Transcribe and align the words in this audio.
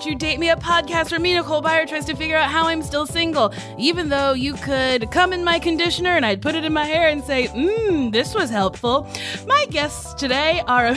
Won't 0.00 0.08
You 0.12 0.16
Date 0.16 0.40
Me, 0.40 0.48
a 0.48 0.56
podcast 0.56 1.10
where 1.10 1.20
me, 1.20 1.34
Nicole 1.34 1.60
Byer, 1.60 1.86
tries 1.86 2.06
to 2.06 2.16
figure 2.16 2.34
out 2.34 2.48
how 2.48 2.68
I'm 2.68 2.82
still 2.82 3.04
single. 3.04 3.52
Even 3.76 4.08
though 4.08 4.32
you 4.32 4.54
could 4.54 5.10
come 5.10 5.34
in 5.34 5.44
my 5.44 5.58
conditioner 5.58 6.16
and 6.16 6.24
I'd 6.24 6.40
put 6.40 6.54
it 6.54 6.64
in 6.64 6.72
my 6.72 6.86
hair 6.86 7.08
and 7.10 7.22
say, 7.22 7.48
mmm, 7.48 8.10
this 8.10 8.34
was 8.34 8.48
helpful. 8.48 9.06
My 9.46 9.66
guests 9.68 10.14
today 10.14 10.62
are 10.66 10.86
are 10.86 10.94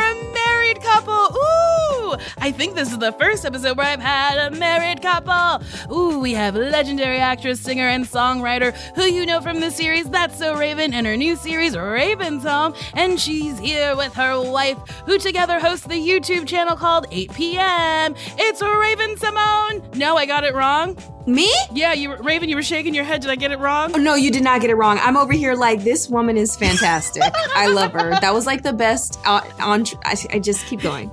a 0.00 0.14
married 0.64 0.80
couple. 0.80 1.36
Ooh, 1.36 2.16
I 2.38 2.50
think 2.50 2.74
this 2.74 2.90
is 2.90 2.98
the 2.98 3.12
first 3.12 3.44
episode 3.44 3.76
where 3.76 3.86
I've 3.86 4.00
had 4.00 4.38
a 4.38 4.56
married 4.56 5.02
couple. 5.02 5.62
Ooh, 5.94 6.20
we 6.20 6.32
have 6.32 6.54
legendary 6.56 7.18
actress, 7.18 7.60
singer, 7.60 7.86
and 7.88 8.04
songwriter 8.04 8.74
who 8.94 9.02
you 9.02 9.26
know 9.26 9.42
from 9.42 9.60
the 9.60 9.70
series 9.70 10.08
That's 10.08 10.38
So 10.38 10.56
Raven 10.56 10.94
and 10.94 11.06
her 11.06 11.16
new 11.18 11.36
series 11.36 11.76
Raven's 11.76 12.44
Home. 12.44 12.74
And 12.94 13.20
she's 13.20 13.58
here 13.58 13.94
with 13.94 14.14
her 14.14 14.40
wife, 14.40 14.78
who 15.04 15.18
together 15.18 15.60
host 15.60 15.88
the 15.88 16.00
YouTube 16.00 16.46
channel 16.46 16.76
called 16.76 17.06
8 17.10 17.34
p.m. 17.34 18.14
It's 18.38 18.62
Raven-Symoné. 18.62 19.96
No, 19.96 20.16
I 20.16 20.24
got 20.24 20.44
it 20.44 20.54
wrong. 20.54 20.96
Me? 21.26 21.50
Yeah, 21.72 21.94
you 21.94 22.10
were, 22.10 22.16
Raven, 22.16 22.48
you 22.50 22.56
were 22.56 22.62
shaking 22.62 22.94
your 22.94 23.04
head. 23.04 23.22
Did 23.22 23.30
I 23.30 23.36
get 23.36 23.50
it 23.50 23.58
wrong? 23.58 23.92
Oh, 23.94 23.98
no, 23.98 24.14
you 24.14 24.30
did 24.30 24.42
not 24.44 24.60
get 24.60 24.68
it 24.68 24.74
wrong. 24.74 24.98
I'm 25.00 25.16
over 25.16 25.32
here 25.32 25.54
like 25.54 25.82
this 25.82 26.08
woman 26.08 26.36
is 26.36 26.54
fantastic. 26.54 27.22
I 27.56 27.68
love 27.68 27.92
her. 27.92 28.10
That 28.20 28.34
was 28.34 28.44
like 28.46 28.62
the 28.62 28.72
best. 28.74 29.18
Uh, 29.24 29.40
on, 29.58 29.84
I, 30.04 30.16
I 30.30 30.38
just 30.38 30.66
keep 30.66 30.80
going. 30.80 31.10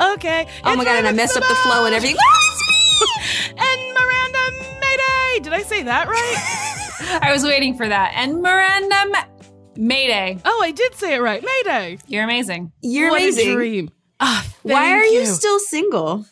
Okay. 0.00 0.48
Oh 0.64 0.74
my 0.76 0.84
god, 0.84 0.96
and 0.96 1.06
I 1.06 1.12
messed 1.12 1.36
up 1.36 1.44
the 1.46 1.54
flow 1.54 1.86
and 1.86 1.94
everything. 1.94 2.16
Oh, 2.20 3.06
and 3.48 3.94
Miranda 3.94 4.64
Maday. 4.80 5.42
Did 5.44 5.52
I 5.52 5.62
say 5.62 5.82
that 5.84 6.08
right? 6.08 7.20
I 7.22 7.32
was 7.32 7.44
waiting 7.44 7.76
for 7.76 7.86
that. 7.88 8.12
And 8.16 8.42
Miranda 8.42 9.04
Ma- 9.10 9.24
Maday. 9.76 10.40
oh, 10.44 10.60
I 10.62 10.70
did 10.72 10.94
say 10.96 11.14
it 11.14 11.20
right. 11.20 11.42
Maday. 11.44 12.00
You're 12.08 12.24
amazing. 12.24 12.72
You're 12.82 13.10
what 13.10 13.20
amazing. 13.22 13.50
a 13.50 13.54
dream. 13.54 13.90
Ah, 14.20 14.46
Why 14.62 14.92
are 14.92 15.04
you 15.04 15.26
still 15.26 15.58
single? 15.60 16.24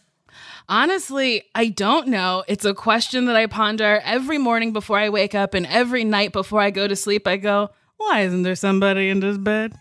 Honestly, 0.72 1.42
I 1.54 1.68
don't 1.68 2.08
know. 2.08 2.44
It's 2.48 2.64
a 2.64 2.72
question 2.72 3.26
that 3.26 3.36
I 3.36 3.44
ponder 3.44 4.00
every 4.04 4.38
morning 4.38 4.72
before 4.72 4.98
I 4.98 5.10
wake 5.10 5.34
up 5.34 5.52
and 5.52 5.66
every 5.66 6.02
night 6.02 6.32
before 6.32 6.62
I 6.62 6.70
go 6.70 6.88
to 6.88 6.96
sleep. 6.96 7.28
I 7.28 7.36
go, 7.36 7.68
why 7.98 8.20
isn't 8.22 8.42
there 8.42 8.56
somebody 8.56 9.10
in 9.10 9.20
this 9.20 9.36
bed? 9.36 9.74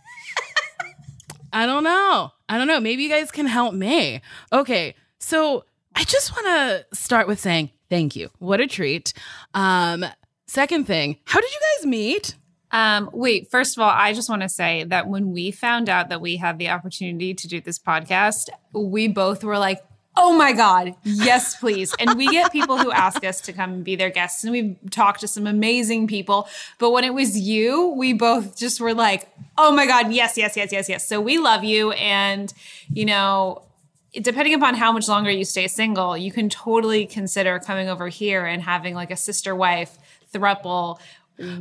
I 1.53 1.65
don't 1.65 1.85
know. 1.85 2.31
I 2.49 2.57
don't 2.57 2.67
know. 2.67 2.81
Maybe 2.81 3.03
you 3.03 3.09
guys 3.09 3.31
can 3.31 3.45
help 3.45 3.73
me. 3.73 4.19
Okay, 4.51 4.95
so 5.17 5.63
I 5.95 6.03
just 6.03 6.35
want 6.35 6.47
to 6.47 6.85
start 6.93 7.25
with 7.25 7.39
saying 7.39 7.71
thank 7.89 8.17
you. 8.17 8.29
What 8.39 8.59
a 8.59 8.67
treat. 8.67 9.13
Um, 9.53 10.05
second 10.45 10.87
thing, 10.87 11.19
how 11.23 11.39
did 11.39 11.53
you 11.53 11.59
guys 11.77 11.85
meet? 11.87 12.35
Um, 12.71 13.09
wait, 13.13 13.49
first 13.49 13.77
of 13.77 13.81
all, 13.81 13.89
I 13.89 14.11
just 14.11 14.29
want 14.29 14.41
to 14.41 14.49
say 14.49 14.83
that 14.83 15.07
when 15.07 15.31
we 15.31 15.51
found 15.51 15.87
out 15.87 16.09
that 16.09 16.19
we 16.19 16.35
had 16.35 16.59
the 16.59 16.67
opportunity 16.67 17.33
to 17.33 17.47
do 17.47 17.61
this 17.61 17.79
podcast, 17.79 18.49
we 18.73 19.07
both 19.07 19.45
were 19.45 19.57
like, 19.57 19.81
oh 20.17 20.33
my 20.33 20.51
God, 20.51 20.95
yes, 21.03 21.55
please. 21.55 21.93
and 21.99 22.17
we 22.17 22.27
get 22.27 22.51
people 22.51 22.77
who 22.77 22.91
ask 22.91 23.23
us 23.23 23.41
to 23.41 23.53
come 23.53 23.73
and 23.73 23.83
be 23.83 23.95
their 23.95 24.09
guests, 24.09 24.43
and 24.43 24.51
we've 24.51 24.77
talked 24.89 25.21
to 25.21 25.27
some 25.27 25.47
amazing 25.47 26.07
people. 26.07 26.47
But 26.79 26.91
when 26.91 27.03
it 27.03 27.13
was 27.13 27.39
you, 27.39 27.87
we 27.89 28.13
both 28.13 28.57
just 28.57 28.81
were 28.81 28.93
like, 28.93 29.29
oh 29.57 29.71
my 29.71 29.85
God, 29.85 30.11
yes, 30.11 30.37
yes, 30.37 30.55
yes, 30.57 30.71
yes, 30.71 30.89
yes. 30.89 31.07
So 31.07 31.21
we 31.21 31.37
love 31.37 31.63
you. 31.63 31.91
And, 31.91 32.53
you 32.91 33.05
know, 33.05 33.63
depending 34.13 34.53
upon 34.53 34.75
how 34.75 34.91
much 34.91 35.07
longer 35.07 35.31
you 35.31 35.45
stay 35.45 35.67
single, 35.67 36.17
you 36.17 36.31
can 36.31 36.49
totally 36.49 37.05
consider 37.05 37.59
coming 37.59 37.87
over 37.87 38.09
here 38.09 38.45
and 38.45 38.61
having 38.61 38.93
like 38.95 39.11
a 39.11 39.17
sister 39.17 39.55
wife 39.55 39.97
thruple 40.33 40.99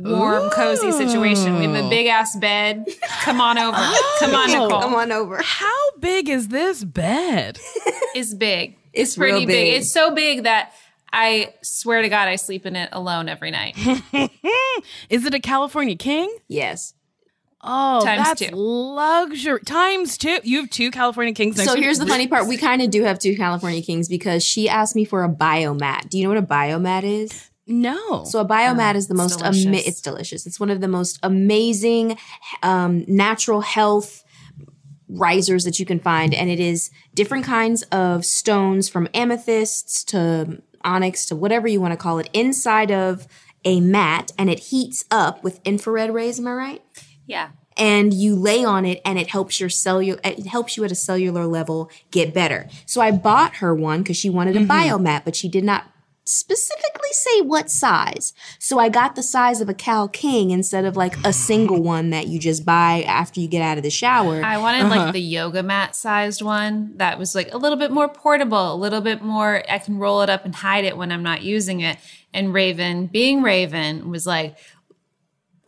warm, 0.03 0.49
cozy 0.51 0.91
situation. 0.91 1.57
We 1.57 1.65
have 1.65 1.85
a 1.85 1.89
big 1.89 2.07
ass 2.07 2.35
bed. 2.37 2.85
Come 3.21 3.41
on 3.41 3.57
over. 3.57 3.77
Oh. 3.81 4.17
Come 4.19 4.35
on, 4.35 4.49
Oh. 4.51 4.63
Nicole. 4.67 4.81
Come 4.81 4.93
on 4.95 5.11
over. 5.11 5.41
How 5.41 5.91
big 5.99 6.29
is 6.29 6.47
this 6.49 6.83
bed? 6.83 7.59
It's 8.13 8.33
big. 8.33 8.77
It's 8.91 9.15
pretty 9.15 9.31
real 9.37 9.47
big. 9.47 9.47
big. 9.47 9.73
It's 9.81 9.91
so 9.93 10.13
big 10.13 10.43
that 10.43 10.73
I 11.13 11.53
swear 11.63 12.01
to 12.01 12.09
God, 12.09 12.27
I 12.27 12.35
sleep 12.35 12.65
in 12.65 12.75
it 12.75 12.89
alone 12.91 13.29
every 13.29 13.51
night. 13.51 13.77
is 15.09 15.25
it 15.25 15.33
a 15.33 15.39
California 15.39 15.95
King? 15.95 16.35
Yes. 16.49 16.93
Oh, 17.61 18.03
Times 18.03 18.23
that's 18.27 18.41
two. 18.41 18.55
luxury. 18.55 19.59
Times 19.61 20.17
two. 20.17 20.39
You 20.43 20.61
have 20.61 20.69
two 20.69 20.89
California 20.91 21.33
Kings. 21.33 21.57
next 21.57 21.69
So 21.69 21.75
to 21.75 21.81
here's 21.81 21.99
the 21.99 22.07
funny 22.07 22.27
part. 22.27 22.47
We 22.47 22.57
kind 22.57 22.81
of 22.81 22.89
do 22.89 23.03
have 23.03 23.19
two 23.19 23.35
California 23.37 23.81
Kings 23.81 24.09
because 24.09 24.43
she 24.43 24.67
asked 24.67 24.95
me 24.95 25.05
for 25.05 25.23
a 25.23 25.29
biomat. 25.29 26.09
Do 26.09 26.17
you 26.17 26.23
know 26.23 26.29
what 26.29 26.39
a 26.39 26.47
biomat 26.47 27.03
is? 27.03 27.50
No. 27.71 28.23
So 28.25 28.39
a 28.39 28.45
biomat 28.45 28.95
is 28.95 29.07
the 29.07 29.15
most 29.15 29.41
ama- 29.41 29.77
it's 29.77 30.01
delicious. 30.01 30.45
It's 30.45 30.59
one 30.59 30.69
of 30.69 30.81
the 30.81 30.87
most 30.87 31.17
amazing 31.23 32.17
um, 32.61 33.05
natural 33.07 33.61
health 33.61 34.23
risers 35.07 35.65
that 35.65 35.77
you 35.79 35.85
can 35.85 35.99
find 35.99 36.33
and 36.33 36.49
it 36.49 36.59
is 36.59 36.89
different 37.13 37.43
kinds 37.43 37.81
of 37.91 38.23
stones 38.23 38.87
from 38.87 39.09
amethysts 39.13 40.05
to 40.05 40.61
onyx 40.85 41.25
to 41.25 41.35
whatever 41.35 41.67
you 41.67 41.81
want 41.81 41.91
to 41.91 41.97
call 41.97 42.17
it 42.17 42.29
inside 42.31 42.91
of 42.91 43.27
a 43.65 43.81
mat 43.81 44.31
and 44.37 44.49
it 44.49 44.57
heats 44.59 45.03
up 45.11 45.43
with 45.43 45.59
infrared 45.65 46.13
rays, 46.13 46.39
am 46.39 46.47
I 46.47 46.53
right? 46.53 46.81
Yeah. 47.27 47.49
and 47.77 48.13
you 48.13 48.35
lay 48.35 48.63
on 48.65 48.85
it 48.85 49.01
and 49.05 49.19
it 49.19 49.27
helps 49.29 49.59
your 49.59 49.69
cellular 49.69 50.19
it 50.23 50.47
helps 50.47 50.75
you 50.77 50.83
at 50.83 50.91
a 50.91 50.95
cellular 50.95 51.45
level 51.45 51.89
get 52.11 52.33
better. 52.33 52.67
So 52.85 53.01
I 53.01 53.11
bought 53.11 53.55
her 53.55 53.75
one 53.75 54.01
because 54.03 54.17
she 54.17 54.29
wanted 54.29 54.55
a 54.55 54.61
biomat, 54.65 55.23
but 55.25 55.35
she 55.35 55.47
did 55.49 55.63
not 55.65 55.90
specifically 56.25 57.09
say 57.11 57.41
what 57.41 57.69
size. 57.69 58.33
So 58.59 58.79
I 58.79 58.89
got 58.89 59.15
the 59.15 59.23
size 59.23 59.59
of 59.61 59.69
a 59.69 59.73
Cal 59.73 60.07
King 60.07 60.51
instead 60.51 60.85
of 60.85 60.95
like 60.95 61.15
a 61.25 61.33
single 61.33 61.81
one 61.83 62.11
that 62.11 62.27
you 62.27 62.39
just 62.39 62.65
buy 62.65 63.03
after 63.07 63.39
you 63.39 63.47
get 63.47 63.61
out 63.61 63.77
of 63.77 63.83
the 63.83 63.89
shower. 63.89 64.43
I 64.43 64.57
wanted 64.57 64.83
like 64.87 64.99
uh-huh. 64.99 65.11
the 65.11 65.21
yoga 65.21 65.63
mat 65.63 65.95
sized 65.95 66.41
one 66.41 66.93
that 66.97 67.17
was 67.17 67.35
like 67.35 67.53
a 67.53 67.57
little 67.57 67.77
bit 67.77 67.91
more 67.91 68.07
portable, 68.07 68.73
a 68.73 68.75
little 68.75 69.01
bit 69.01 69.21
more, 69.21 69.63
I 69.69 69.79
can 69.79 69.97
roll 69.97 70.21
it 70.21 70.29
up 70.29 70.45
and 70.45 70.53
hide 70.53 70.85
it 70.85 70.97
when 70.97 71.11
I'm 71.11 71.23
not 71.23 71.41
using 71.41 71.81
it. 71.81 71.97
And 72.33 72.53
Raven, 72.53 73.07
being 73.07 73.41
Raven, 73.41 74.09
was 74.09 74.25
like, 74.25 74.55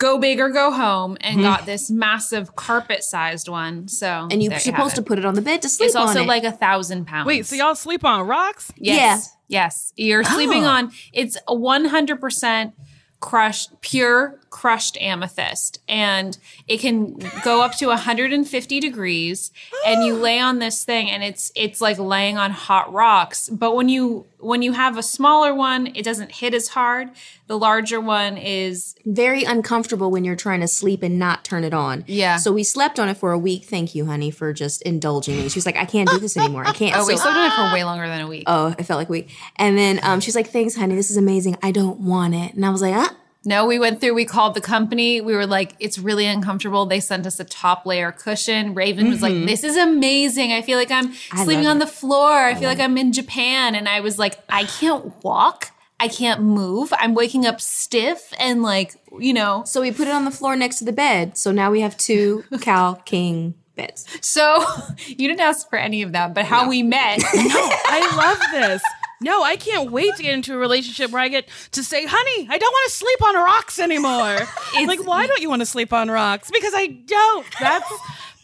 go 0.03 0.17
big 0.17 0.39
or 0.41 0.49
go 0.49 0.69
home 0.69 1.17
and 1.21 1.37
hmm. 1.37 1.43
got 1.43 1.65
this 1.65 1.89
massive 1.89 2.55
carpet 2.57 3.03
sized 3.03 3.47
one. 3.47 3.87
So, 3.87 4.27
and 4.29 4.43
you're 4.43 4.53
you 4.53 4.59
supposed 4.59 4.95
to 4.95 5.01
put 5.01 5.17
it 5.17 5.25
on 5.25 5.33
the 5.33 5.41
bed 5.41 5.61
to 5.61 5.69
sleep 5.69 5.85
on. 5.85 5.87
It's 5.87 5.95
also 5.95 6.19
on 6.19 6.25
it. 6.25 6.27
like 6.27 6.43
a 6.43 6.51
thousand 6.51 7.05
pounds. 7.05 7.25
Wait, 7.25 7.45
so 7.45 7.55
y'all 7.55 7.73
sleep 7.73 8.03
on 8.03 8.27
rocks? 8.27 8.71
Yes. 8.75 9.33
Yes. 9.47 9.93
You're 9.95 10.23
sleeping 10.23 10.65
Oh. 10.65 10.69
on 10.69 10.91
it's 11.13 11.37
a 11.47 11.55
100% 11.55 12.73
crushed 13.21 13.79
pure 13.79 14.39
crushed 14.53 14.95
amethyst 15.01 15.79
and 15.89 16.37
it 16.67 16.77
can 16.79 17.17
go 17.43 17.63
up 17.63 17.75
to 17.75 17.87
150 17.87 18.79
degrees 18.79 19.51
and 19.83 20.03
you 20.05 20.13
lay 20.13 20.39
on 20.39 20.59
this 20.59 20.85
thing 20.85 21.09
and 21.09 21.23
it's 21.23 21.51
it's 21.55 21.81
like 21.81 21.97
laying 21.97 22.37
on 22.37 22.51
hot 22.51 22.93
rocks 22.93 23.49
but 23.49 23.75
when 23.75 23.89
you 23.89 24.27
when 24.39 24.61
you 24.61 24.73
have 24.73 24.95
a 24.95 25.01
smaller 25.01 25.55
one 25.55 25.87
it 25.95 26.03
doesn't 26.05 26.33
hit 26.33 26.53
as 26.53 26.67
hard 26.69 27.09
the 27.47 27.57
larger 27.57 27.99
one 27.99 28.37
is 28.37 28.95
very 29.05 29.43
uncomfortable 29.43 30.11
when 30.11 30.23
you're 30.23 30.35
trying 30.35 30.61
to 30.61 30.67
sleep 30.67 31.01
and 31.03 31.19
not 31.19 31.43
turn 31.43 31.65
it 31.65 31.73
on. 31.73 32.05
Yeah. 32.07 32.37
So 32.37 32.53
we 32.53 32.63
slept 32.63 32.99
on 33.01 33.09
it 33.09 33.17
for 33.17 33.33
a 33.33 33.37
week. 33.37 33.65
Thank 33.65 33.93
you, 33.93 34.05
honey, 34.05 34.31
for 34.31 34.53
just 34.53 34.81
indulging 34.83 35.35
me. 35.35 35.49
She 35.49 35.57
was 35.57 35.65
like, 35.65 35.75
I 35.75 35.83
can't 35.83 36.07
do 36.09 36.19
this 36.19 36.37
anymore. 36.37 36.65
I 36.65 36.71
can't. 36.81 36.95
oh 36.95 37.05
we 37.05 37.17
So- 37.17 37.23
slept 37.23 37.35
on 37.37 37.47
it 37.47 37.53
for 37.53 37.73
way 37.75 37.83
longer 37.83 38.07
than 38.07 38.21
a 38.21 38.27
week 38.27 38.45
Oh, 38.47 38.73
it 38.79 38.83
felt 38.85 38.97
like 38.97 39.09
a 39.09 39.11
week. 39.11 39.29
And 39.57 39.77
then 39.77 39.99
um, 40.03 40.21
she's 40.21 40.35
like, 40.35 40.47
thanks, 40.51 40.75
honey. 40.77 40.95
This 40.95 41.11
is 41.11 41.17
amazing. 41.17 41.57
I 41.61 41.71
don't 41.71 41.99
want 41.99 42.33
it. 42.33 42.53
And 42.53 42.65
I 42.65 42.69
was 42.69 42.81
like, 42.81 42.93
huh? 42.93 43.09
No, 43.45 43.65
we 43.65 43.77
went 43.77 43.99
through, 43.99 44.13
we 44.13 44.25
called 44.25 44.53
the 44.53 44.61
company. 44.61 45.19
We 45.19 45.35
were 45.35 45.45
like, 45.45 45.75
it's 45.79 45.99
really 45.99 46.25
uncomfortable. 46.25 46.85
They 46.85 46.99
sent 46.99 47.27
us 47.27 47.39
a 47.39 47.43
top 47.43 47.85
layer 47.85 48.11
cushion. 48.11 48.73
Raven 48.73 49.09
was 49.09 49.21
like, 49.21 49.33
mm-hmm. 49.33 49.45
this 49.45 49.63
is 49.63 49.75
amazing. 49.75 50.53
I 50.53 50.61
feel 50.61 50.77
like 50.77 50.91
I'm 50.91 51.13
sleeping 51.13 51.65
love 51.65 51.71
on 51.71 51.79
the 51.79 51.87
floor. 51.87 52.31
I 52.31 52.55
feel 52.55 52.69
like 52.69 52.79
I'm 52.79 52.97
in 52.97 53.11
Japan. 53.11 53.75
And 53.75 53.89
I 53.89 53.99
was 53.99 54.17
like, 54.17 54.39
I 54.47 54.63
can't 54.63 55.21
walk. 55.23 55.71
I 55.99 56.07
can't 56.07 56.41
move. 56.41 56.93
I'm 56.97 57.13
waking 57.13 57.45
up 57.45 57.61
stiff 57.61 58.33
and 58.37 58.61
like, 58.61 58.95
you 59.19 59.33
know. 59.33 59.63
So 59.65 59.81
we 59.81 59.91
put 59.91 60.07
it 60.07 60.13
on 60.13 60.25
the 60.25 60.31
floor 60.31 60.55
next 60.55 60.79
to 60.79 60.85
the 60.85 60.93
bed. 60.93 61.37
So 61.37 61.51
now 61.51 61.71
we 61.71 61.81
have 61.81 61.97
two 61.97 62.43
Cal 62.61 62.95
King 62.95 63.55
beds. 63.75 64.05
So 64.21 64.63
you 65.07 65.27
didn't 65.27 65.41
ask 65.41 65.69
for 65.69 65.77
any 65.77 66.01
of 66.01 66.11
that, 66.13 66.33
but 66.33 66.45
how 66.45 66.67
we 66.69 66.83
met. 66.83 67.19
no, 67.35 67.69
I 67.85 68.15
love 68.15 68.39
this. 68.51 68.81
No, 69.23 69.43
I 69.43 69.55
can't 69.55 69.91
wait 69.91 70.15
to 70.15 70.23
get 70.23 70.33
into 70.33 70.53
a 70.53 70.57
relationship 70.57 71.11
where 71.11 71.21
I 71.21 71.29
get 71.29 71.47
to 71.71 71.83
say, 71.83 72.05
honey, 72.05 72.47
I 72.49 72.57
don't 72.57 72.71
want 72.71 72.91
to 72.91 72.95
sleep 72.95 73.23
on 73.23 73.35
rocks 73.35 73.79
anymore. 73.79 74.37
like, 74.85 75.05
why 75.05 75.25
don't 75.27 75.41
you 75.41 75.49
want 75.49 75.61
to 75.61 75.65
sleep 75.65 75.93
on 75.93 76.11
rocks? 76.11 76.51
Because 76.51 76.73
I 76.75 76.87
don't. 76.87 77.45
That's 77.59 77.91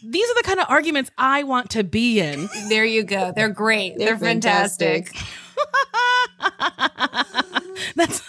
these 0.02 0.28
are 0.30 0.34
the 0.34 0.42
kind 0.44 0.60
of 0.60 0.66
arguments 0.68 1.10
I 1.18 1.42
want 1.42 1.70
to 1.70 1.84
be 1.84 2.20
in. 2.20 2.48
there 2.68 2.84
you 2.84 3.02
go. 3.02 3.32
They're 3.34 3.50
great. 3.50 3.98
They're, 3.98 4.18
fantastic. 4.18 5.14
That's 7.96 8.22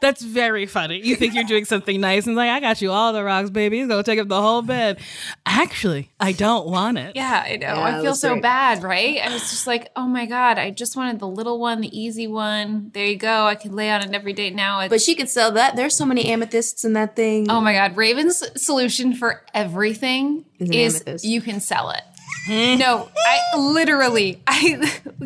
That's 0.00 0.20
very 0.22 0.66
funny. 0.66 0.98
You 0.98 1.14
think 1.14 1.34
you're 1.34 1.44
doing 1.44 1.64
something 1.64 2.00
nice 2.00 2.26
and 2.26 2.34
like, 2.34 2.50
I 2.50 2.58
got 2.58 2.82
you 2.82 2.90
all 2.90 3.12
the 3.12 3.22
rocks, 3.22 3.50
baby. 3.50 3.80
It's 3.80 3.88
gonna 3.88 4.02
take 4.02 4.18
up 4.18 4.26
the 4.26 4.40
whole 4.40 4.60
bed. 4.60 4.98
Actually, 5.46 6.10
I 6.18 6.32
don't 6.32 6.66
want 6.66 6.98
it. 6.98 7.14
Yeah, 7.14 7.44
I 7.46 7.56
know. 7.56 7.66
Yeah, 7.66 7.98
I 7.98 8.02
feel 8.02 8.14
so 8.16 8.30
great. 8.32 8.42
bad, 8.42 8.82
right? 8.82 9.20
I 9.22 9.32
was 9.32 9.42
just 9.42 9.66
like, 9.68 9.90
oh 9.94 10.08
my 10.08 10.26
God, 10.26 10.58
I 10.58 10.70
just 10.70 10.96
wanted 10.96 11.20
the 11.20 11.28
little 11.28 11.60
one, 11.60 11.80
the 11.80 11.98
easy 11.98 12.26
one. 12.26 12.90
There 12.94 13.06
you 13.06 13.16
go. 13.16 13.46
I 13.46 13.54
could 13.54 13.72
lay 13.72 13.90
on 13.90 14.02
it 14.02 14.12
every 14.12 14.32
day. 14.32 14.50
Now 14.50 14.80
it's 14.80 14.90
But 14.90 15.00
she 15.00 15.14
could 15.14 15.28
sell 15.28 15.52
that. 15.52 15.76
There's 15.76 15.96
so 15.96 16.04
many 16.04 16.26
amethysts 16.26 16.84
in 16.84 16.94
that 16.94 17.14
thing. 17.14 17.48
Oh 17.48 17.60
my 17.60 17.72
God. 17.72 17.96
Raven's 17.96 18.42
solution 18.60 19.14
for 19.14 19.44
everything 19.54 20.44
Is 20.58 21.02
is 21.02 21.24
you 21.24 21.40
can 21.40 21.60
sell 21.60 21.90
it. 21.90 22.02
no, 22.48 23.08
I 23.26 23.56
literally, 23.56 24.42
I, 24.46 24.78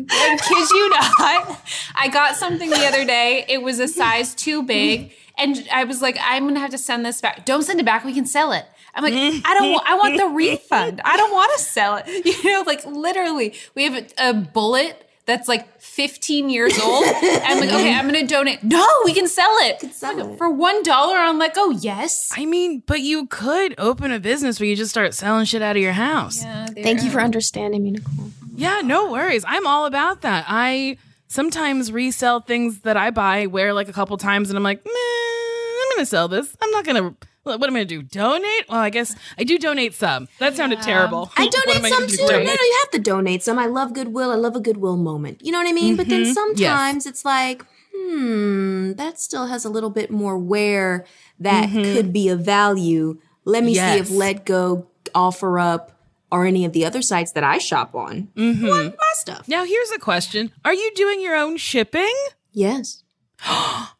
I 0.09 0.37
kid 0.37 0.69
you 0.69 0.89
not. 0.89 1.61
I 1.95 2.09
got 2.11 2.35
something 2.35 2.69
the 2.69 2.85
other 2.85 3.05
day. 3.05 3.45
It 3.47 3.61
was 3.61 3.79
a 3.79 3.87
size 3.87 4.35
too 4.35 4.63
big. 4.63 5.13
And 5.37 5.67
I 5.71 5.83
was 5.83 6.01
like, 6.01 6.17
I'm 6.21 6.43
going 6.43 6.55
to 6.55 6.59
have 6.59 6.71
to 6.71 6.77
send 6.77 7.05
this 7.05 7.21
back. 7.21 7.45
Don't 7.45 7.63
send 7.63 7.79
it 7.79 7.85
back. 7.85 8.03
We 8.03 8.13
can 8.13 8.25
sell 8.25 8.51
it. 8.51 8.65
I'm 8.93 9.03
like, 9.03 9.13
I 9.13 9.53
don't 9.53 9.73
want, 9.73 9.87
I 9.87 9.95
want 9.95 10.17
the 10.17 10.27
refund. 10.35 11.01
I 11.05 11.17
don't 11.17 11.31
want 11.31 11.51
to 11.57 11.63
sell 11.63 12.01
it. 12.03 12.25
You 12.25 12.51
know, 12.51 12.63
like 12.65 12.83
literally, 12.85 13.53
we 13.75 13.83
have 13.83 13.95
a, 13.95 14.29
a 14.29 14.33
bullet 14.33 15.06
that's 15.27 15.47
like 15.47 15.79
15 15.79 16.49
years 16.49 16.79
old. 16.83 17.03
I'm 17.05 17.59
like, 17.59 17.69
okay, 17.69 17.93
I'm 17.93 18.07
going 18.09 18.25
to 18.25 18.33
donate. 18.33 18.63
No, 18.63 18.85
we 19.05 19.13
can 19.13 19.27
sell 19.27 19.51
it. 19.59 19.81
sell 19.93 20.17
Like, 20.17 20.33
it. 20.33 20.37
For 20.37 20.49
$1 20.49 20.87
on 20.87 21.37
Let 21.37 21.53
Go. 21.53 21.69
Yes. 21.69 22.31
I 22.35 22.45
mean, 22.45 22.81
but 22.87 23.01
you 23.01 23.27
could 23.27 23.75
open 23.77 24.11
a 24.11 24.19
business 24.19 24.59
where 24.59 24.67
you 24.67 24.75
just 24.75 24.89
start 24.89 25.13
selling 25.13 25.45
shit 25.45 25.61
out 25.61 25.75
of 25.75 25.81
your 25.81 25.91
house. 25.91 26.43
Yeah, 26.43 26.65
Thank 26.67 27.03
you 27.03 27.11
for 27.11 27.19
understanding 27.19 27.83
me, 27.83 27.91
Nicole. 27.91 28.31
Yeah, 28.55 28.81
no 28.83 29.11
worries. 29.11 29.43
I'm 29.47 29.67
all 29.67 29.85
about 29.85 30.21
that. 30.21 30.45
I 30.47 30.97
sometimes 31.27 31.91
resell 31.91 32.39
things 32.39 32.79
that 32.79 32.97
I 32.97 33.11
buy, 33.11 33.45
wear 33.47 33.73
like 33.73 33.89
a 33.89 33.93
couple 33.93 34.17
times, 34.17 34.49
and 34.49 34.57
I'm 34.57 34.63
like, 34.63 34.83
meh, 34.83 34.91
I'm 34.91 35.95
gonna 35.95 36.05
sell 36.07 36.27
this. 36.27 36.55
I'm 36.61 36.71
not 36.71 36.85
gonna. 36.85 37.15
What 37.47 37.63
am 37.63 37.75
I 37.75 37.79
gonna 37.79 37.85
do? 37.85 38.03
Donate? 38.03 38.69
Well, 38.69 38.79
I 38.79 38.89
guess 38.89 39.15
I 39.37 39.43
do 39.43 39.57
donate 39.57 39.93
some. 39.93 40.27
That 40.39 40.55
sounded 40.55 40.81
terrible. 40.81 41.31
I 41.37 41.47
donate 41.47 41.83
I 41.83 41.89
some 41.89 42.07
too. 42.07 42.17
No, 42.25 42.37
no, 42.37 42.51
you 42.51 42.79
have 42.83 42.91
to 42.91 42.99
donate 42.99 43.43
some. 43.43 43.57
I 43.57 43.65
love 43.65 43.93
goodwill. 43.93 44.31
I 44.31 44.35
love 44.35 44.55
a 44.55 44.59
goodwill 44.59 44.97
moment. 44.97 45.41
You 45.43 45.51
know 45.51 45.59
what 45.59 45.67
I 45.67 45.71
mean? 45.71 45.95
But 45.95 46.09
then 46.09 46.23
mm-hmm. 46.23 46.33
sometimes 46.33 47.05
it's 47.05 47.23
like, 47.23 47.65
hmm, 47.95 48.93
that 48.93 49.19
still 49.19 49.47
has 49.47 49.65
a 49.65 49.69
little 49.69 49.89
bit 49.89 50.11
more 50.11 50.37
where 50.37 51.05
that 51.39 51.69
mm-hmm. 51.69 51.93
could 51.93 52.11
be 52.11 52.29
of 52.29 52.41
value. 52.41 53.19
Let 53.45 53.63
me 53.63 53.75
see 53.75 53.79
if 53.79 54.09
Yes. 54.09 54.11
Let 54.11 54.45
Go, 54.45 54.87
OfferUp, 55.15 55.91
or 56.31 56.45
any 56.45 56.65
of 56.65 56.73
the 56.73 56.85
other 56.85 57.01
sites 57.01 57.31
that 57.31 57.43
I 57.43 57.57
shop 57.57 57.95
on 57.95 58.27
mm-hmm. 58.35 58.67
want 58.67 58.95
my 58.97 59.11
stuff. 59.13 59.47
Now 59.47 59.63
here's 59.63 59.91
a 59.91 59.99
question: 59.99 60.51
Are 60.65 60.73
you 60.73 60.91
doing 60.95 61.21
your 61.21 61.35
own 61.35 61.57
shipping? 61.57 62.15
Yes. 62.51 63.03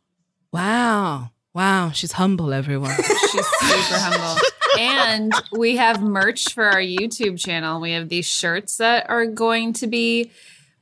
Wow, 0.54 1.32
wow, 1.57 1.89
she's 1.89 2.12
humble, 2.12 2.54
everyone. 2.54 2.95
She's 3.01 3.45
super 3.48 4.00
humble. 4.00 4.39
And 4.80 5.33
we 5.57 5.77
have 5.77 6.04
merch 6.04 6.54
for 6.54 6.65
our 6.65 6.80
YouTube 6.80 7.39
channel. 7.39 7.81
We 7.81 7.94
have 7.94 8.09
these 8.09 8.27
shirts 8.27 8.77
that 8.77 9.09
are 9.09 9.25
going 9.25 9.74
to 9.74 9.88
be 9.88 10.30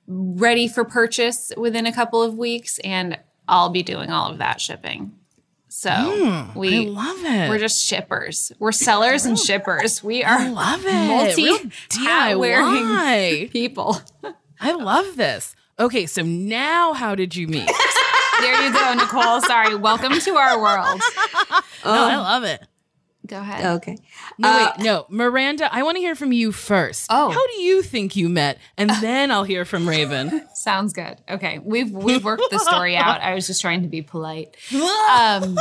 ready 0.05 0.67
for 0.67 0.83
purchase 0.83 1.53
within 1.55 1.85
a 1.85 1.93
couple 1.93 2.21
of 2.21 2.37
weeks, 2.37 2.77
and 2.79 3.17
I'll 3.47 3.69
be 3.69 3.83
doing 3.83 4.09
all 4.09 4.29
of 4.29 4.39
that 4.39 4.59
shipping. 4.59 5.13
So 5.69 5.89
mm, 5.89 6.55
I 6.55 6.59
we 6.59 6.87
love 6.87 7.23
it. 7.23 7.49
we're 7.49 7.57
just 7.57 7.81
shippers. 7.81 8.51
We're 8.59 8.73
sellers 8.73 9.25
and 9.25 9.39
shippers. 9.39 10.03
We 10.03 10.25
are 10.25 10.49
love 10.49 10.83
it. 10.85 11.37
multi 11.37 12.35
wearing 12.37 13.47
people. 13.49 14.01
I 14.59 14.73
love 14.73 15.15
this. 15.15 15.55
Okay, 15.79 16.05
so 16.05 16.21
now 16.21 16.91
how 16.93 17.15
did 17.15 17.33
you 17.33 17.47
meet? 17.47 17.71
There 18.41 18.61
you 18.63 18.73
go, 18.73 18.93
Nicole. 18.93 19.41
Sorry. 19.41 19.75
Welcome 19.75 20.19
to 20.19 20.35
our 20.35 20.59
world. 20.61 21.01
no, 21.51 21.59
I 21.83 22.15
love 22.15 22.43
it. 22.43 22.61
Go 23.27 23.39
ahead. 23.39 23.65
Okay. 23.77 23.97
No, 24.37 24.49
Uh, 24.49 24.71
wait, 24.77 24.83
no, 24.85 25.05
Miranda, 25.09 25.67
I 25.73 25.81
want 25.81 25.95
to 25.95 25.99
hear 26.01 26.13
from 26.13 26.31
you 26.31 26.51
first. 26.51 27.07
Oh. 27.09 27.31
how 27.31 27.47
do 27.47 27.61
you 27.61 27.81
think 27.81 28.15
you 28.15 28.29
met? 28.29 28.59
And 28.77 28.89
then 29.01 29.31
I'll 29.31 29.43
hear 29.45 29.65
from 29.65 29.89
Raven. 29.89 30.43
Sounds 30.53 30.93
good. 30.93 31.17
Okay, 31.27 31.59
we've 31.63 31.89
we've 31.91 32.23
worked 32.23 32.43
the 32.51 32.59
story 32.59 32.95
out. 32.97 33.21
I 33.21 33.33
was 33.33 33.47
just 33.47 33.61
trying 33.61 33.81
to 33.81 33.87
be 33.87 34.01
polite. 34.03 34.55
Um, 35.11 35.57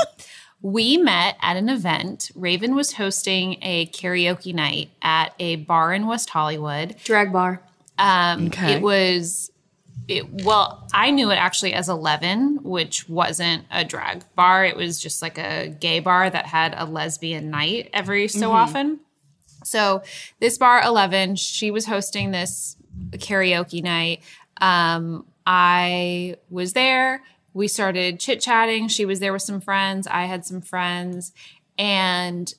we 0.61 0.97
met 0.99 1.37
at 1.43 1.57
an 1.57 1.69
event. 1.69 2.31
Raven 2.35 2.75
was 2.75 2.95
hosting 2.95 3.59
a 3.63 3.87
karaoke 3.87 4.55
night 4.55 4.91
at 5.03 5.35
a 5.39 5.57
bar 5.57 5.93
in 5.95 6.07
West 6.07 6.31
Hollywood. 6.31 6.97
Drag 7.05 7.33
bar. 7.33 7.63
Um, 7.99 8.47
Okay. 8.49 8.75
It 8.75 8.83
was. 8.83 9.51
It, 10.07 10.45
well, 10.45 10.87
I 10.93 11.11
knew 11.11 11.31
it 11.31 11.37
actually 11.37 11.73
as 11.73 11.89
11, 11.89 12.61
which 12.63 13.09
wasn't 13.09 13.65
a 13.71 13.85
drag 13.85 14.23
bar. 14.35 14.65
It 14.65 14.77
was 14.77 15.01
just 15.01 15.23
like 15.23 15.39
a 15.39 15.69
gay 15.69 16.01
bar 16.01 16.29
that 16.29 16.47
had 16.47 16.75
a 16.77 16.85
lesbian 16.85 17.51
night 17.51 17.89
every 17.93 18.29
so 18.29 18.53
often. 18.53 19.01
So 19.65 20.03
this 20.41 20.59
bar 20.59 20.83
11, 20.83 21.37
she 21.37 21.71
was 21.71 21.87
hosting 21.87 22.33
this 22.33 22.77
karaoke 23.13 23.83
night. 23.83 24.23
Um, 24.61 25.27
I 25.47 26.37
was 26.51 26.75
there. 26.75 27.23
We 27.55 27.69
started 27.69 28.21
chit 28.21 28.41
chatting. 28.41 28.89
She 28.89 29.07
was 29.07 29.21
there 29.21 29.33
with 29.33 29.43
some 29.43 29.61
friends. 29.61 30.07
I 30.07 30.25
had 30.25 30.45
some 30.45 30.61
friends, 30.61 31.33
and 31.79 32.53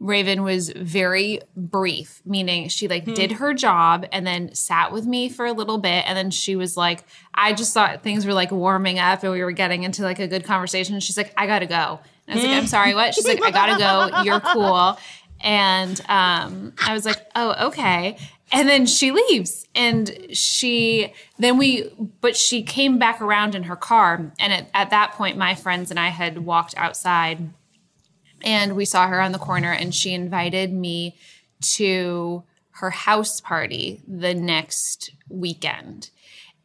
Raven 0.00 0.42
was 0.42 0.70
very 0.70 1.40
brief, 1.56 2.20
meaning 2.26 2.68
she 2.68 2.88
like 2.88 3.04
did 3.14 3.32
her 3.32 3.54
job 3.54 4.06
and 4.12 4.26
then 4.26 4.54
sat 4.54 4.92
with 4.92 5.06
me 5.06 5.28
for 5.28 5.46
a 5.46 5.52
little 5.52 5.78
bit. 5.78 6.04
And 6.06 6.16
then 6.16 6.30
she 6.30 6.56
was 6.56 6.76
like, 6.76 7.04
I 7.32 7.54
just 7.54 7.72
thought 7.72 8.02
things 8.02 8.26
were 8.26 8.34
like 8.34 8.50
warming 8.50 8.98
up 8.98 9.22
and 9.22 9.32
we 9.32 9.42
were 9.42 9.52
getting 9.52 9.84
into 9.84 10.02
like 10.02 10.18
a 10.18 10.26
good 10.26 10.44
conversation. 10.44 10.98
She's 11.00 11.16
like, 11.16 11.32
I 11.36 11.46
gotta 11.46 11.66
go. 11.66 12.00
And 12.26 12.34
I 12.38 12.42
was 12.42 12.44
like, 12.44 12.56
I'm 12.56 12.66
sorry, 12.66 12.94
what? 12.94 13.14
She's 13.14 13.26
like, 13.26 13.42
I 13.42 13.50
gotta 13.50 13.78
go. 13.78 14.22
You're 14.22 14.40
cool. 14.40 14.98
And 15.40 16.00
um, 16.08 16.72
I 16.84 16.92
was 16.92 17.04
like, 17.04 17.20
oh, 17.34 17.68
okay. 17.68 18.18
And 18.52 18.68
then 18.68 18.86
she 18.86 19.10
leaves. 19.10 19.66
And 19.74 20.28
she, 20.32 21.12
then 21.38 21.56
we, 21.56 21.90
but 22.20 22.36
she 22.36 22.62
came 22.62 22.98
back 22.98 23.20
around 23.20 23.54
in 23.54 23.64
her 23.64 23.76
car. 23.76 24.32
And 24.38 24.52
at, 24.52 24.68
at 24.74 24.90
that 24.90 25.12
point, 25.12 25.36
my 25.36 25.54
friends 25.54 25.90
and 25.90 25.98
I 25.98 26.08
had 26.08 26.44
walked 26.44 26.74
outside 26.76 27.50
and 28.44 28.76
we 28.76 28.84
saw 28.84 29.08
her 29.08 29.20
on 29.20 29.32
the 29.32 29.38
corner 29.38 29.72
and 29.72 29.94
she 29.94 30.12
invited 30.14 30.72
me 30.72 31.16
to 31.76 32.44
her 32.72 32.90
house 32.90 33.40
party 33.40 34.02
the 34.06 34.34
next 34.34 35.10
weekend. 35.28 36.10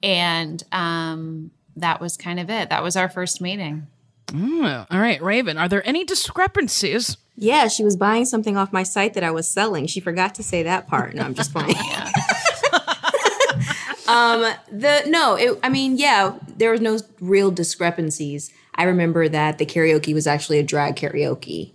And 0.03 0.61
um, 0.71 1.51
that 1.75 2.01
was 2.01 2.17
kind 2.17 2.39
of 2.39 2.49
it. 2.49 2.69
That 2.69 2.83
was 2.83 2.95
our 2.95 3.09
first 3.09 3.41
meeting. 3.41 3.87
Mm, 4.27 4.85
all 4.91 4.99
right, 4.99 5.21
Raven, 5.21 5.57
are 5.57 5.67
there 5.67 5.87
any 5.87 6.03
discrepancies? 6.03 7.17
Yeah, 7.35 7.67
she 7.67 7.83
was 7.83 7.95
buying 7.95 8.25
something 8.25 8.57
off 8.57 8.73
my 8.73 8.83
site 8.83 9.13
that 9.13 9.23
I 9.23 9.31
was 9.31 9.49
selling. 9.49 9.87
She 9.87 9.99
forgot 9.99 10.35
to 10.35 10.43
say 10.43 10.63
that 10.63 10.87
part. 10.87 11.15
No, 11.15 11.23
I'm 11.23 11.33
just 11.33 11.53
playing. 11.53 11.69
um, 14.07 14.41
the 14.71 15.03
no, 15.07 15.35
it, 15.35 15.59
I 15.63 15.69
mean, 15.69 15.97
yeah, 15.97 16.37
there 16.57 16.71
was 16.71 16.81
no 16.81 16.99
real 17.21 17.49
discrepancies. 17.49 18.51
I 18.79 18.83
remember 18.83 19.27
that 19.27 19.59
the 19.59 19.65
karaoke 19.65 20.13
was 20.13 20.25
actually 20.25 20.57
a 20.57 20.63
drag 20.63 20.95
karaoke. 20.95 21.73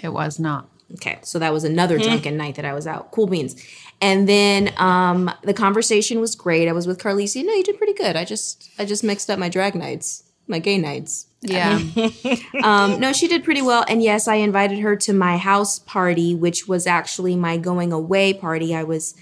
It 0.00 0.10
was 0.10 0.38
not. 0.38 0.70
Okay, 0.94 1.18
so 1.22 1.38
that 1.40 1.52
was 1.52 1.64
another 1.64 1.98
drunken 1.98 2.36
night 2.36 2.54
that 2.54 2.64
I 2.64 2.72
was 2.72 2.86
out. 2.86 3.10
Cool 3.10 3.26
beans. 3.26 3.56
And 4.00 4.28
then 4.28 4.72
um, 4.76 5.30
the 5.42 5.54
conversation 5.54 6.20
was 6.20 6.36
great. 6.36 6.68
I 6.68 6.72
was 6.72 6.86
with 6.86 6.98
Carlisi. 6.98 7.44
No, 7.44 7.52
you 7.52 7.64
did 7.64 7.78
pretty 7.78 7.94
good. 7.94 8.14
I 8.14 8.24
just 8.24 8.70
I 8.78 8.84
just 8.84 9.02
mixed 9.02 9.28
up 9.28 9.38
my 9.38 9.48
drag 9.48 9.74
nights, 9.74 10.22
my 10.46 10.60
gay 10.60 10.78
nights. 10.78 11.26
Yeah. 11.42 11.80
Um, 12.62 13.00
no, 13.00 13.12
she 13.12 13.28
did 13.28 13.44
pretty 13.44 13.60
well. 13.60 13.84
And 13.88 14.02
yes, 14.02 14.28
I 14.28 14.36
invited 14.36 14.78
her 14.78 14.94
to 14.96 15.12
my 15.12 15.36
house 15.36 15.80
party, 15.80 16.34
which 16.34 16.68
was 16.68 16.86
actually 16.86 17.34
my 17.36 17.56
going 17.56 17.92
away 17.92 18.32
party. 18.32 18.74
I 18.74 18.84
was 18.84 19.14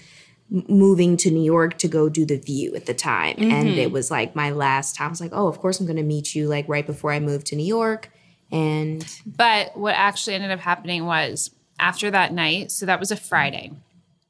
moving 0.69 1.17
to 1.17 1.31
New 1.31 1.43
York 1.43 1.79
to 1.79 1.87
go 1.87 2.09
do 2.09 2.25
the 2.25 2.37
View 2.37 2.75
at 2.75 2.85
the 2.85 2.93
time, 2.93 3.35
and 3.39 3.67
mm-hmm. 3.67 3.79
it 3.79 3.91
was 3.91 4.11
like 4.11 4.35
my 4.35 4.51
last 4.51 4.95
time. 4.95 5.07
I 5.07 5.09
was 5.09 5.19
like, 5.19 5.31
oh, 5.33 5.47
of 5.47 5.59
course 5.59 5.79
I'm 5.79 5.87
going 5.87 5.97
to 5.97 6.03
meet 6.03 6.35
you 6.35 6.47
like 6.47 6.69
right 6.69 6.85
before 6.85 7.11
I 7.11 7.19
moved 7.19 7.47
to 7.47 7.55
New 7.55 7.65
York. 7.65 8.09
And 8.51 9.03
But 9.25 9.75
what 9.75 9.95
actually 9.95 10.35
ended 10.35 10.51
up 10.51 10.59
happening 10.59 11.05
was 11.05 11.49
after 11.79 12.11
that 12.11 12.31
night, 12.31 12.71
so 12.71 12.85
that 12.85 12.99
was 12.99 13.09
a 13.09 13.15
Friday. 13.15 13.71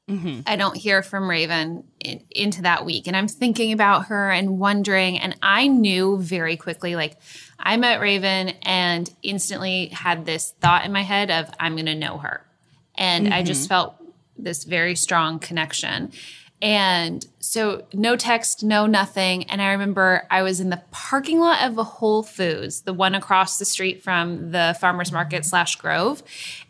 Mm-hmm. 0.08 0.40
I 0.46 0.56
don't 0.56 0.76
hear 0.76 1.02
from 1.02 1.30
Raven 1.30 1.84
in, 2.00 2.22
into 2.30 2.62
that 2.62 2.84
week. 2.84 3.06
And 3.06 3.16
I'm 3.16 3.28
thinking 3.28 3.72
about 3.72 4.06
her 4.06 4.30
and 4.30 4.58
wondering. 4.58 5.18
And 5.18 5.34
I 5.42 5.66
knew 5.66 6.18
very 6.18 6.56
quickly, 6.58 6.94
like, 6.94 7.16
I 7.58 7.78
met 7.78 8.00
Raven 8.00 8.50
and 8.62 9.10
instantly 9.22 9.86
had 9.86 10.26
this 10.26 10.54
thought 10.60 10.84
in 10.84 10.92
my 10.92 11.02
head 11.02 11.30
of, 11.30 11.50
I'm 11.58 11.74
going 11.74 11.86
to 11.86 11.94
know 11.94 12.18
her. 12.18 12.46
And 12.96 13.32
I 13.32 13.42
just 13.42 13.62
mm-hmm. 13.62 13.68
felt 13.68 14.03
this 14.36 14.64
very 14.64 14.94
strong 14.94 15.38
connection. 15.38 16.12
And 16.62 17.26
so 17.40 17.84
no 17.92 18.16
text, 18.16 18.62
no 18.62 18.86
nothing. 18.86 19.44
And 19.50 19.60
I 19.60 19.72
remember 19.72 20.26
I 20.30 20.42
was 20.42 20.60
in 20.60 20.70
the 20.70 20.82
parking 20.92 21.38
lot 21.38 21.62
of 21.62 21.76
a 21.76 21.84
Whole 21.84 22.22
Foods, 22.22 22.82
the 22.82 22.94
one 22.94 23.14
across 23.14 23.58
the 23.58 23.64
street 23.64 24.02
from 24.02 24.50
the 24.50 24.76
farmers 24.80 25.12
market 25.12 25.44
slash 25.44 25.76
Grove. 25.76 26.22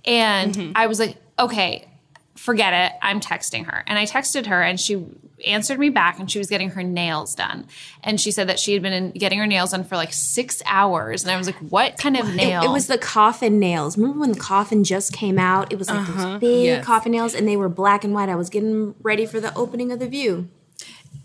And 0.05 0.55
mm-hmm. 0.55 0.73
I 0.75 0.89
was 0.89 0.99
like, 0.99 1.17
okay, 1.39 1.89
forget 2.35 2.73
it. 2.73 2.99
I'm 3.03 3.21
texting 3.21 3.67
her. 3.67 3.85
And 3.87 3.99
I 3.99 4.05
texted 4.05 4.47
her 4.47 4.63
and 4.63 4.81
she 4.81 5.05
answered 5.47 5.79
me 5.79 5.91
back 5.91 6.19
and 6.19 6.31
she 6.31 6.39
was 6.39 6.49
getting 6.49 6.71
her 6.71 6.83
nails 6.83 7.35
done. 7.35 7.67
And 8.03 8.21
she 8.21 8.31
said 8.31 8.49
that 8.49 8.59
she 8.59 8.73
had 8.73 8.83
been 8.83 8.93
in, 8.93 9.11
getting 9.13 9.39
her 9.39 9.47
nails 9.47 9.71
done 9.71 9.85
for 9.85 9.97
like 9.97 10.13
six 10.13 10.63
hours. 10.67 11.23
And 11.23 11.31
I 11.31 11.37
was 11.37 11.47
like, 11.47 11.57
what 11.57 11.99
kind 11.99 12.17
of 12.17 12.35
nail? 12.35 12.63
it, 12.63 12.67
it 12.67 12.71
was 12.71 12.87
the 12.87 12.99
coffin 12.99 13.59
nails. 13.59 13.97
Remember 13.97 14.21
when 14.21 14.33
the 14.33 14.41
coffin 14.41 14.85
just 14.85 15.13
came 15.13 15.39
out? 15.39 15.73
It 15.73 15.79
was 15.79 15.89
like 15.89 16.07
those 16.07 16.41
big 16.41 16.65
yes. 16.65 16.85
coffin 16.85 17.13
nails, 17.13 17.35
and 17.35 17.47
they 17.47 17.57
were 17.57 17.69
black 17.69 18.05
and 18.05 18.15
white. 18.15 18.29
I 18.29 18.37
was 18.37 18.51
getting 18.51 18.95
ready 19.03 19.27
for 19.27 19.41
the 19.41 19.55
opening 19.55 19.93
of 19.93 19.99
the 19.99 20.09
View. 20.09 20.49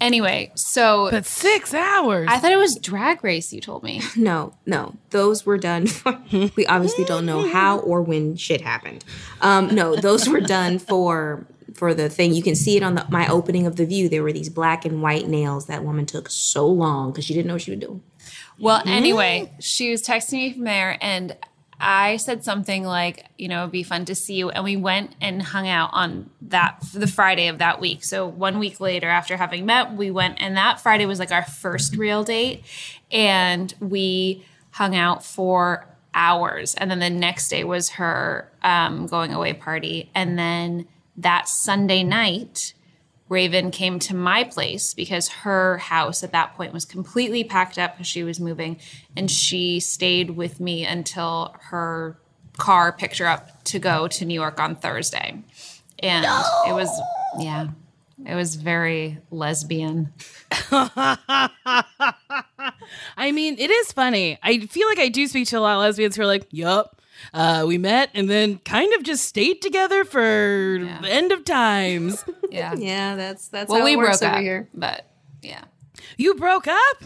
anyway, 0.01 0.51
so 0.55 1.09
But 1.11 1.25
six 1.25 1.73
hours. 1.73 2.27
I 2.29 2.38
thought 2.39 2.51
it 2.51 2.57
was 2.57 2.75
drag 2.75 3.23
race, 3.23 3.51
you 3.53 3.61
told 3.61 3.83
me. 3.83 4.01
No, 4.15 4.53
no, 4.65 4.95
those 5.11 5.45
were 5.45 5.57
done. 5.57 5.88
For, 5.88 6.19
we 6.55 6.65
obviously 6.65 7.05
don't 7.05 7.25
know 7.25 7.47
how 7.47 7.79
or 7.79 8.01
when 8.01 8.35
shit 8.35 8.61
happened. 8.61 9.03
Um, 9.41 9.73
no, 9.73 9.95
those 9.95 10.27
were 10.27 10.41
done 10.41 10.79
for 10.79 11.45
for 11.79 11.93
the 11.93 12.09
thing. 12.09 12.33
You 12.33 12.43
can 12.43 12.55
see 12.55 12.77
it 12.77 12.83
on 12.83 12.95
the, 12.95 13.05
my 13.09 13.27
opening 13.27 13.65
of 13.65 13.77
the 13.77 13.86
view. 13.86 14.09
There 14.09 14.21
were 14.21 14.33
these 14.33 14.50
black 14.50 14.86
and 14.86 15.01
white 15.01 15.27
nails. 15.27 15.65
That 15.67 15.83
woman 15.83 16.05
took 16.05 16.29
so 16.29 16.67
long 16.67 17.12
because 17.12 17.25
she 17.25 17.33
didn't 17.33 17.48
know 17.48 17.53
what 17.53 17.62
she 17.62 17.71
was 17.71 17.79
doing. 17.79 18.03
Well, 18.59 18.83
anyway, 18.86 19.51
she 19.59 19.89
was 19.89 20.03
texting 20.03 20.33
me 20.33 20.53
from 20.53 20.65
there, 20.65 20.98
and 21.01 21.38
I 21.79 22.17
said 22.17 22.43
something 22.43 22.83
like, 22.83 23.25
you 23.38 23.48
know, 23.48 23.62
it'd 23.62 23.71
be 23.71 23.83
fun 23.83 24.03
to 24.05 24.15
see 24.15 24.36
you. 24.36 24.50
And 24.50 24.65
we 24.65 24.75
went 24.75 25.15
and 25.21 25.41
hung 25.41 25.67
out 25.67 25.91
on 25.93 26.29
that, 26.41 26.83
the 26.93 27.07
Friday 27.07 27.48
of 27.48 27.59
that 27.59 27.79
week. 27.79 28.03
So 28.03 28.27
one 28.27 28.59
week 28.59 28.81
later, 28.81 29.07
after 29.07 29.38
having 29.38 29.65
met, 29.65 29.93
we 29.93 30.12
went, 30.12 30.41
and 30.41 30.57
that 30.57 30.81
Friday 30.81 31.05
was 31.05 31.19
like 31.19 31.31
our 31.31 31.45
first 31.45 31.95
real 31.95 32.25
date. 32.25 32.65
And 33.12 33.74
we 33.79 34.43
hung 34.71 34.93
out 34.93 35.24
for 35.24 35.88
hours. 36.13 36.75
And 36.75 36.91
then 36.91 37.00
the 37.00 37.09
next 37.09 37.48
day 37.48 37.63
was 37.63 37.91
her 37.91 38.51
um, 38.62 39.07
going 39.07 39.33
away 39.33 39.53
party. 39.53 40.09
And 40.13 40.38
then 40.38 40.86
that 41.19 41.47
Sunday 41.47 42.03
night, 42.03 42.73
Raven 43.27 43.71
came 43.71 43.99
to 43.99 44.15
my 44.15 44.43
place 44.43 44.93
because 44.93 45.27
her 45.29 45.77
house 45.77 46.23
at 46.23 46.31
that 46.31 46.55
point 46.55 46.73
was 46.73 46.85
completely 46.85 47.43
packed 47.43 47.77
up 47.77 47.95
because 47.95 48.07
she 48.07 48.23
was 48.23 48.39
moving. 48.39 48.79
And 49.15 49.29
she 49.29 49.79
stayed 49.79 50.31
with 50.31 50.59
me 50.59 50.85
until 50.85 51.55
her 51.61 52.17
car 52.57 52.91
picked 52.91 53.19
her 53.19 53.27
up 53.27 53.63
to 53.65 53.79
go 53.79 54.07
to 54.07 54.25
New 54.25 54.33
York 54.33 54.59
on 54.59 54.75
Thursday. 54.75 55.43
And 55.99 56.25
it 56.67 56.73
was, 56.73 56.89
yeah, 57.38 57.67
it 58.25 58.35
was 58.35 58.55
very 58.55 59.19
lesbian. 59.29 60.11
I 60.71 61.49
mean, 63.31 63.57
it 63.59 63.69
is 63.69 63.91
funny. 63.91 64.39
I 64.41 64.59
feel 64.59 64.88
like 64.88 64.99
I 64.99 65.09
do 65.09 65.27
speak 65.27 65.47
to 65.49 65.59
a 65.59 65.61
lot 65.61 65.75
of 65.75 65.81
lesbians 65.81 66.15
who 66.15 66.23
are 66.23 66.27
like, 66.27 66.47
yup, 66.51 66.99
uh, 67.33 67.63
we 67.67 67.77
met 67.77 68.09
and 68.13 68.29
then 68.29 68.59
kind 68.59 68.93
of 68.95 69.03
just 69.03 69.25
stayed 69.25 69.61
together 69.61 70.03
for 70.05 70.19
the 71.01 71.09
end 71.09 71.31
of 71.31 71.43
times. 71.45 72.23
Yeah. 72.51 72.73
Yeah, 72.75 73.15
that's 73.15 73.47
that's 73.49 73.69
Well, 73.69 73.79
how 73.79 73.85
we 73.85 73.95
works 73.95 74.19
broke 74.21 74.29
over 74.31 74.38
up, 74.38 74.41
here. 74.41 74.69
but 74.73 75.05
yeah. 75.43 75.61
you 76.17 76.33
broke 76.33 76.67
up? 76.67 77.03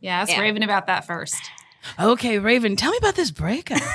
Yeah, 0.00 0.20
ask 0.22 0.32
Yeah. 0.32 0.40
Raven 0.40 0.64
about 0.64 0.88
that 0.88 1.06
first. 1.06 1.40
Okay, 2.00 2.40
Raven, 2.40 2.74
tell 2.74 2.90
me 2.90 2.98
about 2.98 3.14
this 3.14 3.30
breakup. 3.30 3.80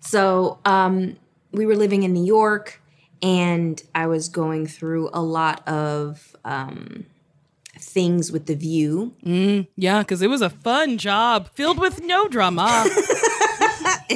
So 0.00 0.58
um, 0.64 1.16
we 1.52 1.64
were 1.64 1.76
living 1.76 2.02
in 2.02 2.12
New 2.12 2.24
York, 2.24 2.82
and 3.22 3.80
I 3.94 4.08
was 4.08 4.28
going 4.28 4.66
through 4.66 5.08
a 5.14 5.22
lot 5.22 5.66
of 5.66 6.36
um, 6.44 7.06
things 7.78 8.30
with 8.32 8.46
the 8.46 8.54
View. 8.56 9.14
yeah, 9.76 10.00
because 10.00 10.20
it 10.20 10.28
was 10.28 10.42
a 10.42 10.50
fun 10.50 10.98
job 10.98 11.48
filled 11.54 11.78
with 11.78 12.02
no 12.02 12.26
drama. 12.28 12.84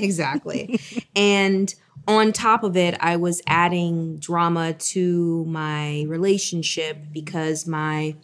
exactly. 0.03 0.81
and 1.17 1.75
on 2.09 2.33
top 2.33 2.63
of 2.63 2.77
it, 2.77 2.97
I 3.01 3.17
was 3.17 3.43
adding 3.47 4.19
drama 4.19 4.75
to 4.75 5.45
my 5.47 6.05
relationship 6.07 6.99
because 7.13 7.67
my 7.67 8.15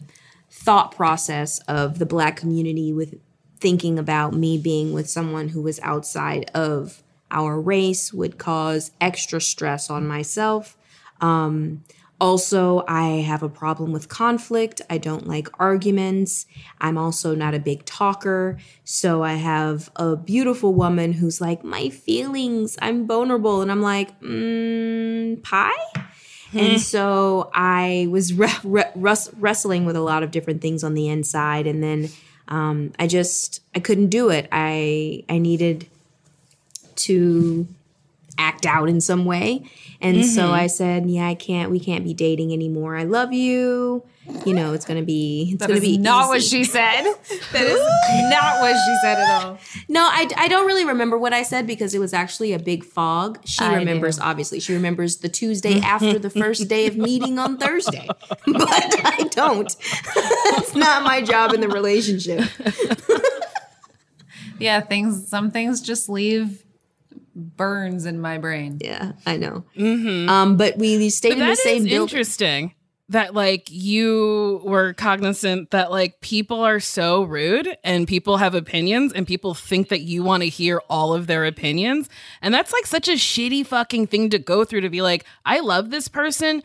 thought 0.49 0.95
process 0.95 1.59
of 1.67 1.99
the 1.99 2.05
black 2.05 2.37
community 2.37 2.93
with 2.93 3.19
thinking 3.59 3.99
about 3.99 4.33
me 4.33 4.57
being 4.57 4.93
with 4.93 5.09
someone 5.09 5.49
who 5.49 5.61
was 5.61 5.79
outside 5.81 6.49
of 6.53 7.03
our 7.31 7.59
race 7.59 8.13
would 8.13 8.37
cause 8.37 8.91
extra 9.01 9.41
stress 9.41 9.89
on 9.89 10.07
myself. 10.07 10.77
Um, 11.19 11.83
also, 12.23 12.85
I 12.87 13.19
have 13.19 13.43
a 13.43 13.49
problem 13.49 13.91
with 13.91 14.07
conflict. 14.07 14.79
I 14.89 14.97
don't 14.97 15.27
like 15.27 15.49
arguments. 15.59 16.45
I'm 16.79 16.97
also 16.97 17.35
not 17.35 17.53
a 17.53 17.59
big 17.59 17.83
talker. 17.83 18.57
So 18.85 19.23
I 19.23 19.33
have 19.33 19.91
a 19.97 20.15
beautiful 20.15 20.73
woman 20.73 21.11
who's 21.11 21.41
like, 21.41 21.65
My 21.65 21.89
feelings, 21.89 22.77
I'm 22.81 23.05
vulnerable. 23.05 23.61
And 23.61 23.69
I'm 23.69 23.81
like, 23.81 24.17
mm, 24.21 25.43
Pie? 25.43 25.73
And 26.53 26.79
so 26.93 27.51
I 27.53 28.07
was 28.09 28.31
re- 28.43 28.49
re- 28.63 28.91
wrestling 28.95 29.85
with 29.85 29.97
a 29.97 30.01
lot 30.01 30.23
of 30.23 30.31
different 30.31 30.61
things 30.61 30.81
on 30.81 30.93
the 30.93 31.09
inside. 31.09 31.67
And 31.67 31.83
then 31.83 32.07
um, 32.47 32.93
I 32.97 33.07
just, 33.07 33.59
I 33.75 33.81
couldn't 33.81 34.07
do 34.07 34.29
it. 34.29 34.47
I, 34.49 35.25
I 35.27 35.39
needed 35.39 35.89
to 36.95 37.67
act 38.37 38.65
out 38.65 38.89
in 38.89 39.01
some 39.01 39.25
way. 39.25 39.63
And 40.01 40.25
so 40.25 40.43
Mm-hmm. 40.43 40.53
I 40.53 40.67
said, 40.67 41.09
"Yeah, 41.09 41.27
I 41.27 41.35
can't. 41.35 41.71
We 41.71 41.79
can't 41.79 42.03
be 42.03 42.13
dating 42.13 42.51
anymore. 42.51 42.97
I 42.97 43.03
love 43.03 43.31
you. 43.31 44.03
You 44.45 44.53
know, 44.53 44.73
it's 44.73 44.85
gonna 44.85 45.01
be. 45.03 45.51
It's 45.53 45.59
That 45.59 45.69
gonna 45.69 45.79
be 45.81 45.97
not 45.97 46.27
what 46.27 46.41
she 46.43 46.63
said. 46.65 47.03
That 47.53 47.63
is 47.63 47.79
not 48.29 48.59
what 48.61 48.73
she 48.73 48.95
said 49.01 49.17
at 49.19 49.43
all. 49.45 49.57
No, 49.87 50.01
I, 50.03 50.27
I 50.37 50.47
don't 50.47 50.65
really 50.65 50.85
remember 50.85 51.17
what 51.17 51.31
I 51.33 51.43
said 51.43 51.67
because 51.67 51.93
it 51.93 51.99
was 51.99 52.13
actually 52.13 52.51
a 52.53 52.59
big 52.59 52.83
fog. 52.83 53.39
She 53.45 53.63
I 53.63 53.75
remembers, 53.75 54.17
do. 54.17 54.23
obviously. 54.23 54.59
She 54.59 54.73
remembers 54.73 55.17
the 55.17 55.29
Tuesday 55.29 55.79
after 55.79 56.17
the 56.19 56.29
first 56.29 56.67
day 56.67 56.87
of 56.87 56.97
meeting 56.97 57.39
on 57.39 57.57
Thursday. 57.57 58.07
But 58.45 58.95
I 59.05 59.27
don't. 59.31 59.73
That's 60.51 60.75
not 60.75 61.03
my 61.03 61.21
job 61.21 61.53
in 61.53 61.61
the 61.61 61.69
relationship. 61.69 62.43
Yeah, 64.59 64.81
things. 64.81 65.27
Some 65.27 65.51
things 65.51 65.81
just 65.81 66.09
leave 66.09 66.63
burns 67.35 68.05
in 68.05 68.19
my 68.19 68.37
brain. 68.37 68.77
Yeah, 68.81 69.13
I 69.25 69.37
know. 69.37 69.63
Um, 69.77 70.57
but 70.57 70.77
we 70.77 71.09
stayed 71.09 71.33
in 71.33 71.39
the 71.39 71.55
same 71.55 71.77
is 71.77 71.83
building. 71.83 72.01
interesting 72.01 72.75
that 73.09 73.33
like 73.33 73.69
you 73.69 74.61
were 74.63 74.93
cognizant 74.93 75.71
that 75.71 75.91
like 75.91 76.21
people 76.21 76.61
are 76.61 76.79
so 76.79 77.23
rude 77.23 77.67
and 77.83 78.07
people 78.07 78.37
have 78.37 78.55
opinions 78.55 79.11
and 79.13 79.27
people 79.27 79.53
think 79.53 79.89
that 79.89 80.01
you 80.01 80.23
want 80.23 80.41
to 80.41 80.49
hear 80.49 80.81
all 80.89 81.13
of 81.13 81.27
their 81.27 81.45
opinions 81.45 82.09
and 82.41 82.53
that's 82.53 82.71
like 82.71 82.85
such 82.85 83.09
a 83.09 83.13
shitty 83.13 83.65
fucking 83.65 84.07
thing 84.07 84.29
to 84.29 84.39
go 84.39 84.63
through 84.63 84.81
to 84.81 84.89
be 84.89 85.01
like 85.01 85.25
I 85.45 85.59
love 85.59 85.89
this 85.89 86.07
person 86.07 86.63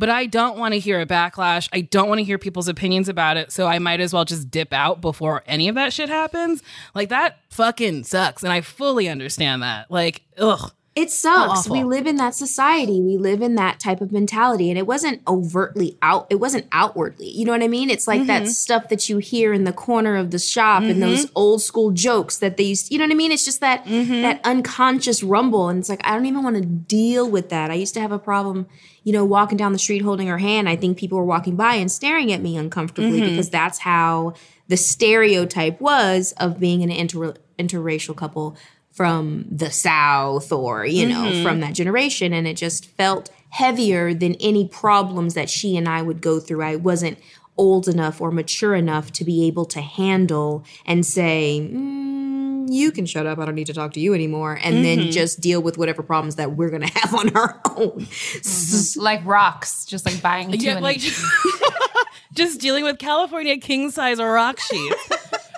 but 0.00 0.08
I 0.08 0.24
don't 0.24 0.58
want 0.58 0.72
to 0.72 0.80
hear 0.80 0.98
a 0.98 1.04
backlash. 1.04 1.68
I 1.74 1.82
don't 1.82 2.08
want 2.08 2.20
to 2.20 2.24
hear 2.24 2.38
people's 2.38 2.68
opinions 2.68 3.06
about 3.10 3.36
it. 3.36 3.52
So 3.52 3.66
I 3.66 3.78
might 3.78 4.00
as 4.00 4.14
well 4.14 4.24
just 4.24 4.50
dip 4.50 4.72
out 4.72 5.02
before 5.02 5.42
any 5.46 5.68
of 5.68 5.74
that 5.74 5.92
shit 5.92 6.08
happens. 6.08 6.62
Like 6.94 7.10
that 7.10 7.38
fucking 7.50 8.04
sucks. 8.04 8.42
And 8.42 8.50
I 8.50 8.62
fully 8.62 9.10
understand 9.10 9.62
that. 9.62 9.90
Like, 9.90 10.22
ugh. 10.38 10.72
It 11.00 11.10
sucks. 11.10 11.66
We 11.66 11.82
live 11.82 12.06
in 12.06 12.16
that 12.16 12.34
society. 12.34 13.00
We 13.00 13.16
live 13.16 13.40
in 13.40 13.54
that 13.54 13.80
type 13.80 14.02
of 14.02 14.12
mentality. 14.12 14.68
And 14.68 14.78
it 14.78 14.86
wasn't 14.86 15.22
overtly 15.26 15.96
out, 16.02 16.26
it 16.28 16.34
wasn't 16.34 16.66
outwardly. 16.72 17.30
You 17.30 17.46
know 17.46 17.52
what 17.52 17.62
I 17.62 17.68
mean? 17.68 17.88
It's 17.88 18.06
like 18.06 18.26
that 18.26 18.42
mm-hmm. 18.42 18.50
stuff 18.50 18.90
that 18.90 19.08
you 19.08 19.16
hear 19.16 19.54
in 19.54 19.64
the 19.64 19.72
corner 19.72 20.16
of 20.16 20.30
the 20.30 20.38
shop 20.38 20.82
and 20.82 21.02
those 21.02 21.24
mm-hmm. 21.24 21.32
old 21.36 21.62
school 21.62 21.90
jokes 21.90 22.36
that 22.38 22.58
they 22.58 22.64
used, 22.64 22.92
you 22.92 22.98
know 22.98 23.04
what 23.04 23.12
I 23.12 23.14
mean? 23.14 23.32
It's 23.32 23.46
just 23.46 23.60
that 23.60 23.86
mm-hmm. 23.86 24.20
that 24.20 24.42
unconscious 24.44 25.22
rumble. 25.22 25.70
And 25.70 25.78
it's 25.78 25.88
like, 25.88 26.02
I 26.04 26.14
don't 26.14 26.26
even 26.26 26.42
want 26.42 26.56
to 26.56 26.66
deal 26.66 27.30
with 27.30 27.48
that. 27.48 27.70
I 27.70 27.74
used 27.74 27.94
to 27.94 28.00
have 28.00 28.12
a 28.12 28.18
problem, 28.18 28.66
you 29.02 29.14
know, 29.14 29.24
walking 29.24 29.56
down 29.56 29.72
the 29.72 29.78
street 29.78 30.02
holding 30.02 30.28
her 30.28 30.38
hand. 30.38 30.68
I 30.68 30.76
think 30.76 30.98
people 30.98 31.16
were 31.16 31.24
walking 31.24 31.56
by 31.56 31.76
and 31.76 31.90
staring 31.90 32.30
at 32.30 32.42
me 32.42 32.58
uncomfortably 32.58 33.22
because 33.22 33.48
that's 33.48 33.78
how 33.78 34.34
the 34.68 34.76
stereotype 34.76 35.80
was 35.80 36.32
of 36.36 36.60
being 36.60 36.82
an 36.82 36.90
inter- 36.90 37.34
interracial 37.58 38.14
couple 38.14 38.56
from 39.00 39.46
the 39.50 39.70
South 39.70 40.52
or, 40.52 40.84
you 40.84 41.08
know, 41.08 41.22
mm-hmm. 41.22 41.42
from 41.42 41.60
that 41.60 41.72
generation. 41.72 42.34
And 42.34 42.46
it 42.46 42.58
just 42.58 42.84
felt 42.84 43.30
heavier 43.48 44.12
than 44.12 44.34
any 44.40 44.68
problems 44.68 45.32
that 45.32 45.48
she 45.48 45.74
and 45.78 45.88
I 45.88 46.02
would 46.02 46.20
go 46.20 46.38
through. 46.38 46.62
I 46.62 46.76
wasn't 46.76 47.18
old 47.56 47.88
enough 47.88 48.20
or 48.20 48.30
mature 48.30 48.74
enough 48.74 49.10
to 49.12 49.24
be 49.24 49.46
able 49.46 49.64
to 49.64 49.80
handle 49.80 50.66
and 50.84 51.06
say, 51.06 51.66
mm, 51.66 52.70
you 52.70 52.92
can 52.92 53.06
shut 53.06 53.24
up. 53.24 53.38
I 53.38 53.46
don't 53.46 53.54
need 53.54 53.68
to 53.68 53.72
talk 53.72 53.94
to 53.94 54.00
you 54.00 54.12
anymore. 54.12 54.60
And 54.62 54.84
then 54.84 54.98
mm-hmm. 54.98 55.10
just 55.12 55.40
deal 55.40 55.62
with 55.62 55.78
whatever 55.78 56.02
problems 56.02 56.36
that 56.36 56.52
we're 56.52 56.68
going 56.68 56.82
to 56.86 56.98
have 56.98 57.14
on 57.14 57.34
our 57.34 57.58
own. 57.70 58.00
Mm-hmm. 58.00 58.38
S- 58.40 58.98
Like 58.98 59.24
rocks, 59.24 59.86
just 59.86 60.04
like 60.04 60.20
buying 60.20 60.52
too 60.52 60.58
Yeah, 60.58 60.74
many. 60.74 60.82
like 60.84 61.00
just 62.34 62.60
dealing 62.60 62.84
with 62.84 62.98
California 62.98 63.56
king 63.56 63.90
size 63.90 64.18
rock 64.18 64.60
sheets. 64.60 65.08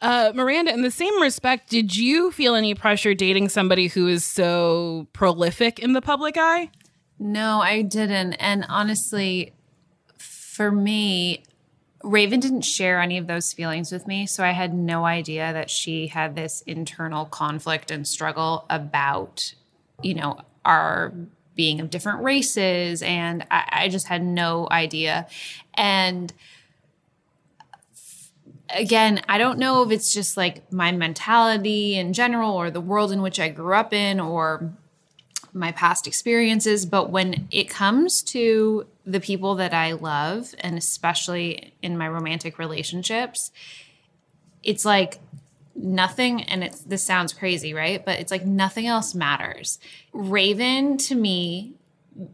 Uh, 0.00 0.32
Miranda, 0.34 0.72
in 0.72 0.82
the 0.82 0.90
same 0.90 1.20
respect, 1.22 1.70
did 1.70 1.96
you 1.96 2.30
feel 2.30 2.54
any 2.54 2.74
pressure 2.74 3.14
dating 3.14 3.48
somebody 3.48 3.88
who 3.88 4.06
is 4.06 4.24
so 4.24 5.06
prolific 5.12 5.78
in 5.78 5.94
the 5.94 6.02
public 6.02 6.36
eye? 6.36 6.70
No, 7.18 7.60
I 7.62 7.82
didn't. 7.82 8.34
And 8.34 8.66
honestly, 8.68 9.54
for 10.18 10.70
me, 10.70 11.44
Raven 12.02 12.40
didn't 12.40 12.62
share 12.62 13.00
any 13.00 13.16
of 13.16 13.26
those 13.26 13.52
feelings 13.52 13.90
with 13.90 14.06
me. 14.06 14.26
So 14.26 14.44
I 14.44 14.50
had 14.50 14.74
no 14.74 15.06
idea 15.06 15.52
that 15.52 15.70
she 15.70 16.08
had 16.08 16.36
this 16.36 16.60
internal 16.62 17.24
conflict 17.24 17.90
and 17.90 18.06
struggle 18.06 18.66
about, 18.68 19.54
you 20.02 20.14
know, 20.14 20.38
our 20.64 21.12
being 21.54 21.80
of 21.80 21.88
different 21.88 22.22
races. 22.22 23.00
And 23.02 23.46
I, 23.50 23.68
I 23.72 23.88
just 23.88 24.08
had 24.08 24.22
no 24.22 24.68
idea. 24.70 25.26
And 25.74 26.32
again, 28.70 29.22
I 29.28 29.38
don't 29.38 29.58
know 29.58 29.82
if 29.82 29.90
it's 29.90 30.12
just 30.12 30.36
like 30.36 30.72
my 30.72 30.92
mentality 30.92 31.96
in 31.96 32.12
general 32.12 32.52
or 32.52 32.70
the 32.70 32.80
world 32.80 33.12
in 33.12 33.22
which 33.22 33.40
I 33.40 33.48
grew 33.48 33.74
up 33.74 33.92
in 33.92 34.20
or 34.20 34.72
my 35.52 35.72
past 35.72 36.06
experiences, 36.06 36.84
but 36.84 37.10
when 37.10 37.48
it 37.50 37.68
comes 37.68 38.22
to 38.22 38.86
the 39.06 39.20
people 39.20 39.54
that 39.56 39.72
I 39.72 39.92
love, 39.92 40.54
and 40.60 40.76
especially 40.76 41.72
in 41.80 41.96
my 41.96 42.08
romantic 42.08 42.58
relationships, 42.58 43.50
it's 44.62 44.84
like 44.84 45.18
nothing, 45.74 46.42
and 46.42 46.62
it's 46.62 46.80
this 46.80 47.02
sounds 47.02 47.32
crazy, 47.32 47.72
right? 47.72 48.04
But 48.04 48.18
it's 48.18 48.30
like 48.30 48.44
nothing 48.44 48.86
else 48.86 49.14
matters. 49.14 49.78
Raven 50.12 50.98
to 50.98 51.14
me 51.14 51.74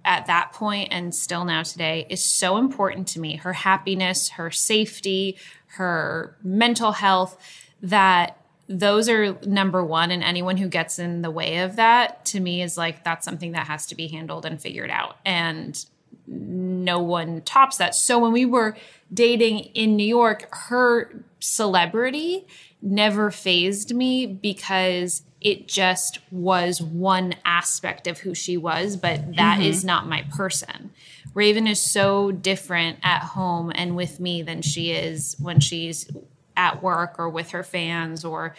at 0.04 0.26
that 0.26 0.52
point 0.52 0.88
and 0.92 1.14
still 1.14 1.44
now 1.44 1.62
today 1.62 2.06
is 2.08 2.24
so 2.24 2.56
important 2.56 3.08
to 3.08 3.20
me. 3.20 3.36
Her 3.36 3.52
happiness, 3.52 4.30
her 4.30 4.50
safety, 4.50 5.36
her 5.66 6.36
mental 6.42 6.92
health, 6.92 7.36
that 7.82 8.38
those 8.68 9.08
are 9.08 9.38
number 9.44 9.84
one. 9.84 10.10
And 10.10 10.22
anyone 10.22 10.56
who 10.56 10.68
gets 10.68 10.98
in 10.98 11.22
the 11.22 11.30
way 11.30 11.58
of 11.58 11.76
that 11.76 12.24
to 12.26 12.40
me 12.40 12.62
is 12.62 12.76
like, 12.76 13.04
that's 13.04 13.24
something 13.24 13.52
that 13.52 13.66
has 13.66 13.86
to 13.86 13.94
be 13.94 14.08
handled 14.08 14.46
and 14.46 14.60
figured 14.60 14.90
out. 14.90 15.16
And 15.24 15.84
no 16.26 17.00
one 17.00 17.42
tops 17.42 17.78
that. 17.78 17.94
So 17.94 18.18
when 18.18 18.32
we 18.32 18.46
were 18.46 18.76
dating 19.12 19.58
in 19.74 19.96
New 19.96 20.06
York, 20.06 20.48
her 20.52 21.24
celebrity 21.40 22.46
never 22.80 23.30
phased 23.30 23.94
me 23.94 24.26
because 24.26 25.22
it 25.44 25.68
just 25.68 26.20
was 26.30 26.80
one 26.80 27.34
aspect 27.44 28.06
of 28.06 28.20
who 28.20 28.34
she 28.34 28.56
was, 28.56 28.96
but 28.96 29.36
that 29.36 29.60
is 29.60 29.78
mm-hmm. 29.78 29.86
not 29.88 30.06
my 30.06 30.22
person. 30.34 30.90
Raven 31.34 31.66
is 31.66 31.80
so 31.80 32.30
different 32.30 32.98
at 33.02 33.22
home 33.22 33.72
and 33.74 33.96
with 33.96 34.20
me 34.20 34.42
than 34.42 34.62
she 34.62 34.92
is 34.92 35.36
when 35.40 35.60
she's 35.60 36.10
at 36.56 36.82
work 36.82 37.16
or 37.18 37.28
with 37.28 37.50
her 37.50 37.62
fans 37.62 38.24
or 38.24 38.54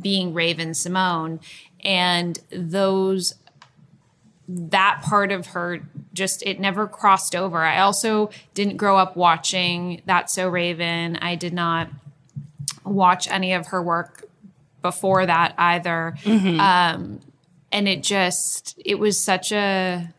being 0.00 0.34
Raven-Symoné. 0.34 1.40
And 1.82 2.38
those 2.50 3.34
that 4.48 5.00
part 5.04 5.30
of 5.30 5.46
her 5.48 5.80
just 6.12 6.42
it 6.42 6.58
never 6.58 6.88
crossed 6.88 7.36
over. 7.36 7.58
I 7.58 7.78
also 7.78 8.30
didn't 8.52 8.78
grow 8.78 8.98
up 8.98 9.16
watching 9.16 10.02
That's 10.06 10.32
So 10.32 10.48
Raven. 10.48 11.16
I 11.16 11.36
did 11.36 11.52
not 11.52 11.88
watch 12.84 13.30
any 13.30 13.52
of 13.52 13.68
her 13.68 13.80
work 13.80 14.24
before 14.82 15.26
that 15.26 15.54
either. 15.58 16.16
Um, 16.60 17.20
and 17.72 17.88
it 17.88 18.02
just 18.02 18.80
it 18.84 18.98
was 18.98 19.22
such 19.22 19.52
a 19.52 20.12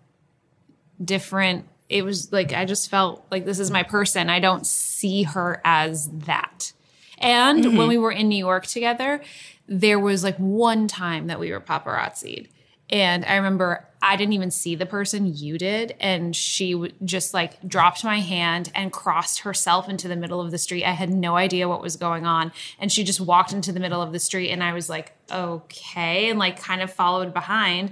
different 1.04 1.68
it 1.90 2.04
was 2.04 2.32
like 2.32 2.54
I 2.54 2.66
just 2.66 2.90
felt 2.90 3.26
like 3.30 3.46
this 3.46 3.60
is 3.60 3.70
my 3.70 3.84
person. 3.84 4.30
I 4.30 4.40
don't 4.40 4.66
see 4.66 5.24
her 5.24 5.62
as 5.66 6.10
that. 6.26 6.74
And 7.18 7.78
when 7.78 7.88
we 7.88 7.98
were 7.98 8.12
in 8.12 8.30
New 8.30 8.38
York 8.38 8.66
together, 8.66 9.22
there 9.68 10.00
was 10.00 10.24
like 10.24 10.38
one 10.38 10.88
time 10.88 11.28
that 11.28 11.40
we 11.40 11.52
were 11.52 11.62
paparazzi'd. 11.62 12.48
And 12.92 13.24
I 13.26 13.38
remember 13.38 13.88
I 14.04 14.16
didn't 14.16 14.34
even 14.34 14.50
see 14.50 14.76
the 14.76 14.86
person 14.86 15.36
you 15.36 15.58
did. 15.60 15.96
And 16.00 16.36
she 16.36 16.74
w- 16.74 16.92
just 17.06 17.34
like 17.34 17.62
dropped 17.68 18.04
my 18.04 18.20
hand 18.20 18.72
and 18.74 18.92
crossed 18.92 19.42
herself 19.42 19.88
into 19.88 20.08
the 20.08 20.16
middle 20.16 20.42
of 20.42 20.50
the 20.50 20.58
street. 20.58 20.84
I 20.84 20.92
had 20.92 21.12
no 21.12 21.36
idea 21.36 21.70
what 21.70 21.82
was 21.82 21.98
going 21.98 22.26
on. 22.26 22.52
And 22.80 22.92
she 22.92 23.04
just 23.04 23.22
walked 23.22 23.54
into 23.54 23.72
the 23.72 23.80
middle 23.80 24.02
of 24.02 24.12
the 24.12 24.20
street. 24.20 24.50
And 24.50 24.64
I 24.64 24.74
was 24.74 24.90
like, 24.90 25.14
okay. 25.32 26.30
And 26.30 26.40
like 26.40 26.60
kind 26.60 26.82
of 26.82 26.92
followed 26.92 27.32
behind. 27.32 27.92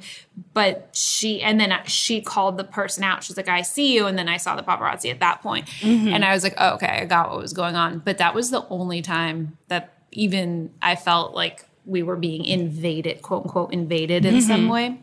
But 0.54 0.90
she, 0.94 1.44
and 1.44 1.60
then 1.60 1.80
she 1.86 2.22
called 2.22 2.58
the 2.58 2.64
person 2.64 3.04
out. 3.04 3.24
She's 3.24 3.38
like, 3.38 3.48
I 3.48 3.62
see 3.62 3.94
you. 3.94 4.08
And 4.08 4.18
then 4.18 4.28
I 4.28 4.38
saw 4.38 4.56
the 4.56 4.64
paparazzi 4.64 5.12
at 5.12 5.20
that 5.20 5.44
point. 5.44 5.68
Mm-hmm. 5.82 6.08
And 6.08 6.26
I 6.26 6.34
was 6.34 6.44
like, 6.44 6.56
oh, 6.58 6.74
okay, 6.76 6.88
I 6.88 7.06
got 7.06 7.30
what 7.30 7.40
was 7.40 7.54
going 7.54 7.76
on. 7.76 8.00
But 8.00 8.18
that 8.18 8.34
was 8.34 8.50
the 8.50 8.68
only 8.70 9.04
time 9.04 9.58
that 9.68 9.94
even 10.12 10.72
I 10.82 10.96
felt 10.96 11.36
like 11.36 11.69
we 11.86 12.04
were 12.04 12.16
being 12.16 12.46
invaded, 12.46 13.22
quote 13.22 13.44
unquote, 13.44 13.74
invaded 13.74 14.26
in 14.26 14.42
some 14.42 14.62
mm-hmm. 14.62 14.70
way. 14.70 15.00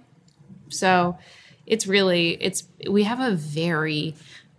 So 0.69 1.19
it's 1.67 1.87
really, 1.87 2.31
it's, 2.41 2.65
we 2.89 3.05
have 3.05 3.21
a 3.21 3.33
very 3.33 4.15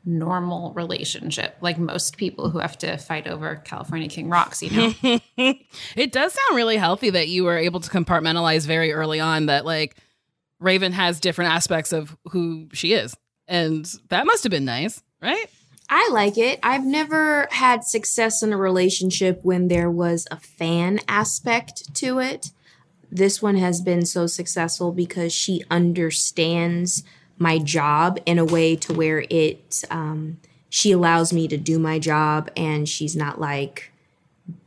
normal 0.06 0.72
relationship, 0.74 1.58
like 1.60 1.78
most 1.78 2.18
people 2.18 2.50
who 2.50 2.60
have 2.60 2.78
to 2.78 2.98
fight 2.98 3.28
over 3.28 3.58
California 3.58 4.08
King 4.08 4.30
Rocks, 4.30 4.64
you 4.64 4.72
know? 4.72 5.20
It 5.96 6.12
does 6.12 6.34
sound 6.34 6.56
really 6.56 6.78
healthy 6.78 7.10
that 7.10 7.28
you 7.28 7.44
were 7.44 7.58
able 7.58 7.82
to 7.82 7.90
compartmentalize 7.90 8.66
very 8.66 8.94
early 8.94 9.20
on 9.20 9.48
that 9.48 9.66
like 9.66 9.98
Raven 10.60 10.94
has 10.94 11.20
different 11.20 11.52
aspects 11.52 11.92
of 11.92 12.16
who 12.32 12.70
she 12.74 12.94
is. 12.94 13.16
And 13.48 13.86
that 14.10 14.26
must 14.26 14.44
have 14.44 14.52
been 14.52 14.66
nice, 14.66 15.04
right? 15.22 15.48
I 15.90 16.10
like 16.12 16.38
it. 16.38 16.60
I've 16.62 16.86
never 16.86 17.48
had 17.52 17.84
success 17.84 18.44
in 18.44 18.52
a 18.52 18.58
relationship 18.58 19.40
when 19.44 19.68
there 19.68 19.90
was 19.90 20.28
a 20.30 20.38
fan 20.38 21.00
aspect 21.08 21.94
to 21.96 22.20
it. 22.20 22.52
This 23.10 23.42
one 23.42 23.56
has 23.56 23.80
been 23.80 24.06
so 24.06 24.28
successful 24.28 24.92
because 24.92 25.34
she 25.34 25.64
understands 25.72 27.04
my 27.38 27.58
job 27.60 28.20
in 28.26 28.38
a 28.38 28.46
way 28.46 28.76
to 28.76 28.94
where 28.94 29.24
it 29.30 29.84
um, 29.90 30.40
she 30.70 30.92
allows 30.92 31.32
me 31.32 31.48
to 31.48 31.58
do 31.58 31.80
my 31.80 32.00
job 32.00 32.50
and 32.58 32.90
she's 32.90 33.16
not 33.16 33.40
like 33.40 33.92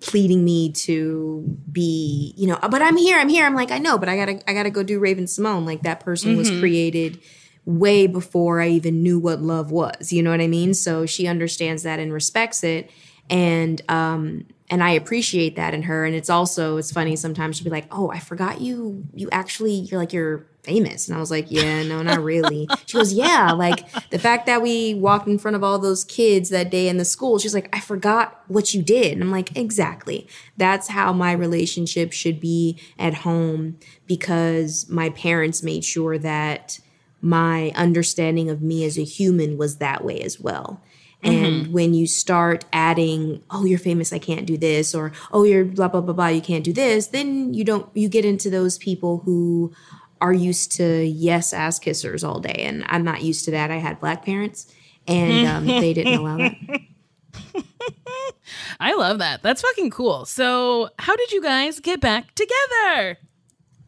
pleading 0.01 0.45
me 0.45 0.71
to 0.71 1.59
be 1.71 2.35
you 2.37 2.47
know 2.47 2.59
but 2.71 2.83
i'm 2.83 2.97
here 2.97 3.19
i'm 3.19 3.31
here 3.31 3.47
i'm 3.47 3.55
like 3.55 3.71
i 3.71 3.79
know 3.79 3.97
but 3.97 4.11
i 4.11 4.17
gotta 4.17 4.41
i 4.49 4.53
gotta 4.53 4.71
go 4.71 4.83
do 4.83 4.99
raven-symoné 4.99 5.65
like 5.65 5.83
that 5.83 6.01
person 6.01 6.37
was 6.37 6.51
created 6.61 7.19
way 7.65 8.07
before 8.07 8.61
i 8.61 8.69
even 8.69 9.03
knew 9.03 9.19
what 9.19 9.41
love 9.41 9.71
was 9.71 10.13
you 10.13 10.23
know 10.23 10.31
what 10.31 10.41
i 10.41 10.47
mean 10.47 10.75
so 10.75 11.07
she 11.07 11.27
understands 11.27 11.83
that 11.83 11.99
and 11.99 12.13
respects 12.13 12.65
it 12.65 12.91
and 13.29 13.83
um 13.89 14.45
and 14.71 14.85
I 14.85 14.91
appreciate 14.93 15.57
that 15.57 15.75
in 15.75 15.83
her. 15.83 16.05
And 16.05 16.15
it's 16.15 16.31
also 16.31 16.77
it's 16.77 16.93
funny 16.93 17.17
sometimes 17.17 17.57
she'll 17.57 17.65
be 17.65 17.71
like, 17.71 17.89
"Oh, 17.91 18.11
I 18.11 18.21
forgot 18.21 18.61
you. 18.61 19.05
You 19.13 19.29
actually 19.33 19.73
you're 19.75 19.99
like 19.99 20.13
you're 20.13 20.47
famous." 20.63 21.09
And 21.09 21.17
I 21.17 21.21
was 21.21 21.31
like, 21.31 21.51
"Yeah, 21.51 21.83
no, 21.83 22.03
not 22.03 22.23
really." 22.25 22.69
she 22.87 22.97
goes, 22.97 23.13
"Yeah, 23.13 23.51
like 23.51 23.91
the 24.11 24.19
fact 24.19 24.47
that 24.47 24.63
we 24.63 24.95
walked 24.95 25.27
in 25.27 25.39
front 25.39 25.57
of 25.57 25.65
all 25.65 25.79
those 25.81 26.05
kids 26.05 26.51
that 26.51 26.71
day 26.71 26.89
in 26.89 26.99
the 26.99 27.05
school." 27.05 27.39
She's 27.41 27.55
like, 27.55 27.69
"I 27.75 27.81
forgot 27.81 28.45
what 28.47 28.73
you 28.73 28.81
did." 28.81 29.13
And 29.15 29.23
I'm 29.25 29.33
like, 29.33 29.57
"Exactly. 29.57 30.29
That's 30.57 30.89
how 30.89 31.13
my 31.13 31.33
relationship 31.33 32.13
should 32.13 32.39
be 32.39 32.79
at 32.97 33.15
home 33.15 33.77
because 34.07 34.89
my 34.89 35.11
parents 35.11 35.63
made 35.65 35.85
sure 35.85 36.17
that." 36.19 36.79
My 37.21 37.73
understanding 37.75 38.49
of 38.51 38.63
me 38.63 38.85
as 38.85 38.99
a 38.99 39.05
human 39.05 39.59
was 39.59 39.77
that 39.77 40.05
way 40.05 40.21
as 40.21 40.41
well. 40.41 40.81
And 41.23 41.65
Mm-hmm. 41.67 41.73
when 41.73 41.93
you 41.93 42.07
start 42.07 42.65
adding, 42.73 43.43
oh, 43.51 43.67
you're 43.67 43.79
famous, 43.79 44.11
I 44.13 44.19
can't 44.19 44.47
do 44.47 44.57
this, 44.57 44.95
or 44.95 45.13
oh, 45.33 45.45
you're 45.45 45.67
blah, 45.67 45.89
blah, 45.89 46.01
blah, 46.01 46.15
blah, 46.15 46.29
you 46.29 46.41
can't 46.41 46.65
do 46.65 46.73
this, 46.73 47.09
then 47.09 47.53
you 47.53 47.63
don't, 47.63 47.87
you 47.95 48.09
get 48.09 48.25
into 48.25 48.49
those 48.49 48.79
people 48.79 49.19
who 49.19 49.71
are 50.23 50.33
used 50.33 50.73
to 50.73 51.05
yes 51.05 51.53
ass 51.53 51.79
kissers 51.79 52.27
all 52.27 52.41
day. 52.41 52.65
And 52.65 52.85
I'm 52.89 53.05
not 53.05 53.23
used 53.23 53.45
to 53.47 53.51
that. 53.51 53.71
I 53.71 53.77
had 53.77 54.01
black 54.01 54.25
parents 54.25 54.73
and 55.07 55.47
um, 55.57 55.67
they 55.67 55.93
didn't 55.93 56.15
allow 56.15 56.39
that. 56.39 56.55
I 58.81 58.95
love 58.95 59.19
that. 59.19 59.43
That's 59.43 59.63
fucking 59.63 59.91
cool. 59.91 60.25
So, 60.25 60.89
how 60.99 61.17
did 61.17 61.33
you 61.33 61.43
guys 61.43 61.81
get 61.81 62.01
back 62.01 62.35
together? 62.35 63.19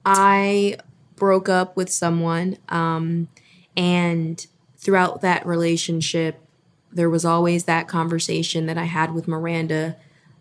I 0.04 0.76
broke 1.22 1.48
up 1.48 1.76
with 1.76 1.88
someone, 1.88 2.58
um, 2.68 3.28
and 3.76 4.44
throughout 4.76 5.20
that 5.20 5.46
relationship, 5.46 6.40
there 6.90 7.08
was 7.08 7.24
always 7.24 7.62
that 7.62 7.86
conversation 7.86 8.66
that 8.66 8.76
I 8.76 8.86
had 8.86 9.14
with 9.14 9.28
Miranda 9.28 9.94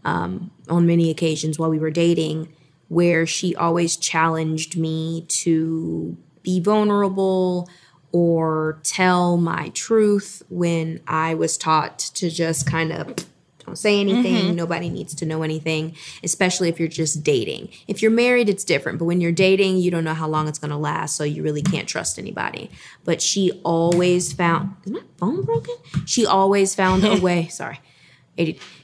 um, 0.04 0.50
on 0.68 0.88
many 0.88 1.12
occasions 1.12 1.60
while 1.60 1.70
we 1.70 1.78
were 1.78 1.92
dating, 1.92 2.52
where 2.88 3.28
she 3.28 3.56
always 3.56 3.96
challenged 3.96 4.76
me 4.76 5.24
to 5.28 6.18
be 6.42 6.60
vulnerable 6.60 7.70
or 8.12 8.80
tell 8.82 9.38
my 9.38 9.70
truth 9.76 10.42
when 10.50 11.00
I 11.08 11.36
was 11.36 11.58
taught 11.58 12.00
to 12.16 12.32
just 12.32 12.66
kind 12.66 12.92
of 12.92 13.28
don't 13.72 13.78
say 13.78 14.02
anything. 14.02 14.36
Mm-hmm. 14.36 14.56
Nobody 14.56 14.90
needs 14.90 15.16
to 15.16 15.26
know 15.26 15.44
anything, 15.44 15.96
especially 16.24 16.68
if 16.68 16.78
you're 16.78 16.90
just 16.90 17.24
dating. 17.24 17.70
If 17.88 18.02
you're 18.02 18.12
married, 18.12 18.50
it's 18.50 18.66
different. 18.66 19.00
But 19.00 19.06
when 19.06 19.22
you're 19.22 19.32
dating, 19.32 19.78
you 19.78 19.90
don't 19.90 20.04
know 20.04 20.14
how 20.14 20.28
long 20.28 20.50
it's 20.50 20.60
going 20.60 20.72
to 20.72 20.78
last. 20.78 21.16
So 21.16 21.24
you 21.24 21.42
really 21.42 21.62
can't 21.62 21.88
trust 21.88 22.20
anybody. 22.20 22.70
But 23.06 23.22
she 23.22 23.62
always 23.64 24.34
found, 24.34 24.76
is 24.84 24.92
my 24.92 25.04
phone 25.18 25.44
broken? 25.44 25.76
She 26.06 26.26
always 26.26 26.76
found 26.76 27.06
a 27.06 27.18
way. 27.22 27.48
Sorry. 27.48 27.80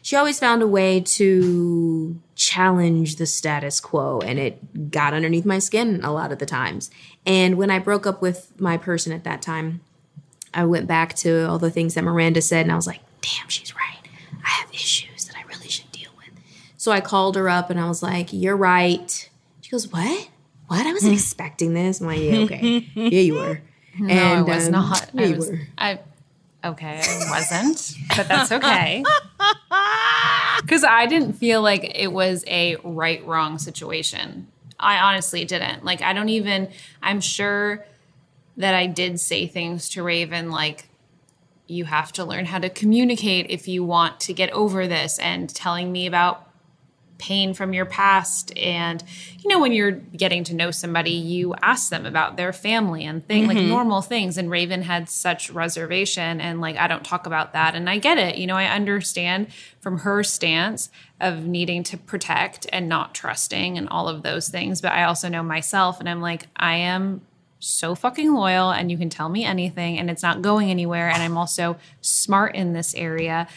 She 0.02 0.16
always 0.16 0.40
found 0.40 0.62
a 0.62 0.68
way 0.68 1.02
to 1.02 2.22
challenge 2.36 3.18
the 3.18 3.26
status 3.26 3.82
quo, 3.82 4.20
and 4.20 4.40
it 4.40 4.92
got 4.92 5.14
underneath 5.14 5.46
my 5.46 5.60
skin 5.60 6.02
a 6.04 6.14
lot 6.14 6.32
of 6.32 6.40
the 6.40 6.46
times. 6.46 6.92
And 7.26 7.58
when 7.58 7.72
I 7.72 7.80
broke 7.80 8.06
up 8.06 8.22
with 8.22 8.54
my 8.60 8.78
person 8.78 9.12
at 9.12 9.26
that 9.26 9.42
time, 9.42 9.82
I 10.54 10.64
went 10.66 10.88
back 10.88 11.16
to 11.16 11.50
all 11.50 11.60
the 11.60 11.72
things 11.72 11.96
that 11.96 12.04
Miranda 12.04 12.42
said, 12.42 12.62
and 12.62 12.72
I 12.72 12.76
was 12.76 12.88
like, 12.88 13.02
damn, 13.22 13.50
she's 13.50 13.76
right. 13.76 14.07
I 14.46 14.50
have 14.50 14.70
issues 14.74 15.26
that 15.26 15.36
I 15.36 15.44
really 15.48 15.70
should 15.70 15.92
deal 15.92 16.12
with. 16.18 16.30
So 16.78 16.92
I 16.92 17.02
called 17.02 17.36
her 17.36 17.50
up 17.50 17.70
and 17.70 17.80
I 17.80 17.88
was 17.88 18.02
like, 18.02 18.32
you're 18.32 18.58
right. 18.58 19.30
She 19.62 19.72
goes, 19.72 19.92
what? 19.92 20.30
What? 20.68 20.86
I 20.86 20.94
wasn't 20.94 21.14
expecting 21.14 21.74
this. 21.74 22.02
I'm 22.02 22.08
like, 22.08 22.20
yeah, 22.20 22.38
okay. 22.40 22.90
Yeah, 22.94 23.20
you 23.22 23.34
were. 23.36 23.62
No, 24.00 24.14
and, 24.14 24.38
I 24.38 24.42
was 24.44 24.68
um, 24.68 24.72
not. 24.74 25.10
yeah, 25.12 25.22
I 25.22 25.26
you 25.26 25.36
was. 25.38 25.50
were. 25.50 25.60
I. 25.76 26.00
Okay, 26.64 27.02
I 27.04 27.30
wasn't, 27.32 27.96
but 28.16 28.28
that's 28.28 28.52
okay. 28.52 29.04
Because 30.62 30.84
I 30.84 31.08
didn't 31.08 31.34
feel 31.34 31.64
like 31.64 31.94
it 31.96 32.12
was 32.12 32.44
a 32.48 32.76
right 32.84 33.26
wrong 33.26 33.58
situation. 33.58 34.48
I 34.80 35.00
honestly 35.00 35.46
didn't. 35.46 35.84
Like, 35.84 36.02
I 36.04 36.14
don't 36.14 36.30
even. 36.30 36.70
I'm 37.02 37.22
sure 37.22 37.86
that 38.58 38.76
I 38.76 38.86
did 38.86 39.20
say 39.20 39.48
things 39.48 39.90
to 39.90 40.04
Raven 40.04 40.52
like, 40.52 40.87
you 41.68 41.86
have 41.86 42.12
to 42.14 42.26
learn 42.26 42.46
how 42.46 42.60
to 42.60 42.70
communicate 42.70 43.48
if 43.50 43.68
you 43.68 43.84
want 43.84 44.20
to 44.22 44.34
get 44.34 44.52
over 44.52 44.88
this, 44.88 45.20
and 45.20 45.54
telling 45.54 45.92
me 45.92 46.08
about 46.08 46.48
pain 47.18 47.54
from 47.54 47.74
your 47.74 47.86
past. 47.86 48.56
And 48.58 49.04
you 49.40 49.50
know 49.50 49.60
when 49.60 49.72
you're 49.72 49.92
getting 49.92 50.44
to 50.46 50.56
know 50.56 50.72
somebody 50.72 51.12
you 51.12 51.54
ask 51.62 51.90
them 51.90 52.06
about 52.06 52.38
their 52.38 52.54
family 52.54 53.06
and 53.06 53.26
thing 53.26 53.48
like 53.48 53.58
mm-hmm. 53.58 53.70
normal 53.70 54.02
things. 54.02 54.38
And 54.38 54.50
raven 54.50 54.84
had 54.84 55.10
such 55.10 55.50
reservation 55.50 56.42
and 56.42 56.62
like 56.62 56.78
i 56.78 56.88
don't 56.88 57.06
talk 57.06 57.26
about 57.26 57.54
that. 57.54 57.76
And 57.76 57.90
i 57.90 57.98
get 57.98 58.18
it. 58.18 58.38
You 58.38 58.48
know 58.48 58.56
i 58.56 58.66
understand 58.66 59.48
from 59.80 60.00
her 60.00 60.24
stance 60.24 60.90
of 61.20 61.46
needing 61.46 61.84
to 61.84 61.98
protect 61.98 62.68
and 62.72 62.88
not 62.88 63.16
trusting 63.16 63.78
and 63.78 63.88
all 63.90 64.08
of 64.08 64.24
those 64.24 64.50
things. 64.50 64.82
But 64.82 64.92
i 64.92 65.04
also 65.04 65.30
know 65.30 65.44
myself 65.44 66.00
and 66.00 66.10
i'm 66.10 66.22
like 66.22 66.48
i 66.56 66.76
am 66.76 67.22
so 67.60 67.96
fucking 67.96 68.34
loyal 68.34 68.72
and 68.72 68.92
you 68.92 68.98
can 68.98 69.10
tell 69.10 69.30
me 69.30 69.44
anything 69.44 69.98
and 69.98 70.10
it's 70.10 70.24
not 70.24 70.42
going 70.42 70.70
anywhere 70.70 71.10
and 71.10 71.24
i'm 71.24 71.38
also 71.38 71.78
smart 72.02 72.56
in 72.56 72.74
this 72.74 72.94
area 72.96 73.48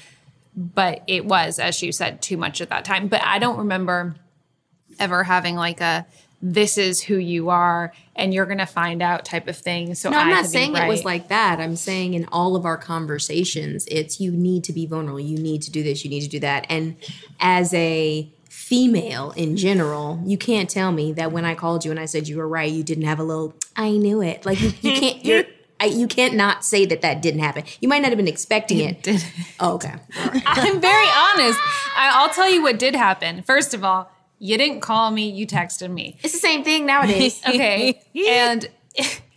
but 0.56 1.02
it 1.06 1.24
was 1.24 1.58
as 1.58 1.82
you 1.82 1.92
said 1.92 2.20
too 2.22 2.36
much 2.36 2.60
at 2.60 2.70
that 2.70 2.84
time 2.84 3.08
but 3.08 3.22
i 3.22 3.38
don't 3.38 3.58
remember 3.58 4.14
ever 4.98 5.24
having 5.24 5.54
like 5.54 5.80
a 5.80 6.06
this 6.42 6.78
is 6.78 7.02
who 7.02 7.16
you 7.16 7.50
are 7.50 7.92
and 8.16 8.32
you're 8.32 8.46
gonna 8.46 8.66
find 8.66 9.02
out 9.02 9.24
type 9.24 9.46
of 9.46 9.56
thing 9.56 9.94
so 9.94 10.10
No, 10.10 10.18
I'm 10.18 10.30
not 10.30 10.44
to 10.44 10.48
saying 10.48 10.74
it 10.74 10.88
was 10.88 11.04
like 11.04 11.28
that. 11.28 11.60
I'm 11.60 11.76
saying 11.76 12.14
in 12.14 12.24
all 12.32 12.56
of 12.56 12.64
our 12.64 12.78
conversations, 12.78 13.86
it's 13.90 14.20
you 14.20 14.30
need 14.32 14.64
to 14.64 14.72
be 14.72 14.86
vulnerable. 14.86 15.20
You 15.20 15.38
need 15.38 15.62
to 15.62 15.70
do 15.70 15.82
this. 15.82 16.02
You 16.02 16.10
need 16.10 16.22
to 16.22 16.28
do 16.28 16.40
that. 16.40 16.64
And 16.70 16.96
as 17.40 17.74
a 17.74 18.26
female 18.70 19.32
in 19.32 19.56
general, 19.56 20.22
you 20.24 20.38
can't 20.38 20.70
tell 20.70 20.92
me 20.92 21.12
that 21.14 21.32
when 21.32 21.44
I 21.44 21.56
called 21.56 21.84
you 21.84 21.90
and 21.90 21.98
I 21.98 22.04
said 22.06 22.28
you 22.28 22.36
were 22.36 22.46
right, 22.46 22.70
you 22.70 22.84
didn't 22.84 23.02
have 23.04 23.18
a 23.18 23.24
little. 23.24 23.52
I 23.74 23.90
knew 23.90 24.22
it. 24.22 24.46
Like 24.46 24.60
you, 24.60 24.70
you 24.80 24.92
can't. 25.00 25.24
You're. 25.24 25.44
I, 25.80 25.86
you 25.86 26.06
can't 26.06 26.34
not 26.34 26.64
say 26.64 26.84
that 26.86 27.00
that 27.00 27.20
didn't 27.20 27.40
happen. 27.40 27.64
You 27.80 27.88
might 27.88 28.00
not 28.02 28.10
have 28.10 28.16
been 28.18 28.28
expecting 28.28 28.78
it. 28.78 29.02
did. 29.02 29.24
Oh, 29.58 29.74
okay. 29.74 29.94
Right. 30.16 30.42
i'm 30.46 30.80
very 30.80 31.08
honest 31.08 31.58
I, 31.96 32.10
i'll 32.14 32.28
tell 32.28 32.48
you 32.50 32.62
what 32.62 32.78
did 32.78 32.94
happen 32.94 33.42
first 33.42 33.72
of 33.74 33.82
all 33.82 34.10
you 34.38 34.56
didn't 34.58 34.80
call 34.80 35.10
me 35.10 35.28
you 35.30 35.46
texted 35.46 35.90
me 35.90 36.18
It's 36.22 36.32
the 36.34 36.38
same 36.38 36.62
thing 36.62 36.86
nowadays. 36.86 37.40
okay 37.48 38.00
and 38.28 38.68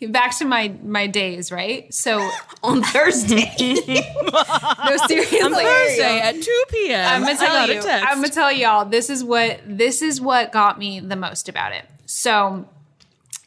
back 0.07 0.37
to 0.37 0.45
my 0.45 0.73
my 0.83 1.07
days 1.07 1.51
right 1.51 1.93
so 1.93 2.29
On 2.63 2.81
Thursday. 2.81 3.53
no 3.59 4.97
seriously 5.07 5.39
Thursday 5.39 6.19
at 6.19 6.35
2 6.41 6.63
p.m. 6.69 7.09
I'm 7.09 7.21
gonna 7.23 7.33
I 7.33 7.35
tell 7.35 7.53
got 7.53 7.69
a 7.69 7.75
you. 7.75 7.81
text. 7.81 8.07
I'm 8.07 8.15
gonna 8.15 8.29
tell 8.29 8.51
y'all. 8.51 8.85
This 8.85 9.09
is 9.09 9.21
what 9.21 9.59
this 9.65 10.01
is 10.01 10.21
what 10.21 10.53
got 10.53 10.79
me 10.79 11.01
the 11.01 11.17
most 11.17 11.49
about 11.49 11.73
it. 11.73 11.83
So 12.05 12.65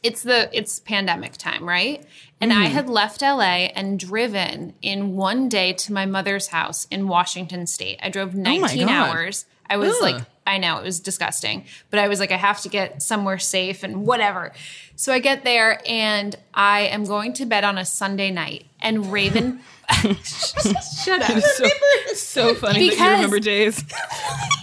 it's 0.03 0.21
the 0.21 0.49
it's 0.53 0.79
pandemic 0.79 1.33
time, 1.33 1.67
right? 1.67 2.05
And 2.39 2.53
I 2.53 2.65
mm-hmm. 2.65 2.73
had 2.73 2.89
left 2.89 3.23
LA 3.23 3.71
and 3.73 3.99
driven 3.99 4.75
in 4.83 5.15
one 5.15 5.49
day 5.49 5.73
to 5.73 5.93
my 5.93 6.05
mother's 6.05 6.49
house 6.49 6.85
in 6.91 7.07
Washington 7.07 7.65
State. 7.65 7.99
I 8.03 8.09
drove 8.09 8.35
19 8.35 8.85
God. 8.85 8.89
hours. 8.89 9.45
I 9.67 9.77
was 9.77 9.95
Ugh. 9.95 10.01
like, 10.03 10.23
I 10.47 10.57
know 10.57 10.77
it 10.77 10.83
was 10.83 10.99
disgusting, 10.99 11.65
but 11.89 11.99
I 11.99 12.07
was 12.07 12.19
like, 12.19 12.31
I 12.31 12.37
have 12.37 12.61
to 12.61 12.69
get 12.69 13.01
somewhere 13.01 13.37
safe 13.37 13.83
and 13.83 14.05
whatever. 14.05 14.53
So 14.95 15.13
I 15.13 15.19
get 15.19 15.43
there 15.43 15.79
and 15.87 16.35
I 16.53 16.81
am 16.81 17.03
going 17.03 17.33
to 17.33 17.45
bed 17.45 17.63
on 17.63 17.77
a 17.77 17.85
Sunday 17.85 18.31
night, 18.31 18.65
and 18.81 19.11
Raven, 19.11 19.59
shut 20.23 21.21
up. 21.21 21.39
so, 21.43 21.65
so 22.13 22.55
funny 22.55 22.89
that 22.89 22.97
you 22.97 23.05
remember 23.05 23.39
days. 23.39 23.83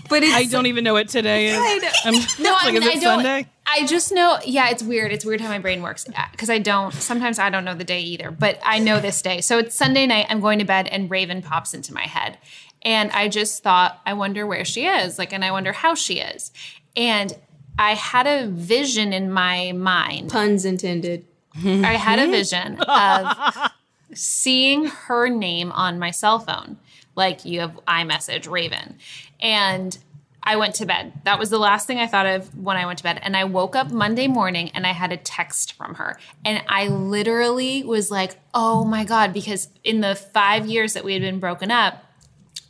But 0.08 0.22
I 0.22 0.44
don't 0.44 0.66
even 0.66 0.84
know 0.84 0.92
what 0.92 1.08
today 1.08 1.48
is. 1.48 1.58
I 1.58 1.78
know. 1.78 1.88
I'm 2.04 2.14
No, 2.44 2.52
like, 2.52 2.64
I 2.66 2.70
mean, 2.72 2.82
is 2.82 2.88
it 2.88 2.96
I 2.96 3.00
don't. 3.00 3.22
Sunday? 3.24 3.46
I 3.66 3.86
just 3.86 4.12
know. 4.12 4.38
Yeah, 4.44 4.68
it's 4.70 4.82
weird. 4.82 5.12
It's 5.12 5.24
weird 5.24 5.40
how 5.40 5.48
my 5.48 5.58
brain 5.58 5.82
works 5.82 6.06
uh, 6.08 6.22
because 6.32 6.50
I 6.50 6.58
don't. 6.58 6.92
Sometimes 6.92 7.38
I 7.38 7.48
don't 7.48 7.64
know 7.64 7.74
the 7.74 7.84
day 7.84 8.00
either, 8.00 8.30
but 8.30 8.58
I 8.62 8.78
know 8.78 9.00
this 9.00 9.22
day. 9.22 9.40
So 9.40 9.58
it's 9.58 9.74
Sunday 9.74 10.06
night. 10.06 10.26
I'm 10.28 10.40
going 10.40 10.58
to 10.58 10.64
bed, 10.64 10.88
and 10.88 11.10
Raven 11.10 11.40
pops 11.42 11.72
into 11.74 11.94
my 11.94 12.02
head, 12.02 12.38
and 12.84 13.10
I 13.12 13.28
just 13.28 13.62
thought, 13.62 14.00
I 14.04 14.12
wonder 14.14 14.46
where 14.46 14.64
she 14.64 14.86
is. 14.86 15.18
Like, 15.18 15.32
and 15.32 15.44
I 15.44 15.50
wonder 15.50 15.72
how 15.72 15.94
she 15.94 16.20
is, 16.20 16.52
and 16.96 17.36
I 17.78 17.94
had 17.94 18.26
a 18.26 18.46
vision 18.46 19.12
in 19.12 19.32
my 19.32 19.72
mind. 19.72 20.30
Puns 20.30 20.64
intended. 20.64 21.26
I 21.64 21.94
had 21.94 22.18
a 22.18 22.26
vision 22.30 22.80
of 22.80 23.70
seeing 24.12 24.86
her 24.86 25.28
name 25.28 25.72
on 25.72 25.98
my 25.98 26.10
cell 26.10 26.38
phone. 26.38 26.78
Like 27.16 27.44
you 27.44 27.60
have 27.60 27.78
iMessage 27.86 28.50
Raven. 28.50 28.98
And 29.40 29.96
I 30.42 30.56
went 30.56 30.74
to 30.76 30.86
bed. 30.86 31.12
That 31.24 31.38
was 31.38 31.48
the 31.50 31.58
last 31.58 31.86
thing 31.86 31.98
I 31.98 32.06
thought 32.06 32.26
of 32.26 32.56
when 32.56 32.76
I 32.76 32.86
went 32.86 32.98
to 32.98 33.04
bed. 33.04 33.18
And 33.22 33.36
I 33.36 33.44
woke 33.44 33.74
up 33.74 33.90
Monday 33.90 34.26
morning 34.26 34.70
and 34.74 34.86
I 34.86 34.92
had 34.92 35.10
a 35.10 35.16
text 35.16 35.72
from 35.72 35.94
her. 35.94 36.18
And 36.44 36.62
I 36.68 36.88
literally 36.88 37.82
was 37.82 38.10
like, 38.10 38.36
oh 38.52 38.84
my 38.84 39.04
God, 39.04 39.32
because 39.32 39.68
in 39.84 40.00
the 40.00 40.14
five 40.14 40.66
years 40.66 40.92
that 40.92 41.04
we 41.04 41.14
had 41.14 41.22
been 41.22 41.38
broken 41.38 41.70
up, 41.70 42.04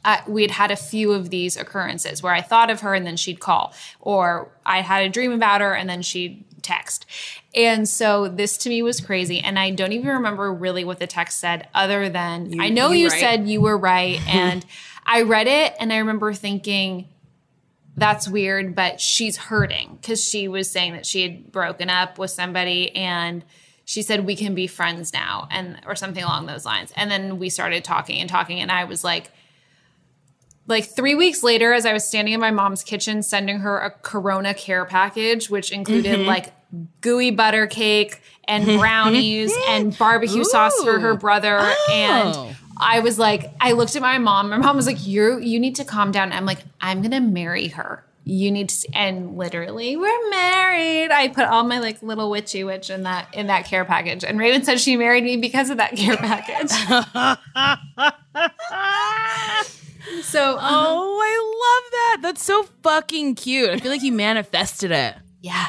uh, 0.05 0.19
we'd 0.29 0.51
had 0.51 0.71
a 0.71 0.77
few 0.77 1.13
of 1.13 1.31
these 1.31 1.57
occurrences 1.57 2.23
where 2.23 2.35
I 2.35 2.43
thought 2.43 2.71
of 2.71 2.81
her 2.81 2.95
and 2.95 3.07
then 3.07 3.17
she'd 3.17 3.41
call, 3.41 3.73
or 4.01 4.51
I 4.67 4.83
had 4.83 5.05
a 5.05 5.09
dream 5.09 5.33
about 5.33 5.61
her 5.61 5.75
and 5.75 5.89
then 5.89 6.03
she'd 6.03 6.45
text. 6.63 7.07
And 7.55 7.89
so 7.89 8.29
this 8.29 8.57
to 8.59 8.69
me 8.69 8.83
was 8.83 9.01
crazy. 9.01 9.41
And 9.41 9.59
I 9.59 9.71
don't 9.71 9.93
even 9.93 10.09
remember 10.09 10.53
really 10.53 10.85
what 10.85 10.99
the 10.99 11.07
text 11.07 11.39
said, 11.39 11.69
other 11.75 12.09
than 12.09 12.61
I 12.61 12.71
know 12.71 12.91
you 12.91 13.05
you 13.05 13.09
right. 13.09 13.21
said 13.21 13.49
you 13.49 13.61
were 13.61 13.79
right. 13.79 14.21
and 14.29 14.65
I 15.07 15.23
read 15.23 15.47
it 15.47 15.75
and 15.79 15.93
I 15.93 15.99
remember 15.99 16.33
thinking, 16.35 17.09
that's 17.97 18.29
weird, 18.29 18.75
but 18.75 19.01
she's 19.01 19.37
hurting 19.37 19.99
because 20.01 20.23
she 20.23 20.49
was 20.49 20.69
saying 20.69 20.95
that 20.95 21.07
she 21.07 21.23
had 21.23 21.53
broken 21.53 21.89
up 21.89 22.19
with 22.19 22.31
somebody 22.31 22.95
and 22.97 23.45
she 23.85 24.03
said 24.03 24.27
we 24.27 24.35
can 24.35 24.55
be 24.55 24.67
friends 24.67 25.13
now 25.13 25.47
and 25.51 25.81
or 25.87 25.95
something 25.95 26.25
along 26.25 26.47
those 26.47 26.65
lines. 26.65 26.93
And 26.97 27.11
then 27.11 27.39
we 27.39 27.51
started 27.51 27.85
talking 27.85 28.21
and 28.21 28.29
talking 28.29 28.61
and 28.61 28.73
I 28.73 28.85
was 28.85 29.05
like 29.05 29.31
like 30.67 30.85
3 30.87 31.15
weeks 31.15 31.43
later 31.43 31.73
as 31.73 31.85
I 31.87 31.93
was 31.93 32.05
standing 32.07 32.35
in 32.35 32.41
my 32.41 32.51
mom's 32.51 32.83
kitchen 32.83 33.23
sending 33.23 33.59
her 33.61 33.79
a 33.79 33.91
corona 33.91 34.55
care 34.55 34.85
package 34.85 35.51
which 35.51 35.71
included 35.73 36.19
Mm-hmm. 36.21 36.29
like 36.29 36.53
gooey 37.01 37.31
butter 37.31 37.67
cake 37.67 38.21
and 38.49 38.65
brownies 38.81 39.53
and 39.69 39.97
barbecue 39.97 40.43
sauce 40.45 40.75
for 40.83 40.99
her 40.99 41.13
Ooh. 41.13 41.17
brother 41.17 41.59
and 41.93 42.35
Oh. 42.35 42.55
I 42.77 42.99
was 43.01 43.21
like, 43.21 43.53
I 43.61 43.71
looked 43.71 43.95
at 43.95 44.03
my 44.03 44.19
mom. 44.19 44.51
My 44.51 44.57
mom 44.57 44.75
was 44.75 44.87
like, 44.87 45.07
"You, 45.07 45.39
you 45.39 45.61
need 45.61 45.77
to 45.77 45.85
calm 45.85 46.11
down." 46.11 46.33
I'm 46.33 46.45
like, 46.45 46.59
"I'm 46.81 47.03
gonna 47.03 47.21
marry 47.21 47.69
her. 47.69 48.05
You 48.25 48.51
need 48.51 48.69
to." 48.71 48.75
s-" 48.75 48.85
And 48.93 49.39
literally, 49.39 49.97
we're 49.97 50.31
married. 50.31 51.13
I 51.13 51.29
put 51.29 51.45
all 51.45 51.63
my 51.63 51.79
like 51.79 52.03
little 52.03 52.29
witchy 52.31 52.65
witch 52.65 52.91
in 52.91 53.05
that 53.05 53.33
in 53.33 53.47
that 53.47 53.67
care 53.67 53.85
package. 53.85 54.25
And 54.25 54.41
Raven 54.41 54.65
said 54.65 54.81
she 54.81 54.97
married 54.97 55.23
me 55.23 55.37
because 55.37 55.71
of 55.71 55.77
that 55.77 55.95
care 55.95 56.17
package. 56.17 56.73
so, 60.23 60.57
Oh, 60.59 61.21
I 61.21 61.39
uh-huh. 61.39 61.59
love 61.65 61.91
that. 61.93 62.19
That's 62.23 62.43
so 62.43 62.65
fucking 62.83 63.35
cute. 63.37 63.71
I 63.71 63.79
feel 63.79 63.91
like 63.91 64.03
you 64.03 64.13
manifested 64.13 64.91
it. 64.91 65.17
yeah. 65.41 65.69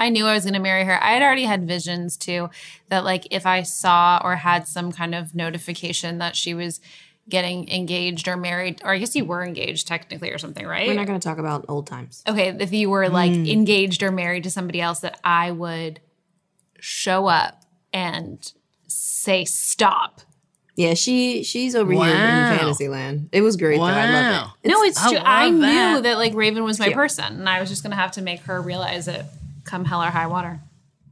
I 0.00 0.08
knew 0.08 0.26
I 0.26 0.34
was 0.34 0.42
going 0.44 0.54
to 0.54 0.60
marry 0.60 0.84
her. 0.84 1.02
I 1.02 1.12
had 1.12 1.22
already 1.22 1.44
had 1.44 1.68
visions 1.68 2.16
too 2.16 2.50
that 2.88 3.04
like 3.04 3.28
if 3.30 3.46
I 3.46 3.62
saw 3.62 4.20
or 4.22 4.34
had 4.36 4.66
some 4.66 4.90
kind 4.90 5.14
of 5.14 5.34
notification 5.36 6.18
that 6.18 6.34
she 6.34 6.52
was 6.52 6.80
getting 7.28 7.68
engaged 7.70 8.28
or 8.28 8.36
married, 8.36 8.82
or 8.84 8.90
I 8.90 8.98
guess 8.98 9.14
you 9.16 9.24
were 9.24 9.42
engaged 9.42 9.86
technically 9.86 10.30
or 10.30 10.38
something, 10.38 10.66
right? 10.66 10.88
We're 10.88 10.94
not 10.94 11.06
going 11.06 11.18
to 11.18 11.26
talk 11.26 11.38
about 11.38 11.64
old 11.68 11.86
times. 11.86 12.22
okay, 12.28 12.48
if 12.58 12.72
you 12.72 12.90
were 12.90 13.08
like 13.08 13.32
hmm. 13.32 13.46
engaged 13.46 14.02
or 14.02 14.10
married 14.10 14.44
to 14.44 14.50
somebody 14.50 14.80
else, 14.80 15.00
that 15.00 15.18
I 15.24 15.50
would 15.50 16.00
show 16.80 17.26
up 17.26 17.62
and 17.92 18.52
say 18.88 19.44
stop. 19.44 20.20
Yeah, 20.76 20.94
she 20.94 21.44
she's 21.44 21.74
over 21.76 21.92
here 21.92 22.02
in 22.02 22.58
Fantasyland. 22.58 23.28
It 23.32 23.42
was 23.42 23.56
great 23.56 23.76
though. 23.76 23.84
I 23.84 24.10
love 24.10 24.50
it. 24.64 24.68
no, 24.68 24.82
it's 24.82 25.00
I 25.00 25.08
true. 25.10 25.18
I 25.18 25.50
knew 25.50 25.60
that. 25.60 26.02
that. 26.02 26.18
like 26.18 26.34
Raven 26.34 26.64
was 26.64 26.78
my 26.80 26.86
Yeah. 26.88 26.94
person, 26.96 27.24
and 27.38 27.48
I 27.48 27.60
was 27.60 27.68
just 27.68 27.82
gonna 27.84 27.94
have 27.96 28.10
to 28.12 28.22
make 28.22 28.40
her 28.40 28.60
realize 28.60 29.06
it 29.06 29.24
come 29.64 29.84
hell 29.84 30.02
or 30.02 30.10
high 30.10 30.26
water. 30.26 30.60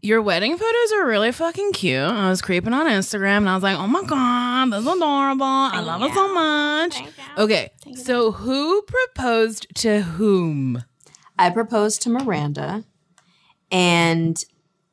Your 0.04 0.20
wedding 0.20 0.56
photos 0.58 0.92
are 0.96 1.06
really 1.06 1.30
fucking 1.30 1.72
cute. 1.74 2.00
I 2.00 2.28
was 2.28 2.42
creeping 2.42 2.72
on 2.72 2.86
Instagram 2.86 3.36
and 3.38 3.48
I 3.48 3.54
was 3.54 3.62
like, 3.62 3.78
oh 3.78 3.86
my 3.86 4.02
God, 4.02 4.72
that's 4.72 4.84
adorable. 4.84 5.44
I 5.46 5.78
love 5.80 6.02
it 6.02 6.12
so 6.12 6.34
much. 6.34 7.02
Okay, 7.38 7.70
so 7.94 8.32
who 8.32 8.82
proposed 8.82 9.68
to 9.76 10.02
whom? 10.02 10.82
I 11.38 11.50
proposed 11.50 12.02
to 12.02 12.10
Miranda 12.10 12.82
and 13.70 14.44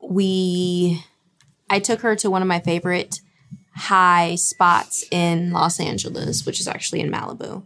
we 0.01 1.03
I 1.71 1.79
took 1.79 2.01
her 2.01 2.15
to 2.17 2.29
one 2.29 2.41
of 2.43 2.47
my 2.47 2.60
favorite 2.60 3.19
high 3.79 4.35
spots 4.35 5.05
in 5.11 5.51
Los 5.51 5.79
Angeles, 5.79 6.45
which 6.45 6.59
is 6.59 6.67
actually 6.67 6.99
in 7.01 7.09
Malibu. 7.11 7.63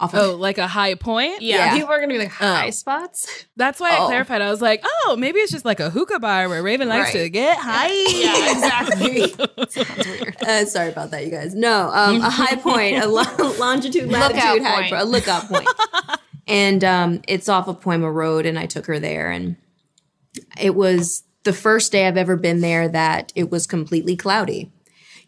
Off 0.00 0.12
of 0.12 0.20
Oh, 0.20 0.34
like 0.34 0.58
a 0.58 0.66
high 0.66 0.94
point? 0.96 1.40
Yeah. 1.40 1.72
people 1.74 1.88
are 1.90 1.98
gonna 2.00 2.12
be 2.12 2.18
like 2.18 2.28
high 2.30 2.70
spots. 2.70 3.46
That's 3.56 3.78
why 3.78 3.90
I 3.92 3.98
Oh. 4.00 4.06
clarified. 4.06 4.42
I 4.42 4.50
was 4.50 4.60
like, 4.60 4.84
oh, 4.84 5.14
maybe 5.16 5.38
it's 5.38 5.52
just 5.52 5.64
like 5.64 5.78
a 5.78 5.88
hookah 5.88 6.18
bar 6.18 6.48
where 6.48 6.62
Raven 6.64 6.88
likes 6.88 7.12
to 7.12 7.28
get 7.30 7.56
high. 7.58 7.86
Yeah, 7.92 8.50
exactly. 8.52 9.28
sounds 9.70 10.42
uh, 10.42 10.64
sorry 10.66 10.88
about 10.90 11.12
that, 11.12 11.24
you 11.24 11.30
guys. 11.30 11.54
No, 11.54 11.90
um, 11.94 12.20
a 12.20 12.28
high 12.30 12.56
point, 12.56 13.02
a 13.02 13.06
lo- 13.06 13.22
longitude, 13.58 14.10
latitude, 14.10 14.42
Lookout 14.42 14.62
high 14.62 14.74
point. 14.80 14.90
point, 14.90 15.02
a 15.02 15.04
lookout 15.04 15.48
point. 15.48 15.68
and 16.48 16.82
um, 16.82 17.22
it's 17.28 17.48
off 17.48 17.68
of 17.68 17.80
Piuma 17.80 18.12
Road, 18.12 18.46
and 18.46 18.58
I 18.58 18.66
took 18.66 18.86
her 18.86 18.98
there, 18.98 19.30
and 19.30 19.56
it 20.60 20.74
was 20.74 21.22
the 21.44 21.52
first 21.52 21.92
day 21.92 22.08
I've 22.08 22.16
ever 22.16 22.36
been 22.36 22.60
there 22.60 22.88
that 22.88 23.32
it 23.36 23.48
was 23.50 23.66
completely 23.68 24.16
cloudy. 24.16 24.72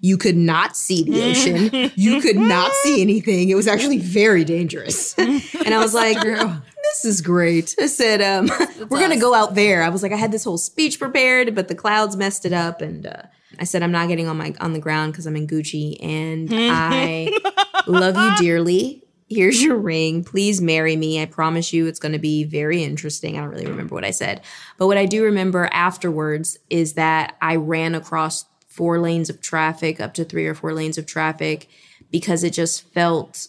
You 0.01 0.17
could 0.17 0.37
not 0.37 0.77
see 0.77 1.03
the 1.05 1.23
ocean. 1.31 1.91
you 1.95 2.21
could 2.21 2.37
not 2.37 2.73
see 2.83 3.01
anything. 3.03 3.49
It 3.49 3.55
was 3.55 3.67
actually 3.67 3.99
very 3.99 4.45
dangerous. 4.45 5.17
and 5.19 5.75
I 5.75 5.79
was 5.79 5.95
like, 6.05 6.21
this 6.21 7.05
is 7.05 7.21
great. 7.21 7.75
I 7.81 7.87
said, 7.87 8.21
um, 8.23 8.51
we're 8.89 8.99
going 9.01 9.11
to 9.11 9.19
go 9.19 9.35
out 9.35 9.55
there. 9.55 9.83
I 9.83 9.89
was 9.89 10.03
like, 10.03 10.13
I 10.13 10.17
had 10.17 10.33
this 10.33 10.45
whole 10.45 10.59
speech 10.59 10.99
prepared, 10.99 11.55
but 11.55 11.69
the 11.69 11.75
clouds 11.75 12.17
messed 12.17 12.45
it 12.45 12.53
up. 12.53 12.81
And 12.81 13.07
uh, 13.07 13.23
I 13.59 13.65
said, 13.65 13.83
I'm 13.83 13.93
not 13.93 14.09
getting 14.09 14.29
on 14.29 14.37
my 14.37 14.55
on 14.61 14.73
the 14.73 14.79
ground 14.79 15.13
because 15.13 15.27
I'm 15.27 15.37
in 15.37 15.47
Gucci. 15.47 15.97
And 16.03 16.49
I 16.53 17.37
love 17.87 18.17
you 18.17 18.45
dearly. 18.47 19.03
Here's 19.29 19.61
your 19.61 19.77
ring. 19.77 20.23
Please 20.23 20.61
marry 20.61 20.95
me. 20.95 21.21
I 21.21 21.27
promise 21.27 21.73
you 21.73 21.87
it's 21.87 21.99
going 21.99 22.13
to 22.13 22.19
be 22.21 22.45
very 22.45 22.85
interesting. 22.85 23.37
I 23.37 23.41
don't 23.41 23.51
really 23.51 23.67
remember 23.67 23.95
what 23.95 24.05
I 24.05 24.13
said. 24.13 24.43
But 24.79 24.87
what 24.87 24.99
I 24.99 25.07
do 25.07 25.25
remember 25.25 25.69
afterwards 25.73 26.59
is 26.71 26.93
that 26.93 27.37
I 27.43 27.57
ran 27.57 27.97
across 27.97 28.45
four 28.77 29.01
lanes 29.01 29.31
of 29.31 29.41
traffic, 29.41 30.01
up 30.01 30.15
to 30.15 30.25
three 30.25 30.47
or 30.47 30.55
four 30.55 30.73
lanes 30.73 30.99
of 30.99 31.07
traffic, 31.07 31.69
because 32.11 32.45
it 32.45 32.51
just 32.51 32.93
felt. 32.93 33.49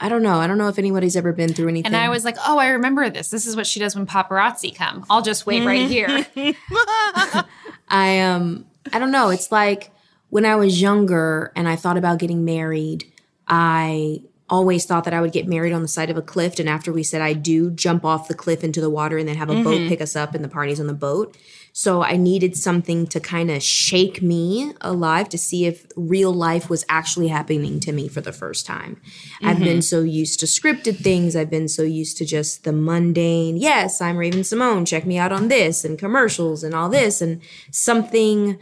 I 0.00 0.08
don't 0.08 0.22
know. 0.22 0.38
I 0.38 0.48
don't 0.48 0.58
know 0.58 0.68
if 0.68 0.78
anybody's 0.78 1.14
ever 1.16 1.32
been 1.32 1.54
through 1.54 1.68
anything. 1.68 1.86
And 1.86 1.96
I 1.96 2.08
was 2.08 2.24
like, 2.24 2.36
oh, 2.44 2.58
I 2.58 2.70
remember 2.70 3.08
this. 3.08 3.30
This 3.30 3.46
is 3.46 3.54
what 3.54 3.66
she 3.66 3.78
does 3.78 3.94
when 3.94 4.06
paparazzi 4.06 4.74
come. 4.74 5.06
I'll 5.08 5.22
just 5.22 5.46
wait 5.46 5.64
right 5.64 5.88
here. 5.88 6.26
I 7.88 8.20
um 8.20 8.66
I 8.92 8.98
don't 8.98 9.12
know. 9.12 9.30
It's 9.30 9.52
like 9.52 9.92
when 10.30 10.44
I 10.44 10.56
was 10.56 10.82
younger 10.82 11.52
and 11.54 11.68
I 11.68 11.76
thought 11.76 11.96
about 11.96 12.18
getting 12.18 12.44
married, 12.44 13.04
I 13.46 14.22
always 14.50 14.84
thought 14.84 15.04
that 15.04 15.14
I 15.14 15.20
would 15.20 15.32
get 15.32 15.46
married 15.46 15.72
on 15.72 15.80
the 15.80 15.88
side 15.88 16.10
of 16.10 16.16
a 16.16 16.22
cliff 16.22 16.58
and 16.58 16.68
after 16.68 16.92
we 16.92 17.02
said 17.02 17.22
I 17.22 17.32
do 17.32 17.70
jump 17.70 18.04
off 18.04 18.28
the 18.28 18.34
cliff 18.34 18.62
into 18.62 18.80
the 18.80 18.90
water 18.90 19.16
and 19.16 19.26
then 19.26 19.36
have 19.36 19.48
a 19.48 19.62
boat 19.62 19.88
pick 19.88 20.00
us 20.02 20.14
up 20.14 20.34
and 20.34 20.44
the 20.44 20.48
party's 20.48 20.80
on 20.80 20.86
the 20.86 20.92
boat. 20.92 21.36
So 21.76 22.04
I 22.04 22.16
needed 22.16 22.56
something 22.56 23.08
to 23.08 23.18
kind 23.18 23.50
of 23.50 23.60
shake 23.60 24.22
me 24.22 24.74
alive 24.80 25.28
to 25.30 25.36
see 25.36 25.66
if 25.66 25.88
real 25.96 26.32
life 26.32 26.70
was 26.70 26.84
actually 26.88 27.26
happening 27.26 27.80
to 27.80 27.90
me 27.90 28.06
for 28.06 28.20
the 28.20 28.32
first 28.32 28.64
time. 28.64 29.02
I've 29.42 29.58
been 29.58 29.78
mm-hmm. 29.78 29.80
so 29.80 30.02
used 30.02 30.38
to 30.38 30.46
scripted 30.46 30.98
things. 30.98 31.34
I've 31.34 31.50
been 31.50 31.66
so 31.66 31.82
used 31.82 32.16
to 32.18 32.24
just 32.24 32.62
the 32.62 32.72
mundane. 32.72 33.56
Yes, 33.56 34.00
I'm 34.00 34.16
Raven-Symoné. 34.16 34.86
Check 34.86 35.04
me 35.04 35.18
out 35.18 35.32
on 35.32 35.48
this 35.48 35.84
and 35.84 35.98
commercials 35.98 36.62
and 36.62 36.76
all 36.76 36.88
this 36.88 37.20
and 37.20 37.42
something 37.72 38.56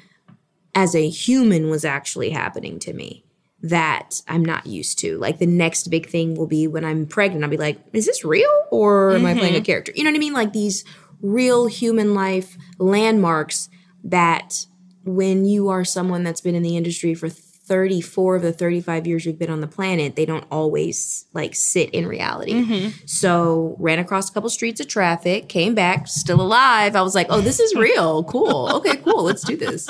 as 0.74 0.94
a 0.94 1.06
human 1.06 1.68
was 1.68 1.84
actually 1.84 2.30
happening 2.30 2.78
to 2.78 2.94
me 2.94 3.26
that 3.62 4.22
I'm 4.26 4.44
not 4.44 4.66
used 4.66 4.98
to. 5.00 5.18
Like 5.18 5.38
the 5.38 5.46
next 5.46 5.88
big 5.88 6.08
thing 6.08 6.34
will 6.34 6.46
be 6.46 6.66
when 6.66 6.84
I'm 6.84 7.06
pregnant. 7.06 7.44
I'll 7.44 7.50
be 7.50 7.58
like, 7.58 7.78
is 7.92 8.06
this 8.06 8.24
real 8.24 8.50
or 8.70 9.12
am 9.12 9.26
I 9.26 9.34
playing 9.34 9.54
a 9.54 9.58
mm-hmm. 9.58 9.64
character? 9.64 9.92
You 9.94 10.02
know 10.02 10.10
what 10.10 10.16
I 10.16 10.18
mean? 10.18 10.32
Like 10.32 10.52
these 10.52 10.84
real 11.22 11.66
human 11.66 12.14
life 12.14 12.56
landmarks 12.78 13.70
that 14.04 14.66
when 15.04 15.44
you 15.44 15.68
are 15.68 15.84
someone 15.84 16.22
that's 16.22 16.40
been 16.40 16.54
in 16.54 16.62
the 16.62 16.76
industry 16.76 17.14
for 17.14 17.28
34 17.28 18.36
of 18.36 18.42
the 18.42 18.52
35 18.52 19.06
years 19.06 19.24
you've 19.24 19.38
been 19.38 19.50
on 19.50 19.60
the 19.60 19.66
planet, 19.66 20.16
they 20.16 20.26
don't 20.26 20.44
always 20.50 21.26
like 21.32 21.54
sit 21.54 21.90
in 21.90 22.06
reality. 22.06 22.52
Mm-hmm. 22.52 23.06
So 23.06 23.76
ran 23.78 23.98
across 23.98 24.28
a 24.28 24.32
couple 24.32 24.50
streets 24.50 24.80
of 24.80 24.88
traffic, 24.88 25.48
came 25.48 25.74
back, 25.74 26.08
still 26.08 26.40
alive. 26.40 26.96
I 26.96 27.02
was 27.02 27.14
like, 27.14 27.28
oh, 27.30 27.40
this 27.40 27.60
is 27.60 27.74
real. 27.74 28.24
Cool. 28.24 28.68
Okay, 28.74 28.96
cool. 28.96 29.22
Let's 29.22 29.42
do 29.42 29.56
this. 29.56 29.88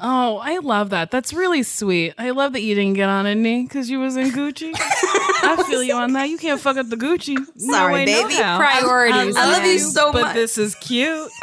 Oh, 0.00 0.40
I 0.42 0.58
love 0.58 0.90
that. 0.90 1.10
That's 1.10 1.32
really 1.32 1.62
sweet. 1.62 2.14
I 2.18 2.30
love 2.30 2.52
that 2.54 2.62
you 2.62 2.74
didn't 2.74 2.94
get 2.94 3.08
on 3.08 3.26
a 3.26 3.34
knee 3.34 3.62
because 3.62 3.88
you 3.88 4.00
was 4.00 4.16
in 4.16 4.30
Gucci. 4.30 4.72
I 4.74 5.64
feel 5.68 5.82
you 5.82 5.94
on 5.94 6.12
that. 6.14 6.28
You 6.28 6.38
can't 6.38 6.60
fuck 6.60 6.76
up 6.76 6.88
the 6.88 6.96
Gucci. 6.96 7.36
Sorry, 7.56 8.04
no 8.04 8.06
baby. 8.22 8.34
how. 8.34 8.58
Priorities. 8.58 9.36
I 9.36 9.52
love 9.52 9.64
you 9.64 9.76
man. 9.76 9.90
so 9.90 10.12
but 10.12 10.22
much. 10.22 10.30
But 10.30 10.34
this 10.34 10.58
is 10.58 10.74
cute. 10.76 11.30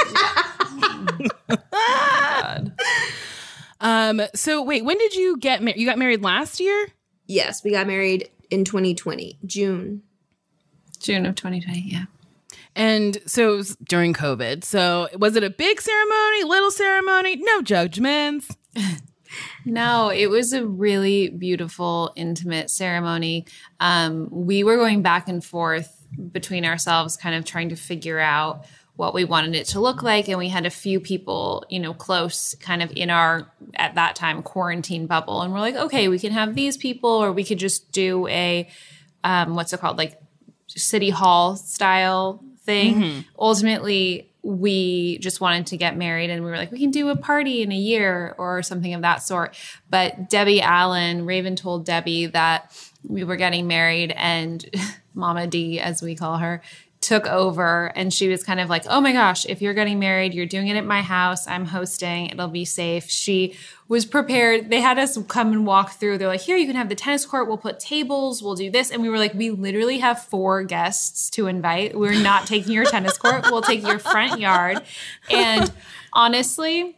um. 3.81 4.21
So 4.35 4.63
wait, 4.63 4.83
when 4.83 4.97
did 4.97 5.15
you 5.15 5.37
get 5.37 5.63
married? 5.63 5.79
You 5.79 5.85
got 5.85 5.97
married 5.97 6.21
last 6.21 6.59
year? 6.59 6.87
Yes, 7.27 7.63
we 7.63 7.71
got 7.71 7.87
married 7.87 8.29
in 8.49 8.65
2020, 8.65 9.37
June. 9.45 10.03
June 10.99 11.25
of 11.25 11.35
2020. 11.35 11.79
Yeah. 11.79 12.03
And 12.75 13.17
so 13.25 13.53
it 13.53 13.57
was 13.57 13.75
during 13.77 14.13
COVID. 14.13 14.63
So 14.63 15.09
was 15.17 15.35
it 15.35 15.43
a 15.43 15.49
big 15.49 15.81
ceremony, 15.81 16.43
little 16.43 16.71
ceremony? 16.71 17.35
No 17.37 17.61
judgments. 17.61 18.55
No, 19.65 20.09
it 20.09 20.29
was 20.29 20.53
a 20.53 20.65
really 20.65 21.29
beautiful, 21.29 22.11
intimate 22.15 22.69
ceremony. 22.69 23.45
Um, 23.79 24.27
we 24.31 24.63
were 24.63 24.77
going 24.77 25.01
back 25.01 25.27
and 25.29 25.43
forth 25.43 26.05
between 26.31 26.65
ourselves, 26.65 27.17
kind 27.17 27.35
of 27.35 27.45
trying 27.45 27.69
to 27.69 27.75
figure 27.75 28.19
out 28.19 28.65
what 28.95 29.13
we 29.13 29.23
wanted 29.23 29.55
it 29.55 29.65
to 29.67 29.79
look 29.79 30.03
like. 30.03 30.27
And 30.27 30.37
we 30.37 30.49
had 30.49 30.65
a 30.65 30.69
few 30.69 30.99
people, 30.99 31.65
you 31.69 31.79
know, 31.79 31.93
close 31.93 32.55
kind 32.55 32.83
of 32.83 32.91
in 32.95 33.09
our, 33.09 33.51
at 33.75 33.95
that 33.95 34.15
time, 34.15 34.43
quarantine 34.43 35.07
bubble. 35.07 35.41
And 35.41 35.53
we're 35.53 35.59
like, 35.59 35.75
okay, 35.75 36.07
we 36.07 36.19
can 36.19 36.33
have 36.33 36.53
these 36.53 36.77
people, 36.77 37.09
or 37.09 37.31
we 37.31 37.43
could 37.43 37.59
just 37.59 37.91
do 37.91 38.27
a, 38.27 38.67
um, 39.23 39.55
what's 39.55 39.71
it 39.73 39.79
called? 39.79 39.97
Like 39.97 40.21
city 40.67 41.09
hall 41.09 41.55
style 41.55 42.43
thing. 42.71 42.95
Mm-hmm. 42.95 43.19
Ultimately, 43.37 44.29
we 44.43 45.17
just 45.19 45.41
wanted 45.41 45.67
to 45.67 45.77
get 45.77 45.97
married 45.97 46.29
and 46.29 46.43
we 46.43 46.49
were 46.49 46.57
like, 46.57 46.71
we 46.71 46.79
can 46.79 46.89
do 46.89 47.09
a 47.09 47.15
party 47.15 47.61
in 47.61 47.71
a 47.71 47.77
year 47.77 48.33
or 48.37 48.63
something 48.63 48.93
of 48.93 49.01
that 49.01 49.21
sort. 49.21 49.55
But 49.89 50.29
Debbie 50.29 50.61
Allen, 50.61 51.25
Raven 51.25 51.55
told 51.55 51.85
Debbie 51.85 52.27
that 52.27 52.71
we 53.03 53.23
were 53.23 53.35
getting 53.35 53.67
married, 53.67 54.13
and 54.15 54.65
Mama 55.13 55.47
D, 55.47 55.79
as 55.79 56.01
we 56.01 56.15
call 56.15 56.37
her, 56.37 56.61
took 57.01 57.25
over 57.25 57.91
and 57.95 58.13
she 58.13 58.27
was 58.29 58.43
kind 58.43 58.59
of 58.59 58.69
like, 58.69 58.83
oh 58.87 59.01
my 59.01 59.11
gosh, 59.11 59.45
if 59.47 59.61
you're 59.61 59.73
getting 59.73 59.99
married, 59.99 60.33
you're 60.33 60.45
doing 60.45 60.67
it 60.67 60.77
at 60.77 60.85
my 60.85 61.01
house. 61.01 61.47
I'm 61.47 61.65
hosting. 61.65 62.27
It'll 62.27 62.47
be 62.47 62.63
safe. 62.63 63.09
She 63.09 63.57
was 63.91 64.05
prepared. 64.05 64.69
They 64.69 64.79
had 64.79 64.97
us 64.97 65.17
come 65.27 65.51
and 65.51 65.65
walk 65.65 65.91
through. 65.91 66.17
They're 66.17 66.29
like, 66.29 66.39
here, 66.39 66.55
you 66.55 66.65
can 66.65 66.77
have 66.77 66.87
the 66.87 66.95
tennis 66.95 67.25
court. 67.25 67.49
We'll 67.49 67.57
put 67.57 67.77
tables. 67.77 68.41
We'll 68.41 68.55
do 68.55 68.71
this. 68.71 68.89
And 68.89 69.01
we 69.01 69.09
were 69.09 69.17
like, 69.17 69.33
we 69.33 69.49
literally 69.49 69.99
have 69.99 70.23
four 70.23 70.63
guests 70.63 71.29
to 71.31 71.47
invite. 71.47 71.93
We're 71.99 72.17
not 72.17 72.47
taking 72.47 72.71
your 72.71 72.85
tennis 72.85 73.17
court. 73.17 73.47
We'll 73.51 73.61
take 73.61 73.85
your 73.85 73.99
front 73.99 74.39
yard. 74.39 74.81
And 75.29 75.69
honestly, 76.13 76.95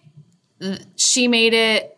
she 0.96 1.28
made 1.28 1.56
it 1.56 1.93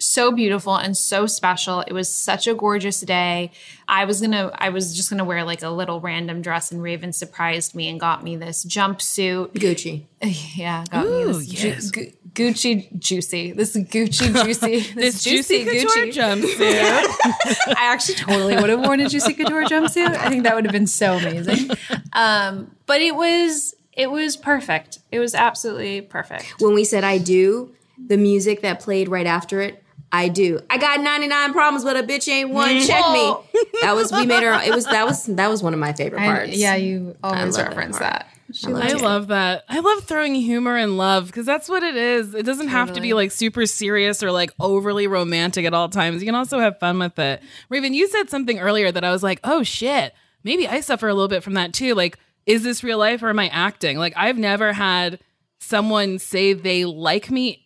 so 0.00 0.32
beautiful 0.32 0.74
and 0.76 0.96
so 0.96 1.26
special. 1.26 1.80
It 1.82 1.92
was 1.92 2.14
such 2.14 2.46
a 2.46 2.54
gorgeous 2.54 3.00
day. 3.00 3.52
I 3.86 4.04
was 4.04 4.20
gonna, 4.20 4.50
I 4.54 4.70
was 4.70 4.96
just 4.96 5.10
gonna 5.10 5.24
wear 5.24 5.44
like 5.44 5.62
a 5.62 5.68
little 5.70 6.00
random 6.00 6.42
dress, 6.42 6.72
and 6.72 6.82
Raven 6.82 7.12
surprised 7.12 7.74
me 7.74 7.88
and 7.88 8.00
got 8.00 8.24
me 8.24 8.36
this 8.36 8.64
jumpsuit. 8.64 9.52
Gucci. 9.52 10.04
Yeah, 10.56 10.84
got 10.90 11.06
Ooh, 11.06 11.38
me 11.38 11.44
this 11.44 11.90
Ju- 11.90 12.12
Gu- 12.34 12.52
Gucci 12.52 12.98
juicy. 12.98 13.52
This 13.52 13.74
Gucci 13.76 14.44
juicy. 14.44 14.80
This 14.94 15.22
juicy 15.24 15.64
couture 15.64 16.06
jumpsuit. 16.06 16.56
I 17.68 17.74
actually 17.78 18.16
totally 18.16 18.56
would 18.56 18.68
have 18.70 18.80
worn 18.80 19.00
a 19.00 19.08
juicy 19.08 19.34
couture 19.34 19.64
jumpsuit. 19.64 20.14
I 20.16 20.28
think 20.28 20.44
that 20.44 20.54
would 20.54 20.64
have 20.64 20.72
been 20.72 20.86
so 20.86 21.14
amazing. 21.14 21.70
Um, 22.12 22.70
but 22.86 23.00
it 23.00 23.14
was 23.14 23.74
it 23.92 24.10
was 24.10 24.36
perfect. 24.36 24.98
It 25.10 25.18
was 25.18 25.34
absolutely 25.34 26.00
perfect. 26.02 26.54
When 26.60 26.74
we 26.74 26.84
said 26.84 27.02
I 27.02 27.18
do, 27.18 27.74
the 28.06 28.16
music 28.16 28.60
that 28.62 28.80
played 28.80 29.08
right 29.08 29.26
after 29.26 29.60
it, 29.60 29.79
I 30.12 30.28
do. 30.28 30.60
I 30.68 30.76
got 30.78 31.00
99 31.00 31.52
problems, 31.52 31.84
but 31.84 31.96
a 31.96 32.02
bitch 32.02 32.28
ain't 32.28 32.50
one. 32.50 32.68
Mm-hmm. 32.68 32.86
Check 32.86 33.12
me. 33.12 33.20
Oh. 33.20 33.44
That 33.82 33.94
was 33.94 34.12
we 34.12 34.26
made 34.26 34.42
her 34.42 34.52
it 34.62 34.74
was 34.74 34.84
that 34.86 35.06
was 35.06 35.24
that 35.26 35.48
was 35.48 35.62
one 35.62 35.72
of 35.72 35.80
my 35.80 35.92
favorite 35.94 36.20
And 36.20 36.36
parts. 36.36 36.56
yeah, 36.56 36.76
you 36.76 37.16
always 37.22 37.56
love 37.56 37.66
that 37.66 37.68
reference 37.68 37.98
that. 37.98 38.26
She 38.52 38.66
love 38.66 38.82
I 38.82 38.92
love 38.92 39.28
that. 39.28 39.64
I 39.68 39.78
love 39.78 40.04
throwing 40.04 40.34
humor 40.34 40.76
and 40.76 40.98
love 40.98 41.26
because 41.28 41.46
that's 41.46 41.66
what 41.68 41.82
it 41.82 41.96
is. 41.96 42.34
It 42.34 42.44
doesn't 42.44 42.68
have 42.68 42.92
to 42.94 43.00
be 43.00 43.14
like 43.14 43.30
super 43.30 43.64
serious 43.64 44.22
or 44.22 44.32
like 44.32 44.52
overly 44.60 45.06
romantic 45.06 45.64
at 45.64 45.72
all 45.72 45.88
times. 45.88 46.20
You 46.20 46.26
can 46.26 46.34
also 46.34 46.58
have 46.58 46.78
fun 46.78 46.98
with 46.98 47.18
it. 47.18 47.42
Raven, 47.70 47.94
you 47.94 48.06
said 48.08 48.28
something 48.28 48.58
earlier 48.58 48.90
that 48.92 49.04
I 49.04 49.12
was 49.12 49.22
like, 49.22 49.40
oh 49.44 49.62
shit, 49.62 50.12
maybe 50.44 50.66
I 50.68 50.80
suffer 50.80 51.08
a 51.08 51.14
little 51.14 51.28
bit 51.28 51.42
from 51.42 51.54
that 51.54 51.72
too. 51.72 51.94
Like, 51.94 52.18
is 52.44 52.62
this 52.62 52.82
real 52.84 52.98
life 52.98 53.22
or 53.22 53.30
am 53.30 53.38
I 53.38 53.48
acting? 53.48 53.96
Like, 53.98 54.12
I've 54.16 54.38
never 54.38 54.72
had 54.74 55.20
someone 55.60 56.18
say 56.18 56.52
they 56.52 56.84
like 56.84 57.30
me 57.30 57.64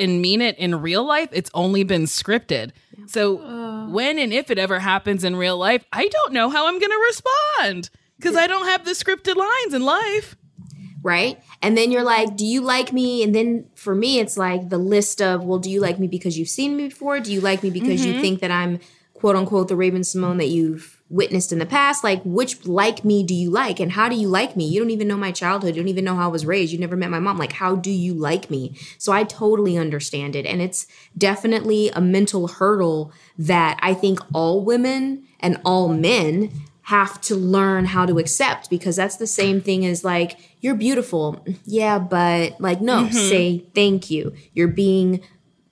and 0.00 0.20
mean 0.20 0.40
it 0.40 0.58
in 0.58 0.80
real 0.80 1.04
life. 1.04 1.28
It's 1.32 1.50
only 1.54 1.84
been 1.84 2.04
scripted. 2.04 2.72
So 3.06 3.86
when 3.90 4.18
and 4.18 4.32
if 4.32 4.50
it 4.50 4.58
ever 4.58 4.78
happens 4.80 5.22
in 5.24 5.36
real 5.36 5.58
life, 5.58 5.84
I 5.92 6.08
don't 6.08 6.32
know 6.32 6.48
how 6.48 6.66
I'm 6.66 6.78
going 6.78 6.90
to 6.90 7.06
respond 7.06 7.90
because 8.18 8.36
I 8.36 8.46
don't 8.46 8.66
have 8.66 8.84
the 8.84 8.92
scripted 8.92 9.36
lines 9.36 9.74
in 9.74 9.84
life. 9.84 10.36
right? 11.02 11.42
And 11.62 11.76
then 11.76 11.90
you're 11.90 12.02
like, 12.02 12.36
do 12.36 12.44
you 12.44 12.60
like 12.60 12.92
me? 12.92 13.22
And 13.22 13.34
then 13.34 13.66
for 13.74 13.94
me, 13.94 14.18
it's 14.18 14.36
like 14.36 14.68
the 14.68 14.78
list 14.78 15.22
of, 15.22 15.44
well, 15.44 15.58
do 15.58 15.70
you 15.70 15.80
like 15.80 15.98
me 15.98 16.06
because 16.06 16.38
you've 16.38 16.48
seen 16.48 16.76
me 16.76 16.88
before? 16.88 17.20
Do 17.20 17.32
you 17.32 17.40
like 17.40 17.62
me 17.62 17.70
because 17.70 18.04
you 18.04 18.12
mm-hmm. 18.12 18.22
think 18.22 18.40
that 18.40 18.50
I'm 18.50 18.80
quote 19.14 19.36
unquote 19.36 19.68
the 19.68 19.76
Raven-Symoné 19.76 20.38
that 20.38 20.48
you've 20.48 20.99
witnessed 21.10 21.52
in 21.52 21.58
the 21.58 21.66
past? 21.66 22.02
Like, 22.02 22.22
which 22.24 22.64
like 22.66 23.04
me 23.04 23.22
do 23.22 23.34
you 23.34 23.50
like? 23.50 23.80
And 23.80 23.92
how 23.92 24.08
do 24.08 24.16
you 24.16 24.28
like 24.28 24.56
me? 24.56 24.66
You 24.66 24.80
don't 24.80 24.90
even 24.90 25.08
know 25.08 25.16
my 25.16 25.32
childhood. 25.32 25.76
You 25.76 25.82
don't 25.82 25.88
even 25.88 26.04
know 26.04 26.16
how 26.16 26.24
I 26.24 26.32
was 26.32 26.46
raised. 26.46 26.72
You 26.72 26.78
never 26.78 26.96
met 26.96 27.10
my 27.10 27.18
mom. 27.18 27.36
Like, 27.36 27.52
how 27.52 27.76
do 27.76 27.90
you 27.90 28.14
like 28.14 28.50
me? 28.50 28.76
So 28.96 29.12
I 29.12 29.24
totally 29.24 29.76
understand 29.76 30.36
it. 30.36 30.46
And 30.46 30.62
it's 30.62 30.86
definitely 31.18 31.90
a 31.90 32.00
mental 32.00 32.48
hurdle 32.48 33.12
that 33.36 33.78
I 33.82 33.92
think 33.92 34.20
all 34.32 34.64
women 34.64 35.24
and 35.40 35.60
all 35.64 35.88
men 35.88 36.50
have 36.82 37.20
to 37.20 37.36
learn 37.36 37.84
how 37.84 38.04
to 38.04 38.18
accept 38.18 38.68
because 38.68 38.96
that's 38.96 39.16
the 39.16 39.26
same 39.26 39.60
thing 39.60 39.86
as 39.86 40.02
like 40.02 40.36
you're 40.60 40.74
beautiful 40.74 41.44
yeah 41.64 42.00
but 42.00 42.60
like 42.60 42.80
no 42.80 43.04
mm-hmm. 43.04 43.12
say 43.12 43.58
thank 43.76 44.10
you 44.10 44.34
you're 44.54 44.66
being 44.66 45.20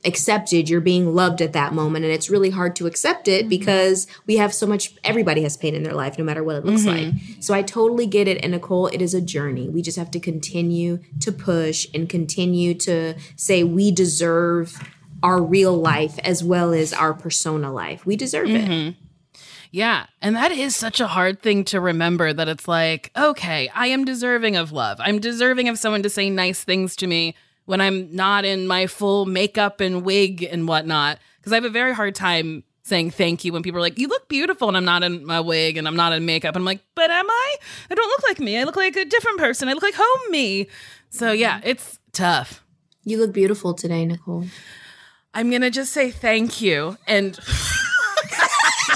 accepted 0.04 0.68
you're 0.68 0.80
being 0.80 1.14
loved 1.14 1.42
at 1.42 1.52
that 1.52 1.72
moment. 1.72 2.04
And 2.04 2.14
it's 2.14 2.30
really 2.30 2.50
hard 2.50 2.76
to 2.76 2.86
accept 2.86 3.26
it 3.26 3.42
mm-hmm. 3.42 3.48
because 3.48 4.06
we 4.26 4.36
have 4.36 4.54
so 4.54 4.66
much 4.66 4.94
everybody 5.02 5.42
has 5.42 5.56
pain 5.56 5.74
in 5.74 5.82
their 5.82 5.94
life 5.94 6.18
no 6.18 6.24
matter 6.24 6.44
what 6.44 6.56
it 6.56 6.64
looks 6.64 6.82
mm-hmm. 6.82 7.16
like. 7.16 7.42
So 7.42 7.54
i 7.54 7.62
totally 7.62 8.06
get 8.06 8.28
it 8.28 8.38
and 8.42 8.52
nicole. 8.52 8.86
It 8.88 9.02
is 9.02 9.14
a 9.14 9.20
journey. 9.20 9.68
We 9.68 9.82
just 9.82 9.98
have 9.98 10.10
to 10.12 10.20
continue 10.20 11.00
to 11.20 11.32
push 11.32 11.86
and 11.92 12.08
continue 12.08 12.74
to 12.74 13.14
say 13.36 13.64
we 13.64 13.90
deserve 13.90 14.78
our 15.22 15.42
real 15.42 15.76
life 15.76 16.18
as 16.20 16.44
well 16.44 16.72
as 16.72 16.92
our 16.92 17.12
persona 17.12 17.72
life. 17.72 18.06
We 18.06 18.14
deserve 18.14 18.50
it. 18.50 18.70
Mm-hmm. 18.70 19.04
Yeah. 19.70 20.06
And 20.22 20.36
that 20.36 20.52
is 20.52 20.74
such 20.74 21.00
a 21.00 21.06
hard 21.06 21.42
thing 21.42 21.64
to 21.64 21.80
remember 21.80 22.32
that 22.32 22.48
it's 22.48 22.68
like, 22.68 23.10
okay, 23.16 23.68
I 23.74 23.88
am 23.88 24.04
deserving 24.04 24.56
of 24.56 24.72
love. 24.72 24.98
I'm 25.00 25.18
deserving 25.18 25.68
of 25.68 25.78
someone 25.78 26.02
to 26.04 26.10
say 26.10 26.30
nice 26.30 26.64
things 26.64 26.96
to 26.96 27.06
me 27.06 27.34
when 27.68 27.82
I'm 27.82 28.10
not 28.16 28.46
in 28.46 28.66
my 28.66 28.86
full 28.86 29.26
makeup 29.26 29.82
and 29.82 30.02
wig 30.02 30.42
and 30.42 30.66
whatnot. 30.66 31.18
Because 31.36 31.52
I 31.52 31.56
have 31.56 31.66
a 31.66 31.70
very 31.70 31.92
hard 31.92 32.14
time 32.14 32.64
saying 32.82 33.10
thank 33.10 33.44
you 33.44 33.52
when 33.52 33.62
people 33.62 33.76
are 33.76 33.82
like, 33.82 33.98
you 33.98 34.08
look 34.08 34.26
beautiful 34.26 34.68
and 34.68 34.76
I'm 34.78 34.86
not 34.86 35.02
in 35.02 35.26
my 35.26 35.40
wig 35.40 35.76
and 35.76 35.86
I'm 35.86 35.94
not 35.94 36.14
in 36.14 36.24
makeup. 36.24 36.56
And 36.56 36.62
I'm 36.62 36.64
like, 36.64 36.80
but 36.94 37.10
am 37.10 37.28
I? 37.28 37.56
I 37.90 37.94
don't 37.94 38.08
look 38.08 38.22
like 38.26 38.40
me. 38.40 38.58
I 38.58 38.64
look 38.64 38.76
like 38.76 38.96
a 38.96 39.04
different 39.04 39.36
person. 39.36 39.68
I 39.68 39.74
look 39.74 39.82
like 39.82 39.92
home 39.94 40.30
me. 40.30 40.66
So 41.10 41.26
mm-hmm. 41.26 41.40
yeah, 41.42 41.60
it's 41.62 41.98
tough. 42.12 42.64
you 43.04 43.18
look 43.18 43.34
beautiful 43.34 43.74
today 43.74 44.06
nicole 44.06 44.46
I'm 45.34 45.50
going 45.50 45.60
to 45.60 45.70
just 45.70 45.92
say 45.92 46.10
thank 46.10 46.62
you 46.62 46.96
and 47.06 47.38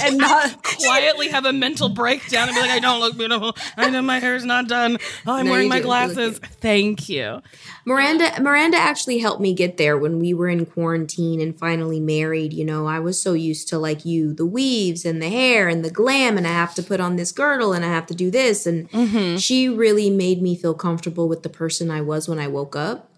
and 0.03 0.19
not 0.19 0.63
quietly 0.81 1.29
have 1.29 1.45
a 1.45 1.53
mental 1.53 1.89
breakdown 1.89 2.49
and 2.49 2.55
be 2.55 2.61
like, 2.61 2.71
I 2.71 2.79
don't 2.79 3.01
look 3.01 3.17
beautiful. 3.17 3.57
I 3.77 3.91
know 3.91 4.03
my 4.03 4.19
hair's 4.19 4.45
not 4.45 4.69
done. 4.69 4.99
Oh, 5.27 5.35
I'm 5.35 5.47
No, 5.47 5.53
wearing 5.53 5.69
my 5.69 5.77
do. 5.77 5.83
You 5.83 5.87
glasses. 5.87 6.39
Thank 6.39 7.09
you. 7.09 7.43
Miranda 7.85 8.41
Miranda 8.41 8.77
actually 8.77 9.19
helped 9.19 9.41
me 9.41 9.53
get 9.55 9.77
there 9.77 9.99
when 9.99 10.19
we 10.21 10.33
were 10.35 10.49
in 10.49 10.67
quarantine 10.67 11.41
and 11.41 11.59
finally 11.59 12.01
married. 12.01 12.53
You 12.53 12.65
know, 12.65 12.87
I 12.87 13.01
was 13.01 13.21
so 13.21 13.33
used 13.33 13.69
to 13.69 13.79
like 13.79 14.05
you, 14.05 14.33
the 14.33 14.47
weaves 14.47 15.05
and 15.05 15.21
the 15.21 15.29
hair 15.29 15.69
and 15.69 15.85
the 15.85 15.91
glam, 15.91 16.37
and 16.39 16.47
I 16.47 16.53
have 16.53 16.75
to 16.77 16.83
put 16.83 17.01
on 17.01 17.17
this 17.17 17.33
girdle 17.33 17.73
and 17.73 17.85
I 17.85 17.89
have 17.89 18.07
to 18.07 18.15
do 18.15 18.31
this. 18.31 18.67
And 18.67 19.41
she 19.41 19.69
really 19.69 20.11
made 20.11 20.41
me 20.41 20.57
feel 20.57 20.75
comfortable 20.75 21.29
with 21.29 21.43
the 21.43 21.49
person 21.49 21.91
I 21.91 22.01
was 22.01 22.29
when 22.29 22.39
I 22.39 22.47
woke 22.49 22.77
up. 22.77 23.09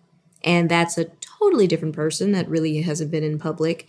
And 0.42 0.70
that's 0.70 0.98
a 0.98 1.06
totally 1.40 1.66
different 1.66 1.94
person 1.94 2.32
that 2.32 2.48
really 2.48 2.82
hasn't 2.82 3.10
been 3.10 3.24
in 3.24 3.38
public. 3.38 3.86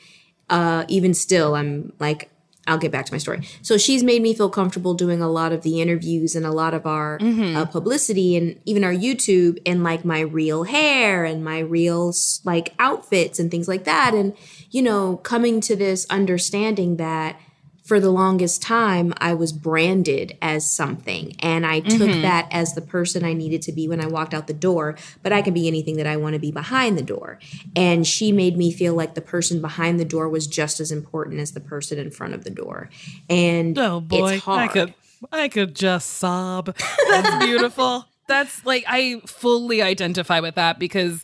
Uh, 0.49 0.85
even 0.87 1.13
still, 1.13 1.55
I'm 1.55 1.91
like, 1.99 2.29
I'll 2.67 2.77
get 2.79 2.91
back 2.91 3.05
to 3.05 3.13
my 3.13 3.19
story. 3.19 3.41
So 3.61 3.77
she's 3.77 4.03
made 4.03 4.21
me 4.21 4.33
feel 4.33 4.49
comfortable 4.49 4.95
doing 4.95 5.21
a 5.21 5.29
lot 5.29 5.51
of 5.51 5.61
the 5.61 5.81
interviews 5.81 6.35
and 6.35 6.45
a 6.45 6.51
lot 6.51 6.73
of 6.73 6.85
our 6.85 7.19
uh, 7.21 7.65
publicity 7.65 8.35
and 8.35 8.59
even 8.65 8.83
our 8.83 8.93
YouTube 8.93 9.59
and 9.65 9.83
like 9.83 10.03
my 10.03 10.21
real 10.21 10.63
hair 10.63 11.25
and 11.25 11.43
my 11.43 11.59
real 11.59 12.13
like 12.43 12.73
outfits 12.79 13.37
and 13.39 13.51
things 13.51 13.67
like 13.67 13.83
that. 13.83 14.13
And, 14.15 14.35
you 14.71 14.81
know, 14.81 15.17
coming 15.17 15.61
to 15.61 15.75
this 15.75 16.07
understanding 16.09 16.97
that 16.97 17.39
for 17.85 17.99
the 17.99 18.09
longest 18.09 18.63
time, 18.63 19.13
I 19.17 19.35
was 19.35 19.53
branded 19.53 20.35
as 20.41 20.69
something. 20.69 21.35
And 21.39 21.67
I 21.67 21.81
took 21.81 22.09
mm-hmm. 22.09 22.23
that 22.23 22.47
as 22.49 22.73
the 22.73 22.81
person 22.81 23.23
I 23.23 23.33
needed 23.33 23.61
to 23.61 23.71
be 23.71 23.87
when 23.87 24.01
I 24.01 24.07
walked 24.07 24.33
out 24.33 24.47
the 24.47 24.53
door. 24.53 24.97
But 25.21 25.31
I 25.31 25.43
can 25.43 25.53
be 25.53 25.67
anything 25.67 25.97
that 25.97 26.07
I 26.07 26.17
want 26.17 26.33
to 26.33 26.39
be 26.39 26.51
behind 26.51 26.97
the 26.97 27.03
door. 27.03 27.39
And 27.75 28.07
she 28.07 28.31
made 28.31 28.57
me 28.57 28.71
feel 28.71 28.95
like 28.95 29.13
the 29.13 29.21
person 29.21 29.61
behind 29.61 29.99
the 29.99 30.05
door 30.05 30.27
was 30.27 30.47
just 30.47 30.79
as 30.79 30.91
important 30.91 31.39
as 31.39 31.51
the 31.51 31.59
person 31.59 31.99
in 31.99 32.09
front 32.09 32.33
of 32.33 32.43
the 32.43 32.49
door. 32.49 32.89
And 33.29 33.77
Oh 33.77 34.01
boy, 34.01 34.33
it's 34.33 34.43
hard. 34.43 34.61
I 34.61 34.67
could 34.67 34.93
I 35.31 35.47
could 35.47 35.75
just 35.75 36.09
sob. 36.17 36.75
That's 37.09 37.45
beautiful. 37.45 38.05
That's 38.27 38.65
like 38.65 38.83
I 38.87 39.21
fully 39.27 39.83
identify 39.83 40.39
with 40.39 40.55
that 40.55 40.79
because 40.79 41.23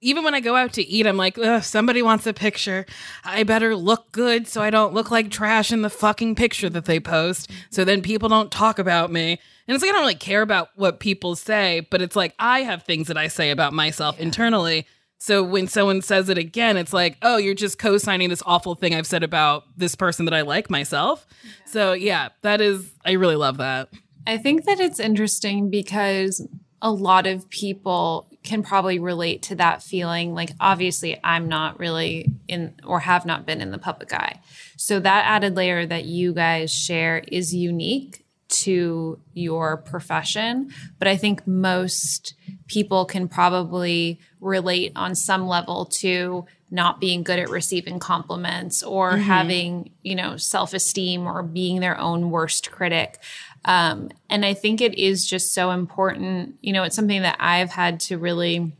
even 0.00 0.24
when 0.24 0.34
I 0.34 0.40
go 0.40 0.56
out 0.56 0.72
to 0.74 0.86
eat, 0.86 1.06
I'm 1.06 1.16
like, 1.16 1.38
Ugh, 1.38 1.62
somebody 1.62 2.02
wants 2.02 2.26
a 2.26 2.32
picture. 2.32 2.86
I 3.24 3.42
better 3.42 3.74
look 3.74 4.12
good 4.12 4.46
so 4.46 4.62
I 4.62 4.70
don't 4.70 4.94
look 4.94 5.10
like 5.10 5.30
trash 5.30 5.72
in 5.72 5.82
the 5.82 5.90
fucking 5.90 6.34
picture 6.34 6.68
that 6.70 6.84
they 6.84 7.00
post. 7.00 7.50
So 7.70 7.84
then 7.84 8.02
people 8.02 8.28
don't 8.28 8.50
talk 8.50 8.78
about 8.78 9.10
me. 9.10 9.40
And 9.66 9.74
it's 9.74 9.82
like 9.82 9.90
I 9.90 9.92
don't 9.92 10.02
really 10.02 10.14
care 10.14 10.42
about 10.42 10.68
what 10.76 11.00
people 11.00 11.34
say, 11.34 11.80
but 11.90 12.02
it's 12.02 12.16
like 12.16 12.34
I 12.38 12.60
have 12.62 12.82
things 12.82 13.08
that 13.08 13.16
I 13.16 13.28
say 13.28 13.50
about 13.50 13.72
myself 13.72 14.18
internally. 14.20 14.86
So 15.18 15.42
when 15.42 15.66
someone 15.66 16.02
says 16.02 16.28
it 16.28 16.36
again, 16.36 16.76
it's 16.76 16.92
like, 16.92 17.16
oh, 17.22 17.38
you're 17.38 17.54
just 17.54 17.78
co-signing 17.78 18.28
this 18.28 18.42
awful 18.44 18.74
thing 18.74 18.94
I've 18.94 19.06
said 19.06 19.22
about 19.22 19.64
this 19.76 19.94
person 19.94 20.26
that 20.26 20.34
I 20.34 20.42
like 20.42 20.68
myself. 20.68 21.26
So 21.64 21.94
yeah, 21.94 22.28
that 22.42 22.60
is 22.60 22.92
I 23.04 23.12
really 23.12 23.36
love 23.36 23.56
that. 23.56 23.88
I 24.26 24.36
think 24.36 24.64
that 24.64 24.78
it's 24.78 25.00
interesting 25.00 25.70
because 25.70 26.46
a 26.82 26.90
lot 26.90 27.26
of 27.26 27.48
people 27.48 28.28
can 28.46 28.62
probably 28.62 28.98
relate 28.98 29.42
to 29.42 29.56
that 29.56 29.82
feeling. 29.82 30.34
Like, 30.34 30.50
obviously, 30.60 31.20
I'm 31.22 31.48
not 31.48 31.78
really 31.78 32.30
in 32.48 32.74
or 32.84 33.00
have 33.00 33.26
not 33.26 33.44
been 33.44 33.60
in 33.60 33.70
the 33.70 33.78
public 33.78 34.12
eye. 34.14 34.40
So, 34.76 35.00
that 35.00 35.24
added 35.26 35.56
layer 35.56 35.84
that 35.86 36.04
you 36.04 36.32
guys 36.32 36.72
share 36.72 37.22
is 37.28 37.54
unique 37.54 38.24
to 38.48 39.18
your 39.34 39.76
profession. 39.76 40.72
But 40.98 41.08
I 41.08 41.16
think 41.16 41.46
most 41.46 42.34
people 42.68 43.04
can 43.04 43.28
probably 43.28 44.20
relate 44.40 44.92
on 44.94 45.14
some 45.14 45.46
level 45.46 45.86
to 45.86 46.46
not 46.70 47.00
being 47.00 47.22
good 47.22 47.38
at 47.38 47.48
receiving 47.48 47.98
compliments 47.98 48.82
or 48.82 49.12
mm-hmm. 49.12 49.22
having, 49.22 49.90
you 50.02 50.14
know, 50.14 50.36
self 50.36 50.74
esteem 50.74 51.26
or 51.26 51.42
being 51.42 51.80
their 51.80 51.98
own 51.98 52.30
worst 52.30 52.70
critic. 52.70 53.18
Um, 53.66 54.10
and 54.30 54.46
I 54.46 54.54
think 54.54 54.80
it 54.80 54.96
is 54.96 55.26
just 55.26 55.52
so 55.52 55.72
important. 55.72 56.56
You 56.62 56.72
know, 56.72 56.84
it's 56.84 56.96
something 56.96 57.22
that 57.22 57.36
I've 57.38 57.70
had 57.70 58.00
to 58.00 58.16
really 58.16 58.72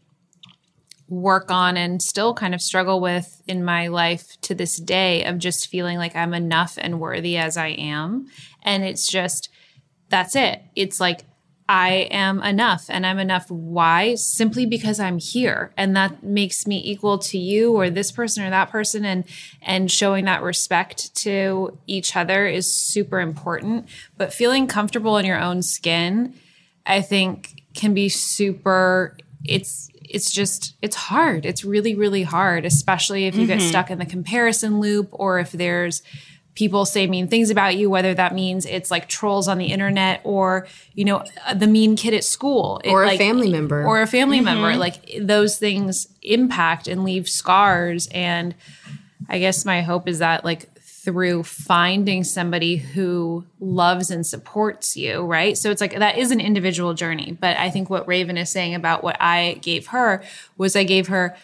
work 1.09 1.51
on 1.51 1.77
and 1.77 2.03
still 2.03 2.35
kind 2.35 2.55
of 2.55 2.63
struggle 2.63 3.01
with 3.01 3.43
in 3.47 3.65
my 3.65 3.89
life 3.89 4.41
to 4.43 4.55
this 4.55 4.77
day 4.77 5.25
of 5.25 5.39
just 5.39 5.69
feeling 5.69 5.99
like 5.99 6.17
I'm 6.17 6.35
enough 6.35 6.79
and 6.81 7.01
worthy 7.01 7.37
as 7.37 7.57
I 7.57 7.69
am. 7.69 8.27
And 8.63 8.85
it's 8.85 9.07
just, 9.07 9.49
that's 10.09 10.35
it. 10.35 10.63
It's 10.75 11.01
like, 11.01 11.23
I 11.69 12.09
am 12.13 12.43
enough 12.43 12.87
and 12.89 13.05
I'm 13.05 13.19
enough. 13.19 13.51
Why? 13.51 14.15
Simply 14.15 14.67
because 14.67 15.01
I'm 15.01 15.19
here 15.19 15.73
and 15.77 15.97
that 15.97 16.23
makes 16.23 16.67
me 16.67 16.81
equal 16.85 17.19
to 17.19 17.39
you 17.39 17.73
or 17.73 17.91
this 17.91 18.13
person 18.13 18.45
or 18.45 18.51
that 18.51 18.71
person 18.71 19.05
and 19.05 19.25
and 19.63 19.91
showing 19.91 20.27
that 20.27 20.43
respect 20.43 21.15
to 21.17 21.77
each 21.87 22.15
other 22.15 22.47
is 22.47 22.73
super 22.73 23.21
important. 23.21 23.89
But 24.17 24.33
feeling 24.33 24.69
comfortable 24.69 25.17
in 25.19 25.27
your 25.27 25.41
own 25.41 25.63
skin, 25.63 26.35
I 26.87 27.01
think 27.03 27.63
can 27.75 27.95
be 27.95 28.09
super 28.09 29.17
it's 29.45 29.91
it's 30.09 30.31
just 30.31 30.77
it's 30.83 30.97
hard. 30.97 31.45
It's 31.45 31.65
really 31.65 31.97
really 31.97 32.23
hard, 32.23 32.65
especially 32.65 33.27
if 33.27 33.35
you 33.35 33.49
mm-hmm. 33.49 33.59
get 33.59 33.69
stuck 33.69 33.91
in 33.91 33.99
the 33.99 34.07
comparison 34.07 34.79
loop 34.79 35.09
or 35.11 35.41
if 35.41 35.51
there's 35.51 36.03
people 36.57 36.87
say 36.87 37.07
mean 37.07 37.29
things 37.29 37.51
about 37.51 37.77
you, 37.77 37.89
whether 37.89 38.15
that 38.15 38.35
means 38.35 38.67
it's 38.67 38.91
like 38.91 39.09
trolls 39.09 39.47
on 39.47 39.59
the 39.59 39.67
internet 39.67 40.21
or, 40.25 40.67
you 40.95 41.05
know, 41.05 41.23
the 41.55 41.67
mean 41.67 41.95
kid 41.95 42.15
at 42.15 42.25
school. 42.25 42.81
It, 42.83 42.91
or 42.91 43.05
a 43.05 43.09
like, 43.09 43.19
family 43.19 43.51
member. 43.51 43.85
Or 43.85 44.03
a 44.03 44.07
family 44.07 44.39
mm-hmm. 44.39 44.47
member. 44.47 44.77
Like 44.77 45.15
those 45.21 45.59
things 45.59 46.09
impact 46.23 46.89
and 46.89 47.05
leave 47.05 47.29
scars. 47.29 48.09
And 48.09 48.55
I 49.29 49.39
guess 49.39 49.65
my 49.65 49.83
hope 49.83 50.09
is 50.09 50.19
that 50.19 50.45
like 50.45 50.73
through 50.81 51.45
finding 51.45 52.25
somebody 52.25 52.77
who 52.77 53.45
loves 53.61 54.11
and 54.11 54.27
supports 54.27 54.97
you, 54.97 55.21
right? 55.21 55.57
So 55.57 55.71
it's 55.71 55.81
like 55.81 55.97
that 55.97 56.19
is 56.19 56.33
an 56.33 56.41
individual 56.41 56.95
journey. 56.95 57.37
But 57.39 57.57
I 57.59 57.71
think 57.71 57.91
what 57.91 58.09
Raven 58.09 58.37
is 58.37 58.51
saying 58.51 58.75
about 58.75 59.05
what 59.05 59.17
I 59.21 59.61
gave 59.63 59.89
her 59.89 60.25
was 60.57 60.75
I 60.75 60.83
gave 60.83 61.07
her 61.09 61.37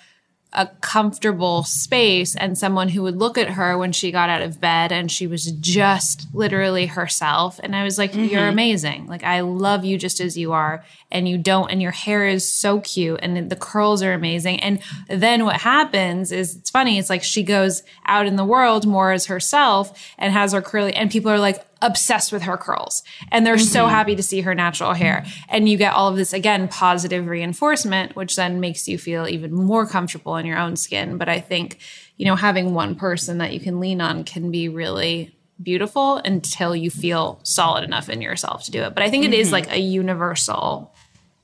a 0.55 0.67
comfortable 0.81 1.65
space 1.65 2.37
and 2.37 2.59
someone 2.59 2.89
who 2.89 3.03
would 3.03 3.17
look 3.17 3.39
at 3.39 3.51
her 3.51 3.79
when 3.79 3.93
she 3.93 4.13
got 4.13 4.29
out 4.29 4.43
of 4.43 4.61
bed 4.61 4.93
and 4.93 5.11
she 5.11 5.27
was 5.27 5.47
just 5.53 6.27
literally 6.35 6.87
herself. 6.87 7.59
And 7.63 7.75
I 7.75 7.85
was 7.85 7.99
like, 7.99 8.13
mm-hmm. 8.13 8.33
You're 8.33 8.49
amazing. 8.49 9.07
Like, 9.07 9.25
I 9.25 9.41
love 9.41 9.85
you 9.85 9.99
just 9.99 10.21
as 10.21 10.37
you 10.37 10.53
are. 10.53 10.85
And 11.11 11.29
you 11.29 11.37
don't, 11.37 11.71
and 11.71 11.83
your 11.83 11.91
hair 11.91 12.27
is 12.27 12.51
so 12.51 12.81
cute 12.81 13.21
and 13.23 13.51
the 13.51 13.57
curls 13.57 14.03
are 14.03 14.15
amazing. 14.15 14.61
And 14.61 14.81
then 15.09 15.45
what 15.45 15.61
happens 15.61 16.33
is 16.33 16.57
it's 16.57 16.71
funny. 16.71 16.99
It's 16.99 17.11
like 17.11 17.23
she 17.23 17.43
goes 17.43 17.83
out 18.07 18.27
in 18.27 18.37
the 18.37 18.45
world 18.45 18.87
more 18.87 19.13
as 19.13 19.27
herself 19.27 20.15
and 20.17 20.33
has 20.33 20.53
her 20.53 20.63
curly, 20.63 20.95
and 20.95 21.11
people 21.11 21.31
are 21.31 21.39
like, 21.39 21.67
obsessed 21.83 22.33
with 22.33 22.43
her 22.43 22.57
curls 22.57 23.03
and 23.31 23.45
they're 23.45 23.57
mm-hmm. 23.57 23.65
so 23.65 23.87
happy 23.87 24.17
to 24.17 24.23
see 24.23 24.41
her 24.41 24.55
natural 24.55 24.95
hair. 24.95 25.27
And 25.49 25.69
you 25.69 25.77
get 25.77 25.93
all 25.93 26.09
of 26.09 26.17
this, 26.17 26.33
again, 26.33 26.69
positive 26.69 27.27
reinforcement, 27.27 28.17
which 28.17 28.37
then 28.37 28.61
makes 28.61 28.89
you 28.89 28.99
feel 28.99 29.29
even 29.29 29.53
more 29.53 29.87
comfortable 29.87 30.37
in 30.37 30.47
your 30.47 30.59
own 30.59 30.77
skin. 30.77 31.19
But 31.19 31.29
I 31.29 31.41
think, 31.41 31.79
you 32.17 32.25
know, 32.25 32.37
having 32.37 32.73
one 32.75 32.95
person 32.95 33.39
that 33.39 33.53
you 33.53 33.61
can 33.61 33.81
lean 33.81 34.01
on 34.01 34.25
can 34.25 34.51
be 34.51 34.69
really 34.69 35.37
beautiful 35.63 36.17
until 36.17 36.75
you 36.75 36.91
feel 36.91 37.41
solid 37.43 37.85
enough 37.85 38.09
in 38.09 38.23
yourself 38.23 38.65
to 38.65 38.71
do 38.71 38.83
it. 38.83 38.95
But 38.95 39.03
I 39.03 39.11
think 39.11 39.25
mm-hmm. 39.25 39.35
it 39.35 39.39
is 39.39 39.49
mm-hmm. 39.49 39.55
like 39.55 39.73
a 39.73 39.79
universal 39.79 40.95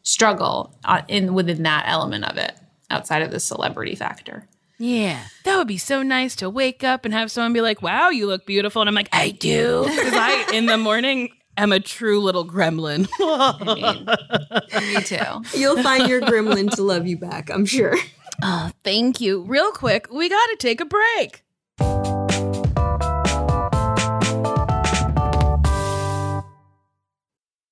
struggle 0.03 0.75
uh, 0.85 1.03
in 1.09 1.35
within 1.35 1.65
that 1.65 1.85
element 1.87 2.25
of 2.25 2.37
it 2.37 2.57
outside 2.91 3.23
of 3.23 3.31
the 3.31 3.41
celebrity 3.41 3.95
factor. 3.95 4.47
Yeah, 4.79 5.25
that 5.45 5.57
would 5.57 5.67
be 5.67 5.77
so 5.77 6.05
nice 6.05 6.37
to 6.37 6.49
wake 6.49 6.85
up 6.85 7.05
and 7.05 7.13
have 7.13 7.33
someone 7.33 7.53
be 7.53 7.61
like, 7.61 7.83
"Wow, 7.83 8.11
you 8.11 8.29
look 8.29 8.47
beautiful," 8.47 8.81
and 8.81 8.89
I'm 8.89 8.95
like, 8.95 9.09
"I 9.13 9.31
do," 9.31 9.83
because 9.85 10.15
I 10.15 10.51
in 10.55 10.67
the 10.67 10.79
morning 10.79 11.31
am 11.57 11.73
a 11.73 11.81
true 11.81 12.21
little 12.21 12.47
gremlin. 12.47 13.09
me 14.95 15.03
too. 15.03 15.59
You'll 15.59 15.83
find 15.83 16.09
your 16.09 16.21
gremlin 16.21 16.71
to 16.77 16.83
love 16.83 17.09
you 17.09 17.19
back, 17.19 17.51
I'm 17.51 17.67
sure. 17.67 17.97
Oh, 18.43 18.71
thank 18.85 19.21
you. 19.21 19.43
Real 19.43 19.73
quick, 19.73 20.07
we 20.13 20.29
got 20.29 20.47
to 20.47 20.57
take 20.57 20.81
a 20.81 20.85
break. 20.85 21.43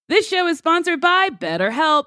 This 0.09 0.29
show 0.29 0.47
is 0.49 0.59
sponsored 0.59 1.01
by 1.01 1.31
BetterHelp 1.31 2.07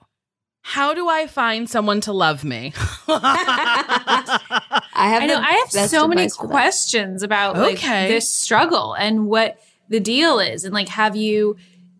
how 0.61 0.93
do 0.93 1.09
I 1.09 1.27
find 1.27 1.69
someone 1.69 2.01
to 2.01 2.13
love 2.13 2.43
me? 2.43 2.73
I 3.07 4.39
have. 4.95 5.23
I 5.23 5.25
know 5.25 5.37
I 5.39 5.51
have 5.73 5.89
so 5.89 6.07
many 6.07 6.23
advice 6.23 6.37
for 6.37 6.43
that. 6.47 6.51
questions 6.51 7.23
about 7.23 7.57
like 7.57 7.77
Okay. 7.77 8.07
this 8.07 8.33
struggle 8.33 8.93
and 8.93 9.27
what 9.27 9.57
the 9.89 9.99
deal 9.99 10.39
is 10.39 10.63
and 10.63 10.73
like 10.73 10.87
have 10.89 11.15
you 11.15 11.57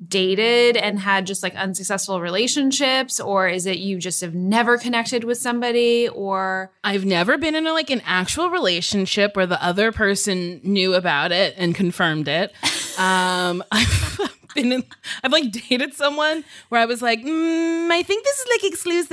dated 0.07 0.77
and 0.77 0.97
had 0.99 1.27
just 1.27 1.43
like 1.43 1.53
unsuccessful 1.55 2.19
relationships 2.21 3.19
or 3.19 3.47
is 3.47 3.65
it 3.67 3.77
you 3.77 3.99
just 3.99 4.21
have 4.21 4.33
never 4.33 4.77
connected 4.77 5.23
with 5.23 5.37
somebody 5.37 6.07
or 6.09 6.71
I've 6.83 7.05
never 7.05 7.37
been 7.37 7.53
in 7.53 7.67
a, 7.67 7.73
like 7.73 7.91
an 7.91 8.01
actual 8.05 8.49
relationship 8.49 9.35
where 9.35 9.45
the 9.45 9.63
other 9.63 9.91
person 9.91 10.59
knew 10.63 10.95
about 10.95 11.31
it 11.31 11.53
and 11.57 11.75
confirmed 11.75 12.27
it. 12.27 12.51
Um, 12.99 13.63
I've 13.71 14.19
been 14.55 14.71
in, 14.71 14.83
I've 15.23 15.31
like 15.31 15.51
dated 15.51 15.93
someone 15.93 16.43
where 16.69 16.81
I 16.81 16.85
was 16.85 17.01
like, 17.01 17.19
mm, 17.21 17.91
I 17.91 18.03
think 18.03 18.23
this 18.23 18.39
is 18.39 18.47
like 18.49 18.71
exclusive, 18.71 19.11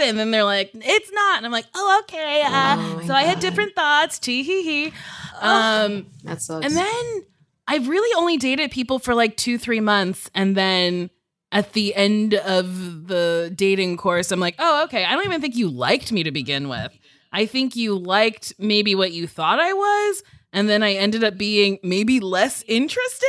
and 0.00 0.18
then 0.18 0.30
they're 0.30 0.44
like, 0.44 0.70
it's 0.74 1.12
not, 1.12 1.36
and 1.38 1.46
I'm 1.46 1.52
like, 1.52 1.66
oh 1.74 2.00
okay. 2.04 2.42
Uh, 2.44 2.76
Oh 2.78 3.02
so 3.06 3.14
I 3.14 3.22
had 3.22 3.40
different 3.40 3.74
thoughts. 3.74 4.18
Tee 4.18 4.42
hee 4.42 4.62
hee. 4.62 4.92
Um, 5.40 6.06
That 6.24 6.40
sucks. 6.42 6.64
and 6.66 6.76
then 6.76 7.24
I've 7.66 7.88
really 7.88 8.12
only 8.18 8.36
dated 8.36 8.70
people 8.70 8.98
for 8.98 9.14
like 9.14 9.36
two, 9.36 9.56
three 9.58 9.80
months. 9.80 10.30
And 10.34 10.56
then 10.56 11.10
at 11.52 11.72
the 11.72 11.94
end 11.94 12.34
of 12.34 13.06
the 13.08 13.52
dating 13.54 13.96
course, 13.96 14.30
I'm 14.32 14.40
like, 14.40 14.54
oh, 14.58 14.84
okay. 14.84 15.04
I 15.04 15.14
don't 15.14 15.24
even 15.24 15.40
think 15.40 15.56
you 15.56 15.68
liked 15.70 16.10
me 16.12 16.22
to 16.24 16.30
begin 16.30 16.68
with. 16.68 16.96
I 17.32 17.46
think 17.46 17.76
you 17.76 17.96
liked 17.96 18.52
maybe 18.58 18.94
what 18.94 19.12
you 19.12 19.26
thought 19.28 19.60
I 19.60 19.72
was. 19.72 20.22
And 20.52 20.68
then 20.68 20.82
I 20.82 20.94
ended 20.94 21.22
up 21.22 21.38
being 21.38 21.78
maybe 21.82 22.20
less 22.20 22.64
interesting 22.66 23.28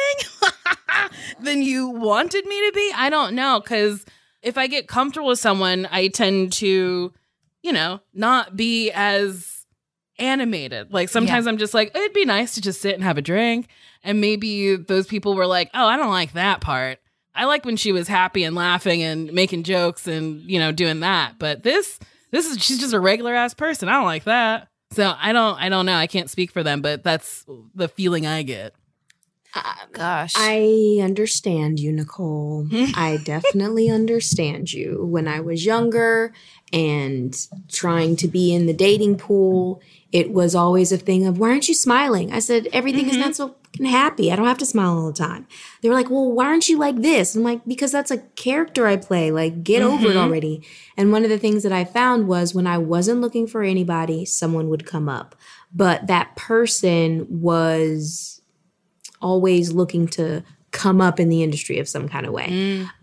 than 1.39 1.61
you 1.61 1.89
wanted 1.89 2.45
me 2.45 2.67
to 2.67 2.71
be. 2.73 2.91
I 2.95 3.09
don't 3.09 3.35
know. 3.35 3.61
Cause 3.61 4.05
if 4.41 4.57
I 4.57 4.67
get 4.67 4.87
comfortable 4.87 5.27
with 5.29 5.39
someone, 5.39 5.87
I 5.91 6.07
tend 6.07 6.53
to, 6.53 7.13
you 7.61 7.71
know, 7.71 8.01
not 8.13 8.55
be 8.55 8.91
as 8.91 9.65
animated. 10.17 10.91
Like 10.93 11.09
sometimes 11.09 11.45
I'm 11.47 11.57
just 11.57 11.73
like, 11.73 11.95
it'd 11.95 12.13
be 12.13 12.25
nice 12.25 12.55
to 12.55 12.61
just 12.61 12.81
sit 12.81 12.95
and 12.95 13.03
have 13.03 13.17
a 13.17 13.21
drink. 13.21 13.67
And 14.03 14.19
maybe 14.19 14.75
those 14.77 15.05
people 15.07 15.35
were 15.35 15.45
like, 15.45 15.69
oh, 15.73 15.85
I 15.85 15.97
don't 15.97 16.09
like 16.09 16.33
that 16.33 16.61
part. 16.61 16.99
I 17.33 17.45
like 17.45 17.65
when 17.65 17.77
she 17.77 17.91
was 17.91 18.07
happy 18.07 18.43
and 18.43 18.55
laughing 18.55 19.03
and 19.03 19.31
making 19.31 19.63
jokes 19.63 20.07
and, 20.07 20.41
you 20.41 20.59
know, 20.59 20.71
doing 20.71 20.99
that. 21.01 21.39
But 21.39 21.63
this, 21.63 21.99
this 22.31 22.45
is, 22.45 22.61
she's 22.61 22.79
just 22.79 22.93
a 22.93 22.99
regular 22.99 23.33
ass 23.33 23.53
person. 23.53 23.89
I 23.89 23.93
don't 23.93 24.05
like 24.05 24.25
that. 24.25 24.67
So 24.91 25.13
I 25.17 25.33
don't, 25.33 25.59
I 25.59 25.69
don't 25.69 25.85
know. 25.85 25.95
I 25.95 26.07
can't 26.07 26.29
speak 26.29 26.51
for 26.51 26.63
them, 26.63 26.81
but 26.81 27.03
that's 27.03 27.45
the 27.73 27.87
feeling 27.87 28.27
I 28.27 28.43
get. 28.43 28.73
Um, 29.53 29.63
gosh 29.91 30.33
I 30.37 30.99
understand 31.01 31.79
you, 31.79 31.91
Nicole. 31.91 32.67
I 32.95 33.19
definitely 33.23 33.89
understand 33.89 34.71
you. 34.71 35.05
When 35.05 35.27
I 35.27 35.41
was 35.41 35.65
younger 35.65 36.33
and 36.71 37.35
trying 37.69 38.15
to 38.17 38.27
be 38.29 38.53
in 38.53 38.65
the 38.65 38.73
dating 38.73 39.17
pool, 39.17 39.81
it 40.11 40.31
was 40.31 40.55
always 40.55 40.91
a 40.91 40.97
thing 40.97 41.25
of, 41.25 41.37
why 41.37 41.49
aren't 41.49 41.67
you 41.67 41.73
smiling? 41.73 42.31
I 42.31 42.39
said, 42.39 42.67
everything 42.71 43.07
is 43.07 43.13
mm-hmm. 43.13 43.21
not 43.21 43.35
so 43.35 43.55
fucking 43.71 43.85
happy. 43.85 44.31
I 44.31 44.35
don't 44.35 44.47
have 44.47 44.57
to 44.59 44.65
smile 44.65 44.97
all 44.97 45.07
the 45.07 45.17
time. 45.17 45.47
They 45.81 45.89
were 45.89 45.95
like, 45.95 46.09
well, 46.09 46.31
why 46.31 46.45
aren't 46.45 46.69
you 46.69 46.77
like 46.77 47.01
this? 47.01 47.35
I'm 47.35 47.43
like, 47.43 47.65
because 47.65 47.91
that's 47.91 48.11
a 48.11 48.19
character 48.19 48.87
I 48.87 48.97
play. 48.97 49.31
Like, 49.31 49.63
get 49.63 49.81
over 49.81 50.09
it 50.09 50.17
already. 50.17 50.63
And 50.97 51.11
one 51.11 51.23
of 51.23 51.29
the 51.29 51.39
things 51.39 51.63
that 51.63 51.71
I 51.71 51.85
found 51.85 52.27
was 52.27 52.53
when 52.53 52.67
I 52.67 52.77
wasn't 52.77 53.21
looking 53.21 53.47
for 53.47 53.63
anybody, 53.63 54.25
someone 54.25 54.69
would 54.69 54.85
come 54.85 55.07
up. 55.09 55.35
But 55.73 56.07
that 56.07 56.35
person 56.35 57.25
was 57.29 58.41
always 59.21 59.71
looking 59.71 60.07
to 60.09 60.43
come 60.71 61.01
up 61.01 61.19
in 61.19 61.29
the 61.29 61.43
industry 61.43 61.79
of 61.79 61.87
some 61.87 62.07
kind 62.07 62.25
of 62.25 62.33
way. 62.33 62.47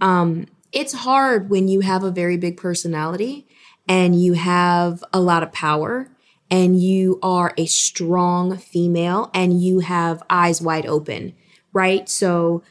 Um, 0.00 0.46
it's 0.72 0.92
hard 0.92 1.48
when 1.50 1.68
you 1.68 1.80
have 1.80 2.02
a 2.02 2.10
very 2.10 2.36
big 2.36 2.56
personality 2.56 3.46
and 3.88 4.20
you 4.20 4.34
have 4.34 5.02
a 5.12 5.20
lot 5.20 5.42
of 5.42 5.52
power 5.52 6.10
and 6.50 6.80
you 6.80 7.18
are 7.22 7.52
a 7.56 7.66
strong 7.66 8.56
female 8.56 9.30
and 9.34 9.62
you 9.62 9.80
have 9.80 10.22
eyes 10.30 10.62
wide 10.62 10.86
open, 10.86 11.34
right? 11.72 12.08
So 12.08 12.62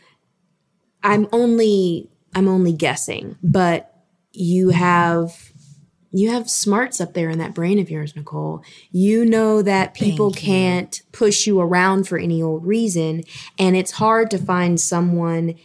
I'm 1.04 1.28
only 1.32 2.10
I'm 2.36 2.48
only 2.48 2.74
guessing, 2.74 3.38
but 3.42 3.94
you 4.32 4.70
have 4.70 5.52
you 6.12 6.32
have 6.32 6.50
smarts 6.50 7.02
up 7.02 7.14
there 7.14 7.30
in 7.30 7.38
that 7.40 7.54
brain 7.54 7.80
of 7.80 7.90
yours, 7.90 8.16
Nicole. 8.16 8.64
You 8.92 9.26
know 9.26 9.62
that 9.62 9.94
people 9.94 10.32
can't 10.32 11.02
push 11.12 11.46
you 11.46 11.60
around 11.60 12.08
for 12.08 12.18
any 12.18 12.42
old 12.42 12.66
reason. 12.66 13.24
And 13.60 13.76
it's 13.76 13.92
hard 13.92 14.32
to 14.32 14.38
find 14.38 14.80
someone 14.80 15.56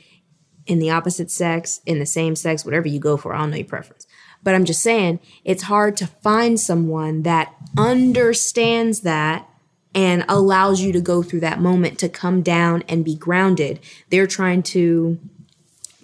in 0.66 0.78
the 0.78 0.90
opposite 0.90 1.30
sex, 1.30 1.80
in 1.86 1.98
the 1.98 2.06
same 2.06 2.36
sex, 2.36 2.64
whatever 2.64 2.88
you 2.88 2.98
go 2.98 3.16
for. 3.16 3.34
I 3.34 3.38
don't 3.38 3.50
know 3.50 3.56
your 3.56 3.66
preference. 3.66 4.06
But 4.42 4.54
I'm 4.54 4.64
just 4.64 4.82
saying, 4.82 5.20
it's 5.44 5.64
hard 5.64 5.96
to 5.98 6.06
find 6.06 6.58
someone 6.58 7.22
that 7.22 7.54
understands 7.76 9.00
that 9.00 9.48
and 9.94 10.24
allows 10.28 10.80
you 10.80 10.92
to 10.92 11.00
go 11.00 11.22
through 11.22 11.40
that 11.40 11.60
moment 11.60 11.98
to 11.98 12.08
come 12.08 12.42
down 12.42 12.82
and 12.88 13.04
be 13.04 13.14
grounded. 13.14 13.78
They're 14.10 14.26
trying 14.26 14.62
to 14.64 15.18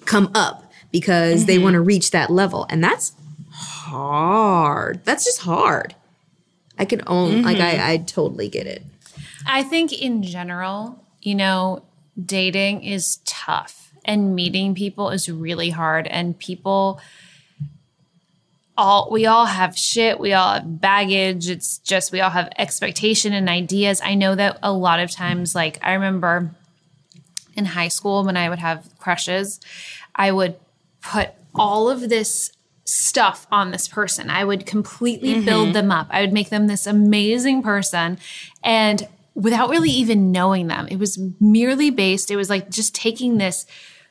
come 0.04 0.30
up 0.34 0.70
because 0.90 1.46
they 1.46 1.56
mm-hmm. 1.56 1.64
want 1.64 1.74
to 1.74 1.80
reach 1.80 2.10
that 2.12 2.30
level. 2.30 2.66
And 2.70 2.82
that's 2.82 3.12
hard. 3.50 5.04
That's 5.04 5.24
just 5.24 5.40
hard. 5.40 5.94
I 6.78 6.84
can 6.84 7.02
own, 7.06 7.42
like, 7.42 7.58
I, 7.58 7.72
mm-hmm. 7.72 7.90
I 7.90 7.96
totally 7.98 8.48
get 8.48 8.66
it. 8.66 8.84
I 9.46 9.62
think 9.62 9.92
in 9.92 10.22
general, 10.22 11.04
you 11.22 11.34
know, 11.34 11.82
dating 12.22 12.84
is 12.84 13.18
tough 13.24 13.92
and 14.04 14.34
meeting 14.34 14.74
people 14.74 15.10
is 15.10 15.28
really 15.28 15.70
hard 15.70 16.06
and 16.06 16.38
people 16.38 17.00
all 18.78 19.08
we 19.10 19.26
all 19.26 19.44
have 19.44 19.76
shit, 19.76 20.20
we 20.20 20.32
all 20.32 20.54
have 20.54 20.80
baggage. 20.80 21.50
It's 21.50 21.78
just 21.78 22.12
we 22.12 22.20
all 22.20 22.30
have 22.30 22.48
expectation 22.56 23.32
and 23.32 23.48
ideas. 23.48 24.00
I 24.02 24.14
know 24.14 24.36
that 24.36 24.58
a 24.62 24.72
lot 24.72 25.00
of 25.00 25.10
times 25.10 25.54
like 25.54 25.78
I 25.82 25.94
remember 25.94 26.54
in 27.56 27.64
high 27.64 27.88
school 27.88 28.24
when 28.24 28.36
I 28.36 28.48
would 28.48 28.60
have 28.60 28.88
crushes, 28.98 29.58
I 30.14 30.30
would 30.30 30.56
put 31.02 31.30
all 31.56 31.90
of 31.90 32.08
this 32.08 32.52
stuff 32.84 33.48
on 33.50 33.72
this 33.72 33.88
person. 33.88 34.30
I 34.30 34.44
would 34.44 34.64
completely 34.64 35.34
mm-hmm. 35.34 35.44
build 35.44 35.72
them 35.74 35.90
up. 35.90 36.06
I 36.10 36.20
would 36.20 36.32
make 36.32 36.48
them 36.48 36.68
this 36.68 36.86
amazing 36.86 37.62
person 37.64 38.18
and 38.62 39.08
without 39.34 39.70
really 39.70 39.90
even 39.90 40.30
knowing 40.30 40.68
them. 40.68 40.86
It 40.88 41.00
was 41.00 41.18
merely 41.40 41.90
based, 41.90 42.30
it 42.30 42.36
was 42.36 42.48
like 42.48 42.70
just 42.70 42.94
taking 42.94 43.38
this 43.38 43.66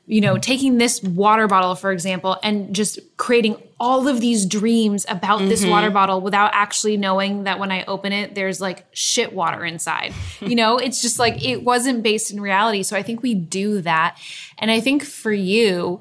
you 0.10 0.22
know, 0.22 0.38
taking 0.38 0.78
this 0.78 1.04
water 1.04 1.48
bottle, 1.48 1.76
for 1.76 1.92
example, 1.92 2.38
and 2.42 2.74
just 2.74 2.98
creating 3.18 3.62
all 3.78 4.08
of 4.08 4.22
these 4.22 4.46
dreams 4.46 5.06
about 5.10 5.40
this 5.40 5.62
mm-hmm. 5.62 5.70
water 5.70 5.92
bottle 5.92 6.22
without 6.22 6.50
actually 6.54 6.96
knowing 6.96 7.44
that 7.44 7.60
when 7.60 7.72
I 7.72 7.84
open 7.84 8.14
it, 8.14 8.34
there's 8.34 8.62
like 8.62 8.86
shit 8.94 9.34
water 9.34 9.66
inside. 9.66 10.14
you 10.40 10.56
know, 10.56 10.78
it's 10.84 11.02
just 11.02 11.20
like 11.20 11.44
it 11.46 11.62
wasn't 11.62 12.04
based 12.04 12.32
in 12.32 12.40
reality. 12.40 12.84
So 12.84 12.96
I 12.96 13.04
think 13.04 13.22
we 13.22 13.36
do 13.36 13.82
that. 13.82 14.18
And 14.58 14.72
I 14.72 14.80
think 14.80 15.04
for 15.04 15.34
you, 15.34 16.00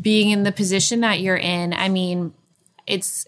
being 0.00 0.30
in 0.30 0.44
the 0.44 0.52
position 0.52 1.00
that 1.00 1.20
you're 1.20 1.36
in, 1.36 1.74
I 1.74 1.88
mean, 1.88 2.32
it's 2.86 3.26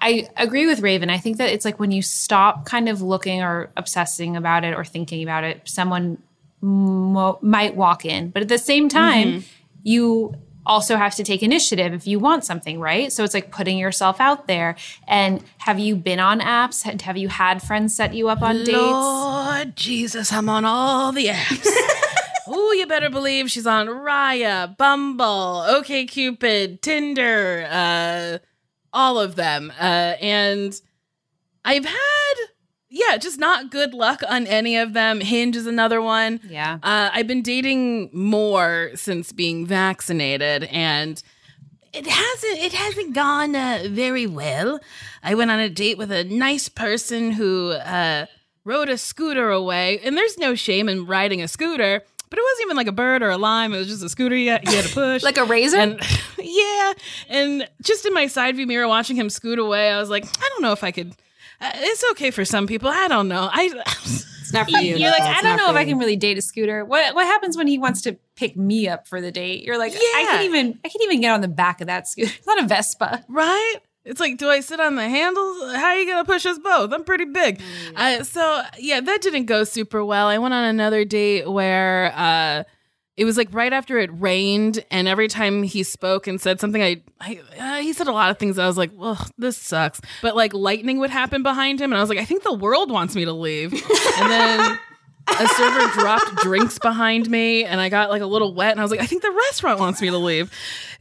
I 0.00 0.30
agree 0.36 0.66
with 0.66 0.80
Raven. 0.80 1.10
I 1.10 1.18
think 1.18 1.36
that 1.36 1.50
it's 1.50 1.66
like 1.66 1.78
when 1.78 1.90
you 1.90 2.00
stop 2.00 2.64
kind 2.64 2.88
of 2.88 3.02
looking 3.02 3.42
or 3.42 3.70
obsessing 3.76 4.34
about 4.34 4.64
it 4.64 4.74
or 4.74 4.84
thinking 4.84 5.22
about 5.22 5.44
it, 5.44 5.60
someone 5.68 6.22
mo- 6.60 7.38
might 7.42 7.76
walk 7.76 8.04
in. 8.04 8.30
But 8.30 8.42
at 8.42 8.48
the 8.48 8.58
same 8.58 8.88
time, 8.88 9.28
mm-hmm. 9.28 9.57
You 9.88 10.34
also 10.66 10.96
have 10.96 11.14
to 11.14 11.24
take 11.24 11.42
initiative 11.42 11.94
if 11.94 12.06
you 12.06 12.18
want 12.18 12.44
something, 12.44 12.78
right? 12.78 13.10
So 13.10 13.24
it's 13.24 13.32
like 13.32 13.50
putting 13.50 13.78
yourself 13.78 14.20
out 14.20 14.46
there. 14.46 14.76
And 15.06 15.42
have 15.58 15.78
you 15.78 15.96
been 15.96 16.20
on 16.20 16.40
apps? 16.40 17.00
Have 17.00 17.16
you 17.16 17.28
had 17.28 17.62
friends 17.62 17.96
set 17.96 18.12
you 18.14 18.28
up 18.28 18.42
on 18.42 18.58
dates? 18.64 18.76
Lord 18.76 19.74
Jesus, 19.76 20.30
I'm 20.32 20.48
on 20.48 20.64
all 20.66 21.10
the 21.10 21.28
apps. 21.28 21.66
Ooh, 22.54 22.74
you 22.74 22.86
better 22.86 23.10
believe 23.10 23.50
she's 23.50 23.66
on 23.66 23.86
Raya, 23.86 24.76
Bumble, 24.76 25.64
OkCupid, 25.66 26.80
Tinder, 26.82 27.66
uh, 27.70 28.38
all 28.92 29.18
of 29.18 29.36
them. 29.36 29.72
Uh, 29.78 30.14
and 30.20 30.78
I've 31.64 31.84
had, 31.84 32.34
yeah, 32.90 33.16
just 33.18 33.38
not 33.38 33.70
good 33.70 33.92
luck 33.92 34.22
on 34.28 34.46
any 34.46 34.76
of 34.76 34.92
them. 34.92 35.20
Hinge 35.20 35.56
is 35.56 35.66
another 35.66 36.00
one. 36.00 36.40
Yeah. 36.48 36.78
Uh, 36.82 37.10
I've 37.12 37.26
been 37.26 37.42
dating 37.42 38.10
more 38.12 38.90
since 38.94 39.32
being 39.32 39.66
vaccinated, 39.66 40.64
and 40.64 41.22
it 41.92 42.06
hasn't 42.06 42.58
it 42.58 42.72
hasn't 42.72 43.14
gone 43.14 43.54
uh, 43.54 43.84
very 43.90 44.26
well. 44.26 44.80
I 45.22 45.34
went 45.34 45.50
on 45.50 45.58
a 45.58 45.68
date 45.68 45.98
with 45.98 46.10
a 46.10 46.24
nice 46.24 46.68
person 46.68 47.32
who 47.32 47.72
uh, 47.72 48.26
rode 48.64 48.88
a 48.88 48.98
scooter 48.98 49.50
away, 49.50 49.98
and 50.00 50.16
there's 50.16 50.38
no 50.38 50.54
shame 50.54 50.88
in 50.88 51.06
riding 51.06 51.42
a 51.42 51.48
scooter. 51.48 52.02
But 52.30 52.38
it 52.38 52.42
wasn't 52.42 52.66
even 52.66 52.76
like 52.76 52.86
a 52.88 52.92
bird 52.92 53.22
or 53.22 53.30
a 53.30 53.38
lime. 53.38 53.72
It 53.72 53.78
was 53.78 53.88
just 53.88 54.04
a 54.04 54.08
scooter 54.10 54.36
he 54.36 54.48
had, 54.48 54.68
he 54.68 54.74
had 54.74 54.84
to 54.84 54.92
push. 54.92 55.22
Like 55.28 55.38
a 55.38 55.44
razor? 55.44 55.78
And 55.78 55.98
yeah. 56.38 56.92
And 57.30 57.68
just 57.82 58.04
in 58.04 58.12
my 58.12 58.26
side 58.26 58.54
view 58.56 58.66
mirror 58.66 58.86
watching 58.86 59.16
him 59.16 59.30
scoot 59.30 59.58
away, 59.58 59.90
I 59.90 59.98
was 59.98 60.10
like, 60.10 60.24
I 60.26 60.48
don't 60.50 60.60
know 60.60 60.72
if 60.72 60.84
I 60.84 60.90
could. 60.90 61.14
Uh, 61.60 61.70
it's 61.76 62.04
okay 62.12 62.30
for 62.30 62.44
some 62.44 62.66
people. 62.66 62.88
I 62.88 63.08
don't 63.08 63.28
know. 63.28 63.48
I. 63.52 63.70
It's 64.40 64.52
not 64.52 64.70
for 64.70 64.78
you. 64.80 64.96
You're 64.96 65.10
like, 65.10 65.22
I 65.22 65.42
don't 65.42 65.56
know 65.56 65.70
if 65.70 65.76
I 65.76 65.84
can 65.84 65.98
really 65.98 66.16
date 66.16 66.38
a 66.38 66.42
scooter. 66.42 66.84
What 66.84 67.14
what 67.14 67.26
happens 67.26 67.56
when 67.56 67.66
he 67.66 67.78
wants 67.78 68.02
to 68.02 68.16
pick 68.36 68.56
me 68.56 68.88
up 68.88 69.06
for 69.06 69.20
the 69.20 69.30
date? 69.32 69.62
You're 69.64 69.78
like, 69.78 69.92
yeah. 69.92 69.98
I 70.00 70.22
can't 70.28 70.44
even 70.44 70.78
I 70.84 70.88
can't 70.88 71.02
even 71.02 71.20
get 71.20 71.32
on 71.32 71.40
the 71.40 71.48
back 71.48 71.80
of 71.80 71.86
that 71.88 72.08
scooter. 72.08 72.32
It's 72.36 72.46
not 72.46 72.62
a 72.62 72.66
Vespa. 72.66 73.24
right? 73.28 73.74
It's 74.04 74.20
like, 74.20 74.38
do 74.38 74.48
I 74.48 74.60
sit 74.60 74.80
on 74.80 74.94
the 74.94 75.06
handles? 75.06 75.74
How 75.74 75.88
are 75.88 75.96
you 75.98 76.06
gonna 76.06 76.24
push 76.24 76.46
us 76.46 76.58
both? 76.58 76.92
I'm 76.94 77.04
pretty 77.04 77.26
big. 77.26 77.60
Uh, 77.94 78.22
so 78.24 78.62
yeah, 78.78 79.00
that 79.02 79.20
didn't 79.20 79.44
go 79.46 79.64
super 79.64 80.02
well. 80.02 80.28
I 80.28 80.38
went 80.38 80.54
on 80.54 80.64
another 80.64 81.04
date 81.04 81.50
where 81.50 82.12
uh, 82.16 82.62
it 83.18 83.24
was 83.24 83.36
like 83.36 83.48
right 83.50 83.72
after 83.72 83.98
it 83.98 84.10
rained, 84.12 84.84
and 84.92 85.08
every 85.08 85.26
time 85.26 85.64
he 85.64 85.82
spoke 85.82 86.28
and 86.28 86.40
said 86.40 86.60
something, 86.60 86.80
I, 86.80 87.02
I 87.20 87.40
uh, 87.58 87.82
he 87.82 87.92
said 87.92 88.06
a 88.06 88.12
lot 88.12 88.30
of 88.30 88.38
things. 88.38 88.60
I 88.60 88.66
was 88.68 88.78
like, 88.78 88.92
well, 88.94 89.18
this 89.36 89.56
sucks. 89.56 90.00
But 90.22 90.36
like 90.36 90.54
lightning 90.54 91.00
would 91.00 91.10
happen 91.10 91.42
behind 91.42 91.80
him, 91.80 91.90
and 91.90 91.98
I 91.98 92.00
was 92.00 92.08
like, 92.08 92.20
I 92.20 92.24
think 92.24 92.44
the 92.44 92.54
world 92.54 92.92
wants 92.92 93.16
me 93.16 93.24
to 93.24 93.32
leave. 93.32 93.72
and 93.72 94.30
then. 94.30 94.78
A 95.30 95.46
server 95.46 96.00
dropped 96.00 96.36
drinks 96.36 96.78
behind 96.78 97.28
me, 97.28 97.62
and 97.62 97.82
I 97.82 97.90
got 97.90 98.08
like 98.08 98.22
a 98.22 98.26
little 98.26 98.54
wet, 98.54 98.70
and 98.70 98.80
I 98.80 98.82
was 98.82 98.90
like, 98.90 99.00
I 99.00 99.04
think 99.04 99.20
the 99.20 99.30
restaurant 99.30 99.78
wants 99.78 100.00
me 100.00 100.08
to 100.08 100.16
leave. 100.16 100.50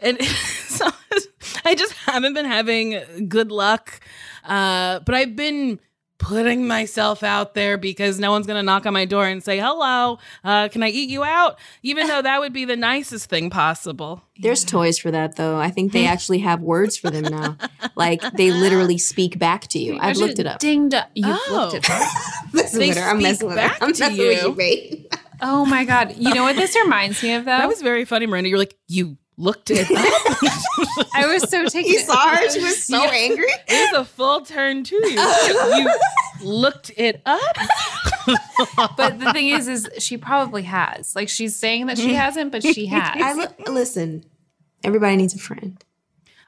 And 0.02 0.22
so 0.68 0.90
I 1.64 1.76
just 1.76 1.94
haven't 1.94 2.34
been 2.34 2.44
having 2.44 3.30
good 3.30 3.54
luck. 3.54 4.02
Uh, 4.44 5.00
but 5.00 5.16
I've 5.16 5.38
been 5.38 5.80
putting 6.20 6.68
myself 6.68 7.22
out 7.24 7.54
there 7.54 7.78
because 7.78 8.20
no 8.20 8.32
one's 8.32 8.48
going 8.48 8.58
to 8.58 8.64
knock 8.64 8.86
on 8.86 8.94
my 8.94 9.06
door 9.06 9.26
and 9.28 9.44
say, 9.44 9.60
hello, 9.60 10.18
uh, 10.44 10.68
can 10.70 10.82
I 10.84 10.90
eat 10.90 11.10
you 11.10 11.24
out? 11.24 11.60
Even 11.84 12.08
though 12.08 12.22
that 12.22 12.40
would 12.40 12.54
be 12.54 12.66
the 12.66 12.76
nicest 12.76 13.30
thing 13.30 13.50
possible. 13.50 14.24
There's 14.40 14.64
toys 14.66 14.98
for 14.98 15.12
that 15.12 15.36
though. 15.36 15.58
I 15.58 15.70
think 15.70 15.92
they 15.92 16.06
actually 16.14 16.40
have 16.40 16.62
words 16.62 16.98
for 16.98 17.10
them 17.12 17.24
now. 17.26 17.58
Like 17.96 18.22
they 18.34 18.52
literally 18.52 18.98
speak 18.98 19.38
back 19.40 19.68
to 19.68 19.80
you. 19.80 19.98
I've 20.00 20.18
looked 20.18 20.40
it 20.40 20.48
up. 20.48 20.60
Dinged 20.60 20.94
up. 20.96 21.10
You've 21.14 21.28
Oh. 21.50 21.70
looked 21.72 21.86
it 21.86 21.90
up. 21.90 22.08
messing 22.54 22.80
They 22.80 22.90
with 22.90 22.98
her. 22.98 23.04
I'm 23.04 23.18
speak 23.18 23.24
messing 23.28 23.48
with 23.48 23.58
her. 23.58 23.76
I'm 23.82 23.94
to 23.94 24.00
messing 24.00 24.18
with 24.18 24.42
you. 24.42 24.48
you, 24.50 24.54
babe. 24.54 25.06
Oh 25.42 25.66
my 25.66 25.86
god. 25.86 26.16
You 26.18 26.34
know 26.34 26.44
what 26.44 26.56
this 26.56 26.76
reminds 26.84 27.22
me 27.22 27.34
of 27.34 27.46
though? 27.46 27.58
That 27.58 27.68
was 27.68 27.82
very 27.82 28.06
funny, 28.06 28.26
Miranda. 28.26 28.50
You're 28.50 28.58
like, 28.60 28.76
you 28.88 29.18
looked 29.38 29.70
it 29.72 29.90
up. 29.92 29.96
I 31.14 31.28
was 31.28 31.50
so 31.50 31.66
taken. 31.70 31.92
You 31.92 32.00
saw 32.00 32.36
her. 32.36 32.50
She 32.50 32.62
was 32.64 32.84
so 32.84 33.04
angry. 33.04 33.46
it 33.68 33.92
was 33.94 34.02
a 34.02 34.06
full 34.06 34.42
turn 34.42 34.84
to 34.84 34.96
you. 34.96 35.22
You 35.78 36.00
looked 36.42 36.92
it 36.98 37.22
up. 37.26 37.58
But 38.98 39.20
the 39.20 39.32
thing 39.32 39.50
is, 39.50 39.68
is 39.70 39.88
she 40.00 40.18
probably 40.18 40.64
has. 40.64 41.16
Like 41.16 41.30
she's 41.30 41.56
saying 41.56 41.86
that 41.86 41.98
she 41.98 42.14
hasn't, 42.14 42.52
but 42.52 42.64
she 42.64 42.88
has. 42.88 43.16
I 43.16 43.34
li- 43.34 43.72
listen. 43.72 44.26
Everybody 44.84 45.16
needs 45.16 45.34
a 45.34 45.38
friend. 45.38 45.82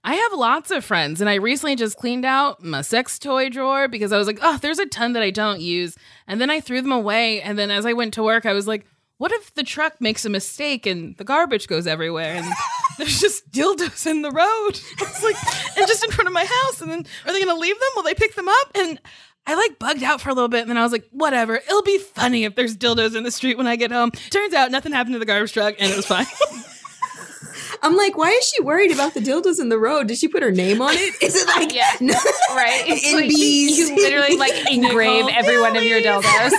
I 0.03 0.15
have 0.15 0.33
lots 0.33 0.71
of 0.71 0.83
friends, 0.83 1.21
and 1.21 1.29
I 1.29 1.35
recently 1.35 1.75
just 1.77 1.97
cleaned 1.97 2.25
out 2.25 2.61
my 2.63 2.81
sex 2.81 3.19
toy 3.19 3.49
drawer 3.49 3.87
because 3.87 4.11
I 4.11 4.17
was 4.17 4.27
like, 4.27 4.39
oh, 4.41 4.57
there's 4.57 4.79
a 4.79 4.85
ton 4.87 5.13
that 5.13 5.23
I 5.23 5.29
don't 5.29 5.61
use. 5.61 5.95
And 6.27 6.41
then 6.41 6.49
I 6.49 6.59
threw 6.59 6.81
them 6.81 6.91
away. 6.91 7.41
And 7.41 7.57
then 7.57 7.71
as 7.71 7.85
I 7.85 7.93
went 7.93 8.13
to 8.15 8.23
work, 8.23 8.45
I 8.45 8.53
was 8.53 8.67
like, 8.67 8.85
what 9.20 9.34
if 9.34 9.53
the 9.53 9.63
truck 9.63 9.99
makes 9.99 10.24
a 10.24 10.30
mistake 10.30 10.86
and 10.86 11.15
the 11.17 11.26
garbage 11.26 11.67
goes 11.67 11.86
everywhere 11.86 12.36
and 12.36 12.45
there's 12.97 13.20
just 13.20 13.51
dildos 13.51 14.07
in 14.07 14.22
the 14.22 14.32
road? 14.32 14.80
I 14.99 15.03
was 15.03 15.24
like, 15.24 15.78
and 15.78 15.86
just 15.88 16.03
in 16.05 16.09
front 16.11 16.28
of 16.28 16.34
my 16.34 16.45
house. 16.45 16.82
And 16.82 16.89
then 16.89 17.05
are 17.26 17.34
they 17.34 17.43
going 17.43 17.53
to 17.53 17.59
leave 17.59 17.76
them? 17.78 17.89
Will 17.97 18.03
they 18.03 18.13
pick 18.15 18.36
them 18.36 18.47
up? 18.47 18.72
And 18.76 18.97
I 19.45 19.55
like 19.55 19.78
bugged 19.78 20.03
out 20.03 20.22
for 20.22 20.30
a 20.30 20.34
little 20.34 20.47
bit. 20.47 20.61
And 20.61 20.70
then 20.70 20.78
I 20.78 20.84
was 20.84 20.93
like, 20.93 21.05
whatever. 21.11 21.57
It'll 21.57 21.84
be 21.84 21.97
funny 21.97 22.45
if 22.45 22.55
there's 22.55 22.78
dildos 22.78 23.13
in 23.15 23.24
the 23.24 23.32
street 23.32 23.57
when 23.57 23.67
I 23.67 23.76
get 23.76 23.91
home. 23.91 24.11
Turns 24.11 24.53
out 24.53 24.72
nothing 24.72 24.93
happened 24.93 25.15
to 25.15 25.20
the 25.20 25.26
garbage 25.26 25.51
truck 25.51 25.76
and 25.80 25.91
it 25.91 25.97
was 25.97 26.05
fine. 26.05 26.26
I'm 27.84 27.95
like, 27.97 28.17
why 28.17 28.30
is 28.30 28.45
she 28.47 28.61
worried 28.63 28.91
about 28.91 29.13
the 29.13 29.20
dildos 29.20 29.59
in 29.59 29.67
the 29.70 29.78
road? 29.78 30.07
Did 30.07 30.17
she 30.17 30.28
put 30.30 30.43
her 30.43 30.51
name 30.51 30.82
on 30.82 30.93
it? 30.93 31.13
Is 31.22 31.36
it 31.36 31.47
like 31.47 31.74
Yeah. 31.74 31.89
no, 31.99 32.13
right? 32.55 32.84
It's 32.88 33.05
in 33.05 33.15
like 33.15 33.30
bees? 33.30 33.78
You 33.78 33.95
literally 33.95 34.38
like 34.38 34.72
engrave 34.72 35.26
every 35.30 35.59
one 35.59 35.76
of 35.76 35.84
your 35.84 36.01
dildos. 36.01 36.51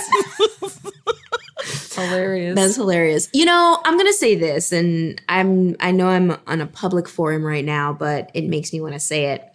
Hilarious. 1.95 2.55
That's 2.55 2.75
hilarious. 2.75 3.29
You 3.33 3.45
know, 3.45 3.79
I'm 3.83 3.97
gonna 3.97 4.13
say 4.13 4.35
this, 4.35 4.71
and 4.71 5.21
I'm 5.29 5.75
I 5.79 5.91
know 5.91 6.07
I'm 6.07 6.37
on 6.47 6.61
a 6.61 6.67
public 6.67 7.07
forum 7.07 7.45
right 7.45 7.65
now, 7.65 7.93
but 7.93 8.31
it 8.33 8.45
makes 8.45 8.73
me 8.73 8.81
want 8.81 8.93
to 8.93 8.99
say 8.99 9.27
it. 9.27 9.50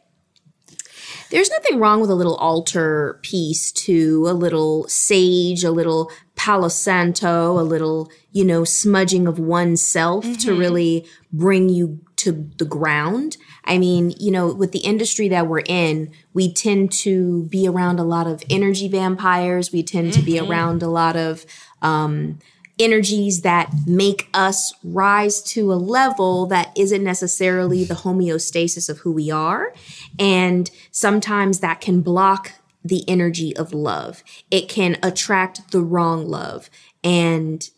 There's 1.31 1.51
nothing 1.51 1.79
wrong 1.79 2.01
with 2.01 2.11
a 2.11 2.14
little 2.14 2.37
altar 2.37 3.18
piece 3.22 3.72
to 3.72 4.27
a 4.29 4.33
little 4.33 4.87
sage, 4.89 5.64
a 5.64 5.70
little 5.70 6.11
palo 6.37 6.68
santo, 6.68 7.59
a 7.59 7.62
little, 7.62 8.11
you 8.33 8.45
know, 8.45 8.64
smudging 8.64 9.27
of 9.27 9.39
oneself 9.39 10.24
to 10.39 10.55
really 10.55 11.07
bring 11.33 11.68
you 11.68 12.01
to 12.16 12.51
the 12.59 12.64
ground. 12.64 13.37
I 13.64 13.79
mean, 13.79 14.14
you 14.18 14.31
know, 14.31 14.53
with 14.53 14.72
the 14.72 14.81
industry 14.81 15.29
that 15.29 15.47
we're 15.47 15.62
in, 15.66 16.12
we 16.33 16.53
tend 16.53 16.93
to 16.93 17.45
be 17.45 17.66
around 17.68 17.99
a 17.99 18.05
lot 18.05 18.27
of 18.27 18.43
energy 18.49 18.89
vampires. 18.89 19.72
We 19.72 19.83
tend 19.83 20.12
to 20.14 20.22
be 20.22 20.39
around 20.39 20.83
a 20.83 20.89
lot 20.89 21.16
of 21.16 21.45
um, 21.83 22.39
energies 22.79 23.43
that 23.43 23.72
make 23.87 24.29
us 24.35 24.72
rise 24.85 25.43
to 25.43 25.72
a 25.72 25.74
level 25.74 26.47
that 26.47 26.72
isn't 26.77 27.03
necessarily 27.03 27.85
the 27.85 27.95
homeostasis 27.95 28.89
of 28.89 28.99
who 28.99 29.12
we 29.12 29.31
are. 29.31 29.72
And 30.18 30.70
sometimes 30.91 31.61
that 31.61 31.81
can 31.81 32.03
block 32.03 32.53
the 32.85 33.03
energy 33.09 33.57
of 33.57 33.72
love. 33.72 34.22
It 34.51 34.68
can 34.68 34.99
attract 35.03 35.72
the 35.72 35.81
wrong 35.81 36.29
love. 36.29 36.70
And 37.03 37.68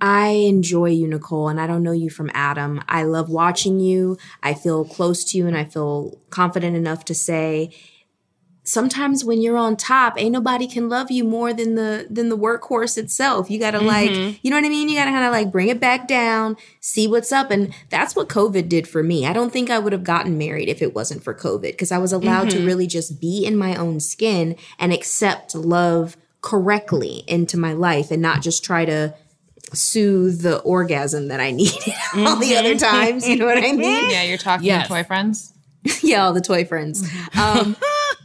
I 0.00 0.28
enjoy 0.28 0.86
you, 0.86 1.06
Nicole, 1.06 1.48
and 1.48 1.60
I 1.60 1.66
don't 1.66 1.82
know 1.82 1.92
you 1.92 2.08
from 2.08 2.30
Adam. 2.32 2.82
I 2.88 3.02
love 3.02 3.28
watching 3.28 3.80
you. 3.80 4.16
I 4.42 4.54
feel 4.54 4.84
close 4.84 5.24
to 5.24 5.38
you, 5.38 5.46
and 5.46 5.56
I 5.56 5.64
feel 5.64 6.18
confident 6.30 6.74
enough 6.74 7.04
to 7.06 7.14
say, 7.14 7.70
sometimes 8.70 9.24
when 9.24 9.42
you're 9.42 9.56
on 9.56 9.76
top, 9.76 10.14
ain't 10.16 10.32
nobody 10.32 10.66
can 10.66 10.88
love 10.88 11.10
you 11.10 11.24
more 11.24 11.52
than 11.52 11.74
the 11.74 12.06
than 12.08 12.28
the 12.28 12.38
workhorse 12.38 12.96
itself. 12.96 13.50
You 13.50 13.58
gotta 13.58 13.80
like, 13.80 14.10
mm-hmm. 14.10 14.36
you 14.42 14.50
know 14.50 14.56
what 14.56 14.64
I 14.64 14.68
mean? 14.68 14.88
You 14.88 14.96
gotta 14.96 15.10
kind 15.10 15.24
of 15.24 15.32
like 15.32 15.50
bring 15.50 15.68
it 15.68 15.80
back 15.80 16.06
down, 16.06 16.56
see 16.80 17.08
what's 17.08 17.32
up, 17.32 17.50
and 17.50 17.74
that's 17.88 18.14
what 18.14 18.28
COVID 18.28 18.68
did 18.68 18.86
for 18.86 19.02
me. 19.02 19.26
I 19.26 19.32
don't 19.32 19.52
think 19.52 19.70
I 19.70 19.78
would 19.78 19.92
have 19.92 20.04
gotten 20.04 20.38
married 20.38 20.68
if 20.68 20.80
it 20.82 20.94
wasn't 20.94 21.24
for 21.24 21.34
COVID 21.34 21.62
because 21.62 21.92
I 21.92 21.98
was 21.98 22.12
allowed 22.12 22.50
to 22.50 22.58
mm-hmm. 22.58 22.66
really 22.66 22.86
just 22.86 23.20
be 23.20 23.44
in 23.44 23.56
my 23.56 23.74
own 23.74 24.00
skin 24.00 24.56
and 24.78 24.92
accept 24.92 25.54
love 25.54 26.16
correctly 26.40 27.24
into 27.26 27.56
my 27.56 27.72
life 27.72 28.10
and 28.10 28.22
not 28.22 28.40
just 28.40 28.64
try 28.64 28.84
to 28.84 29.14
soothe 29.74 30.42
the 30.42 30.58
orgasm 30.60 31.28
that 31.28 31.40
I 31.40 31.50
needed 31.52 31.94
all 32.16 32.36
the 32.36 32.56
other 32.56 32.74
mm-hmm. 32.74 32.96
times. 32.96 33.28
You 33.28 33.36
know 33.36 33.46
what 33.46 33.58
I 33.58 33.72
mean? 33.72 34.10
yeah, 34.10 34.22
you're 34.22 34.38
talking 34.38 34.66
Yes. 34.66 34.88
toy 34.88 35.04
friends. 35.04 35.52
yeah, 36.02 36.24
all 36.24 36.32
the 36.32 36.40
toy 36.40 36.64
friends. 36.64 37.08
Um, 37.38 37.76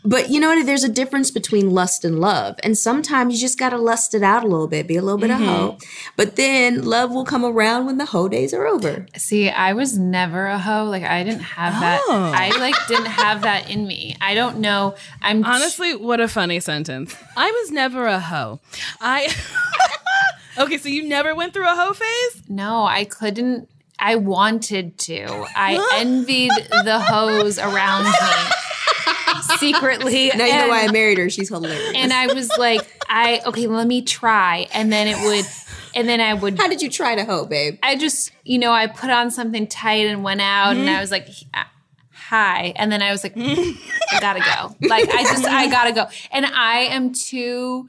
but 0.03 0.29
you 0.29 0.39
know 0.39 0.49
what? 0.49 0.65
There's 0.65 0.83
a 0.83 0.89
difference 0.89 1.31
between 1.31 1.71
lust 1.71 2.03
and 2.03 2.19
love. 2.19 2.57
And 2.63 2.77
sometimes 2.77 3.33
you 3.33 3.39
just 3.39 3.57
got 3.57 3.69
to 3.69 3.77
lust 3.77 4.13
it 4.13 4.23
out 4.23 4.43
a 4.43 4.47
little 4.47 4.67
bit, 4.67 4.87
be 4.87 4.97
a 4.97 5.01
little 5.01 5.17
bit 5.17 5.31
of 5.31 5.39
hoe. 5.39 5.77
But 6.17 6.35
then 6.35 6.83
love 6.83 7.11
will 7.11 7.25
come 7.25 7.45
around 7.45 7.85
when 7.85 7.97
the 7.97 8.05
hoe 8.05 8.27
days 8.27 8.53
are 8.53 8.67
over. 8.67 9.05
See, 9.15 9.49
I 9.49 9.73
was 9.73 9.97
never 9.97 10.47
a 10.47 10.59
hoe. 10.59 10.85
Like 10.85 11.03
I 11.03 11.23
didn't 11.23 11.41
have 11.41 11.79
that. 11.79 12.01
Oh. 12.07 12.31
I 12.35 12.49
like 12.59 12.75
didn't 12.87 13.05
have 13.07 13.41
that 13.43 13.69
in 13.69 13.87
me. 13.87 14.15
I 14.19 14.35
don't 14.35 14.59
know. 14.59 14.95
I'm 15.21 15.43
Honestly, 15.43 15.95
what 15.95 16.19
a 16.19 16.27
funny 16.27 16.59
sentence. 16.59 17.15
I 17.37 17.49
was 17.51 17.71
never 17.71 18.05
a 18.05 18.19
hoe. 18.19 18.59
I 18.99 19.33
Okay, 20.57 20.77
so 20.77 20.87
you 20.87 21.07
never 21.07 21.35
went 21.35 21.53
through 21.53 21.67
a 21.67 21.75
hoe 21.75 21.93
phase? 21.93 22.43
no, 22.47 22.85
I 22.85 23.03
couldn't. 23.05 23.69
I 23.99 24.15
wanted 24.15 24.97
to. 24.99 25.25
I 25.55 25.95
envied 25.99 26.51
the 26.83 26.99
hoes 26.99 27.57
around 27.57 28.05
me 28.05 28.11
secretly. 29.57 30.31
Now 30.35 30.45
you 30.45 30.53
know 30.53 30.67
why 30.69 30.85
I 30.85 30.91
married 30.91 31.17
her. 31.17 31.29
She's 31.29 31.49
hilarious. 31.49 31.93
and 31.95 32.11
I 32.11 32.33
was 32.33 32.49
like, 32.57 32.81
I 33.09 33.41
okay, 33.45 33.67
let 33.67 33.87
me 33.87 34.01
try, 34.01 34.67
and 34.73 34.91
then 34.91 35.07
it 35.07 35.17
would, 35.25 35.45
and 35.93 36.07
then 36.07 36.21
I 36.21 36.33
would. 36.33 36.57
How 36.57 36.67
did 36.67 36.81
you 36.81 36.89
try 36.89 37.15
to 37.15 37.25
hoe, 37.25 37.45
babe? 37.45 37.77
I 37.83 37.95
just, 37.95 38.31
you 38.43 38.59
know, 38.59 38.71
I 38.71 38.87
put 38.87 39.09
on 39.09 39.31
something 39.31 39.67
tight 39.67 40.07
and 40.07 40.23
went 40.23 40.41
out, 40.41 40.75
and 40.75 40.89
I 40.89 40.93
mm-hmm. 40.93 41.01
was 41.01 41.11
like, 41.11 41.27
uh, 41.53 41.63
hi, 42.11 42.73
and 42.75 42.91
then 42.91 43.01
I 43.01 43.11
was 43.11 43.23
like, 43.23 43.35
mm-hmm. 43.35 44.15
I 44.15 44.19
gotta 44.19 44.39
go. 44.39 44.87
Like 44.87 45.09
I 45.09 45.23
just, 45.23 45.45
I 45.45 45.69
gotta 45.69 45.93
go, 45.93 46.07
and 46.31 46.45
I 46.45 46.79
am 46.81 47.13
too. 47.13 47.87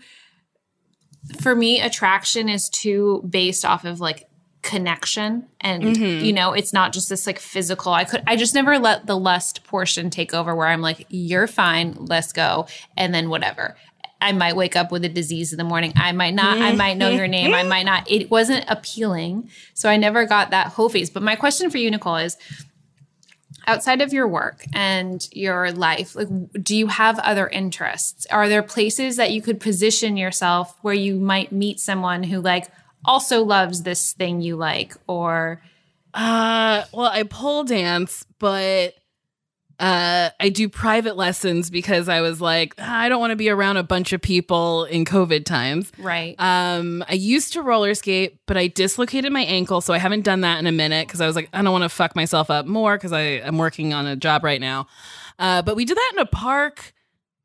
For 1.41 1.57
me, 1.57 1.81
attraction 1.81 2.49
is 2.49 2.69
too 2.69 3.21
based 3.29 3.65
off 3.65 3.85
of 3.85 3.99
like 3.99 4.26
connection 4.67 5.47
and 5.61 5.85
mm-hmm. 5.85 6.25
you 6.25 6.33
know 6.33 6.53
it's 6.53 6.73
not 6.73 6.93
just 6.93 7.09
this 7.09 7.25
like 7.25 7.39
physical 7.39 7.93
i 7.93 8.03
could 8.03 8.21
i 8.27 8.35
just 8.35 8.53
never 8.53 8.81
let 8.81 9.07
the 9.07 9.17
lust 9.17 9.63
portion 9.63 10.11
take 10.11 10.35
over 10.35 10.57
where 10.57 10.67
i'm 10.67 10.81
like 10.81 11.07
you're 11.09 11.47
fine 11.47 11.95
let's 12.01 12.33
go 12.33 12.67
and 12.97 13.15
then 13.15 13.31
whatever. 13.31 13.77
I 14.19 14.33
might 14.33 14.57
wake 14.57 14.77
up 14.77 14.91
with 14.91 15.05
a 15.05 15.11
disease 15.11 15.53
in 15.53 15.59
the 15.59 15.65
morning. 15.65 15.93
I 15.95 16.11
might 16.13 16.35
not 16.35 16.59
i 16.59 16.73
might 16.73 16.97
know 16.97 17.11
your 17.11 17.29
name. 17.29 17.55
I 17.55 17.63
might 17.63 17.85
not. 17.85 18.11
It 18.11 18.31
wasn't 18.31 18.65
appealing 18.67 19.51
so 19.73 19.89
i 19.89 19.97
never 19.97 20.27
got 20.27 20.51
that 20.51 20.69
whole 20.69 20.89
phase. 20.89 21.11
But 21.11 21.23
my 21.23 21.37
question 21.37 21.71
for 21.71 21.79
you 21.79 21.91
nicole 21.91 22.17
is 22.17 22.37
outside 23.69 24.01
of 24.01 24.13
your 24.13 24.27
work 24.27 24.65
and 24.73 25.29
your 25.33 25.71
life, 25.71 26.17
like 26.17 26.29
do 26.61 26.75
you 26.75 26.89
have 26.89 27.19
other 27.21 27.47
interests? 27.47 28.27
Are 28.31 28.49
there 28.49 28.63
places 28.63 29.17
that 29.17 29.33
you 29.33 29.43
could 29.43 29.61
position 29.61 30.17
yourself 30.17 30.77
where 30.83 30.95
you 30.95 31.21
might 31.21 31.53
meet 31.53 31.79
someone 31.79 32.25
who 32.25 32.41
like 32.41 32.69
also 33.07 33.45
loves 33.45 33.83
this 33.83 34.13
thing 34.13 34.41
you 34.41 34.57
like 34.57 34.95
or 35.07 35.63
Uh, 36.15 36.85
well, 36.93 37.11
I 37.13 37.23
pole 37.25 37.65
dance, 37.65 38.25
but 38.39 38.95
uh, 39.79 40.31
I 40.41 40.49
do 40.49 40.71
private 40.71 41.17
lessons 41.17 41.69
because 41.69 42.09
I 42.09 42.23
was 42.23 42.41
like, 42.41 42.75
"Ah, 42.79 43.01
I 43.01 43.11
don't 43.11 43.21
want 43.21 43.33
to 43.33 43.37
be 43.37 43.51
around 43.51 43.77
a 43.77 43.83
bunch 43.83 44.15
of 44.15 44.23
people 44.23 44.85
in 44.85 45.05
COVID 45.05 45.45
times. 45.45 45.93
right? 45.99 46.35
Um, 46.39 47.05
I 47.09 47.13
used 47.13 47.53
to 47.53 47.63
roller 47.63 47.95
skate, 47.95 48.39
but 48.47 48.57
I 48.57 48.69
dislocated 48.69 49.31
my 49.33 49.43
ankle, 49.43 49.83
so 49.83 49.93
I 49.93 49.99
haven't 49.99 50.23
done 50.25 50.41
that 50.41 50.59
in 50.59 50.67
a 50.67 50.73
minute 50.73 51.07
because 51.07 51.21
I 51.21 51.27
was 51.27 51.37
like, 51.37 51.51
I 51.53 51.61
don't 51.61 51.73
want 51.73 51.85
to 51.85 51.91
fuck 51.91 52.17
myself 52.17 52.49
up 52.49 52.65
more 52.65 52.97
because 52.97 53.13
I 53.13 53.21
am 53.21 53.59
working 53.59 53.93
on 53.93 54.07
a 54.07 54.17
job 54.17 54.45
right 54.45 54.61
now. 54.61 54.87
Uh, 55.39 55.61
but 55.61 55.77
we 55.77 55.85
did 55.85 55.99
that 55.99 56.13
in 56.15 56.21
a 56.21 56.27
park, 56.27 56.95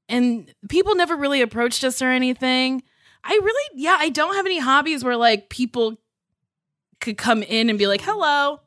and 0.07 0.53
people 0.70 0.95
never 0.95 1.18
really 1.18 1.41
approached 1.41 1.84
us 1.84 2.01
or 2.01 2.12
anything. 2.12 2.82
I 3.24 3.34
really, 3.34 3.69
yeah, 3.76 3.97
I 3.99 4.09
don't 4.09 4.36
have 4.36 4.45
any 4.45 4.59
hobbies 4.59 5.03
where 5.03 5.17
like 5.17 5.49
people 5.49 5.97
could 6.99 7.17
come 7.17 7.43
in 7.43 7.69
and 7.69 7.78
be 7.78 7.88
like, 7.88 8.01
hello. 8.01 8.61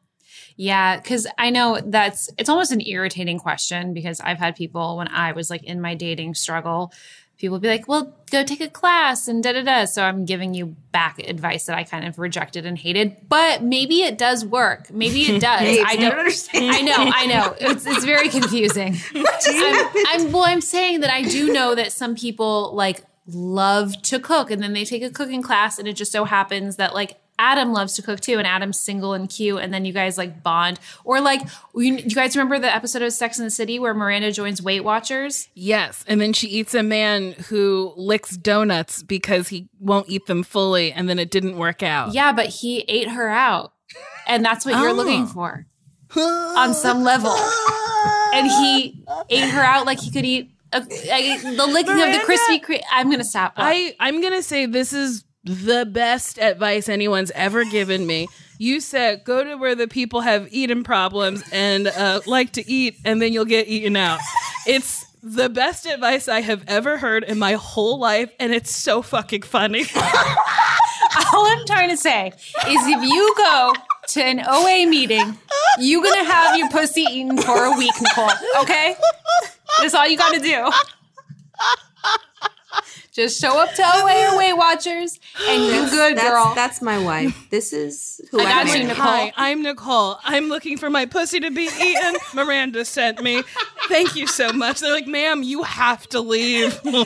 Yeah, 0.56 0.96
because 0.96 1.26
I 1.36 1.50
know 1.50 1.80
that's 1.84 2.30
it's 2.38 2.48
almost 2.48 2.70
an 2.70 2.80
irritating 2.80 3.38
question 3.40 3.92
because 3.92 4.20
I've 4.20 4.38
had 4.38 4.54
people 4.54 4.96
when 4.96 5.08
I 5.08 5.32
was 5.32 5.50
like 5.50 5.64
in 5.64 5.80
my 5.80 5.96
dating 5.96 6.34
struggle, 6.34 6.92
people 7.38 7.58
be 7.58 7.66
like, 7.66 7.88
"Well, 7.88 8.16
go 8.30 8.44
take 8.44 8.60
a 8.60 8.68
class 8.68 9.26
and 9.26 9.42
da 9.42 9.52
da 9.52 9.62
da." 9.62 9.84
So 9.86 10.04
I'm 10.04 10.24
giving 10.24 10.54
you 10.54 10.76
back 10.92 11.18
advice 11.18 11.66
that 11.66 11.76
I 11.76 11.82
kind 11.82 12.06
of 12.06 12.20
rejected 12.20 12.66
and 12.66 12.78
hated, 12.78 13.28
but 13.28 13.64
maybe 13.64 14.02
it 14.02 14.16
does 14.16 14.44
work. 14.44 14.92
Maybe 14.92 15.22
it 15.22 15.40
does. 15.40 15.60
I 15.84 15.96
don't 15.96 16.18
understand. 16.18 16.70
I 16.72 16.80
know. 16.82 16.94
I 16.98 17.26
know. 17.26 17.56
It's 17.60 17.84
it's 17.84 18.04
very 18.04 18.28
confusing. 18.28 18.96
I'm, 19.14 19.86
I'm 20.06 20.32
well. 20.32 20.44
I'm 20.44 20.60
saying 20.60 21.00
that 21.00 21.10
I 21.10 21.22
do 21.22 21.52
know 21.52 21.74
that 21.74 21.90
some 21.90 22.14
people 22.14 22.72
like 22.74 23.02
love 23.26 24.00
to 24.02 24.18
cook 24.20 24.50
and 24.50 24.62
then 24.62 24.72
they 24.74 24.84
take 24.84 25.02
a 25.02 25.10
cooking 25.10 25.42
class 25.42 25.78
and 25.78 25.88
it 25.88 25.94
just 25.94 26.12
so 26.12 26.24
happens 26.24 26.76
that 26.76 26.94
like 26.94 27.18
Adam 27.36 27.72
loves 27.72 27.94
to 27.94 28.02
cook 28.02 28.20
too, 28.20 28.38
and 28.38 28.46
Adam's 28.46 28.78
single 28.78 29.12
and 29.12 29.28
cute, 29.28 29.58
and 29.60 29.74
then 29.74 29.84
you 29.84 29.92
guys 29.92 30.16
like 30.16 30.44
bond. 30.44 30.78
Or 31.02 31.20
like, 31.20 31.40
you, 31.74 31.96
you 31.96 32.14
guys 32.14 32.36
remember 32.36 32.60
the 32.60 32.72
episode 32.72 33.02
of 33.02 33.12
Sex 33.12 33.40
in 33.40 33.44
the 33.44 33.50
City 33.50 33.80
where 33.80 33.92
Miranda 33.92 34.30
joins 34.30 34.62
Weight 34.62 34.84
Watchers? 34.84 35.48
Yes. 35.52 36.04
And 36.06 36.20
then 36.20 36.32
she 36.32 36.46
eats 36.46 36.74
a 36.76 36.84
man 36.84 37.32
who 37.48 37.92
licks 37.96 38.36
donuts 38.36 39.02
because 39.02 39.48
he 39.48 39.68
won't 39.80 40.08
eat 40.08 40.26
them 40.26 40.44
fully, 40.44 40.92
and 40.92 41.08
then 41.08 41.18
it 41.18 41.28
didn't 41.32 41.56
work 41.58 41.82
out. 41.82 42.14
Yeah, 42.14 42.30
but 42.30 42.46
he 42.46 42.82
ate 42.86 43.08
her 43.08 43.28
out, 43.28 43.72
and 44.28 44.44
that's 44.44 44.64
what 44.64 44.76
you're 44.76 44.90
Oh. 44.90 44.92
looking 44.92 45.26
for 45.26 45.66
on 46.16 46.72
some 46.72 47.02
level. 47.02 47.34
And 48.32 48.46
he 48.46 49.04
ate 49.28 49.48
her 49.50 49.60
out 49.62 49.86
like 49.86 49.98
he 49.98 50.12
could 50.12 50.24
eat 50.24 50.53
like, 50.80 51.42
the 51.42 51.66
licking 51.66 52.00
of 52.00 52.12
the 52.12 52.22
Krispy 52.26 52.62
Kreme. 52.62 52.82
I'm 52.90 53.10
gonna 53.10 53.24
stop. 53.24 53.54
I 53.56 53.94
I'm 54.00 54.20
gonna 54.20 54.42
say 54.42 54.66
this 54.66 54.92
is 54.92 55.24
the 55.44 55.86
best 55.86 56.38
advice 56.38 56.88
anyone's 56.88 57.30
ever 57.32 57.64
given 57.64 58.06
me. 58.06 58.28
You 58.58 58.80
said 58.80 59.24
go 59.24 59.44
to 59.44 59.56
where 59.56 59.74
the 59.74 59.88
people 59.88 60.20
have 60.20 60.48
eating 60.50 60.84
problems 60.84 61.42
and 61.52 61.88
uh, 61.88 62.20
like 62.26 62.52
to 62.52 62.70
eat, 62.70 62.96
and 63.04 63.20
then 63.20 63.32
you'll 63.32 63.44
get 63.44 63.68
eaten 63.68 63.96
out. 63.96 64.20
It's 64.66 65.04
the 65.22 65.48
best 65.48 65.86
advice 65.86 66.28
I 66.28 66.40
have 66.42 66.64
ever 66.66 66.98
heard 66.98 67.24
in 67.24 67.38
my 67.38 67.54
whole 67.54 67.98
life, 67.98 68.30
and 68.38 68.52
it's 68.52 68.74
so 68.74 69.02
fucking 69.02 69.42
funny. 69.42 69.84
All 71.32 71.46
I'm 71.46 71.64
trying 71.66 71.90
to 71.90 71.96
say 71.96 72.28
is 72.28 72.86
if 72.86 73.02
you 73.02 73.34
go 73.36 73.72
to 74.08 74.22
an 74.22 74.40
OA 74.46 74.86
meeting, 74.88 75.38
you're 75.78 76.02
gonna 76.02 76.24
have 76.24 76.56
your 76.56 76.68
pussy 76.70 77.02
eaten 77.02 77.38
for 77.38 77.64
a 77.64 77.76
week, 77.76 77.92
Nicole. 78.00 78.30
Okay? 78.62 78.96
That's 79.80 79.94
all 79.94 80.06
you 80.06 80.16
gotta 80.16 80.40
do. 80.40 80.70
Just 83.14 83.40
show 83.40 83.60
up 83.60 83.72
to 83.74 83.82
OA 83.82 84.32
or 84.32 84.38
Weight 84.38 84.54
Watchers 84.54 85.20
and 85.48 85.62
you 85.62 85.88
good, 85.88 86.16
that's, 86.16 86.28
girl. 86.28 86.52
That's 86.56 86.82
my 86.82 86.98
wife. 86.98 87.46
This 87.48 87.72
is 87.72 88.20
who 88.32 88.40
I 88.40 88.42
I, 88.42 88.44
got 88.46 88.66
married. 88.66 88.82
you, 88.82 88.88
Nicole. 88.88 89.04
Hi, 89.04 89.32
I'm 89.36 89.62
Nicole. 89.62 90.18
I'm 90.24 90.48
looking 90.48 90.76
for 90.76 90.90
my 90.90 91.06
pussy 91.06 91.38
to 91.38 91.52
be 91.52 91.68
eaten. 91.80 92.16
Miranda 92.34 92.84
sent 92.84 93.22
me. 93.22 93.44
Thank 93.86 94.16
you 94.16 94.26
so 94.26 94.52
much. 94.52 94.80
They're 94.80 94.90
like, 94.90 95.06
ma'am, 95.06 95.44
you 95.44 95.62
have 95.62 96.08
to 96.08 96.20
leave. 96.20 96.84
no, 96.84 97.04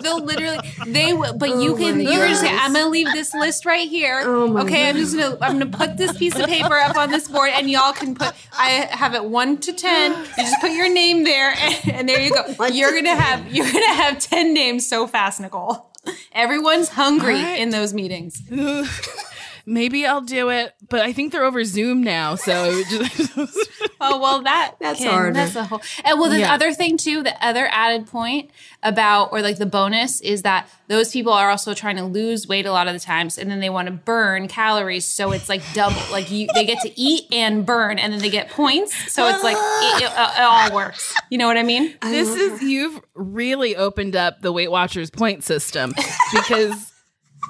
they'll 0.00 0.24
literally 0.24 0.56
they 0.86 1.12
will 1.12 1.36
but 1.36 1.50
you 1.50 1.74
Oh 1.74 1.76
can 1.76 2.00
you're 2.00 2.28
just. 2.28 2.44
I'm 2.44 2.72
gonna 2.72 2.88
leave 2.88 3.12
this 3.12 3.34
list 3.34 3.66
right 3.66 3.86
here. 3.86 4.22
Oh 4.24 4.46
my 4.46 4.62
okay, 4.62 4.88
I'm 4.88 4.96
just 4.96 5.14
gonna 5.14 5.36
I'm 5.42 5.58
gonna 5.58 5.66
put 5.66 5.98
this 5.98 6.16
piece 6.16 6.38
of 6.38 6.46
paper 6.46 6.78
up 6.78 6.96
on 6.96 7.10
this 7.10 7.28
board 7.28 7.50
and 7.52 7.70
y'all 7.70 7.92
can 7.92 8.14
put 8.14 8.32
I 8.56 8.88
have 8.90 9.14
it 9.14 9.24
one 9.24 9.58
to 9.58 9.74
ten. 9.74 10.12
You 10.12 10.44
just 10.44 10.62
put 10.62 10.70
your 10.70 10.90
name 10.90 11.24
there 11.24 11.52
and, 11.58 11.90
and 11.90 12.08
there 12.08 12.22
you 12.22 12.30
go. 12.30 12.42
One 12.54 12.74
you're 12.74 12.90
to 12.90 12.96
gonna 12.96 13.20
have 13.20 13.52
you're 13.52 13.70
gonna 13.70 13.94
have 13.94 14.18
ten 14.18 14.54
names 14.54 14.88
so 14.88 15.06
fast, 15.06 15.41
Nicole. 15.42 15.90
Everyone's 16.32 16.88
hungry 16.88 17.60
in 17.60 17.70
those 17.70 17.92
meetings. 17.92 18.42
Maybe 19.64 20.04
I'll 20.06 20.20
do 20.20 20.50
it, 20.50 20.74
but 20.88 21.00
I 21.00 21.12
think 21.12 21.32
they're 21.32 21.44
over 21.44 21.64
Zoom 21.64 22.02
now. 22.02 22.34
So 22.34 22.82
Oh 24.04 24.18
well, 24.18 24.42
that 24.42 24.74
That's 24.80 24.98
can- 25.00 25.10
harder. 25.10 25.32
That's 25.32 25.54
a 25.56 25.64
whole. 25.64 25.80
And 26.04 26.18
well, 26.18 26.28
the 26.30 26.40
Yeah. 26.40 26.54
other 26.54 26.72
thing 26.72 26.96
too, 26.96 27.22
the 27.22 27.34
other 27.44 27.68
added 27.70 28.06
point 28.08 28.50
about 28.82 29.32
or 29.32 29.40
like 29.42 29.58
the 29.58 29.66
bonus 29.66 30.20
is 30.20 30.42
that 30.42 30.68
those 30.88 31.12
people 31.12 31.32
are 31.32 31.50
also 31.50 31.72
trying 31.74 31.96
to 31.96 32.04
lose 32.04 32.48
weight 32.48 32.66
a 32.66 32.72
lot 32.72 32.88
of 32.88 32.94
the 32.94 33.00
times, 33.00 33.38
and 33.38 33.50
then 33.50 33.60
they 33.60 33.70
want 33.70 33.86
to 33.86 33.92
burn 33.92 34.48
calories. 34.48 35.06
So 35.06 35.30
it's 35.32 35.48
like 35.48 35.62
double. 35.72 36.00
Like 36.10 36.30
you, 36.30 36.48
they 36.54 36.64
get 36.66 36.80
to 36.82 37.00
eat 37.00 37.26
and 37.32 37.64
burn, 37.64 37.98
and 37.98 38.12
then 38.12 38.20
they 38.20 38.30
get 38.30 38.50
points. 38.50 38.92
So 39.12 39.28
it's 39.28 39.42
like 39.44 39.56
it, 39.56 40.02
it, 40.02 40.12
it 40.12 40.40
all 40.42 40.74
works. 40.74 41.14
You 41.30 41.38
know 41.38 41.46
what 41.46 41.56
I 41.56 41.62
mean? 41.62 41.94
this 42.02 42.28
is 42.28 42.60
you've 42.62 43.00
really 43.14 43.76
opened 43.76 44.16
up 44.16 44.40
the 44.42 44.52
Weight 44.52 44.70
Watchers 44.70 45.10
point 45.10 45.44
system 45.44 45.92
because 46.32 46.91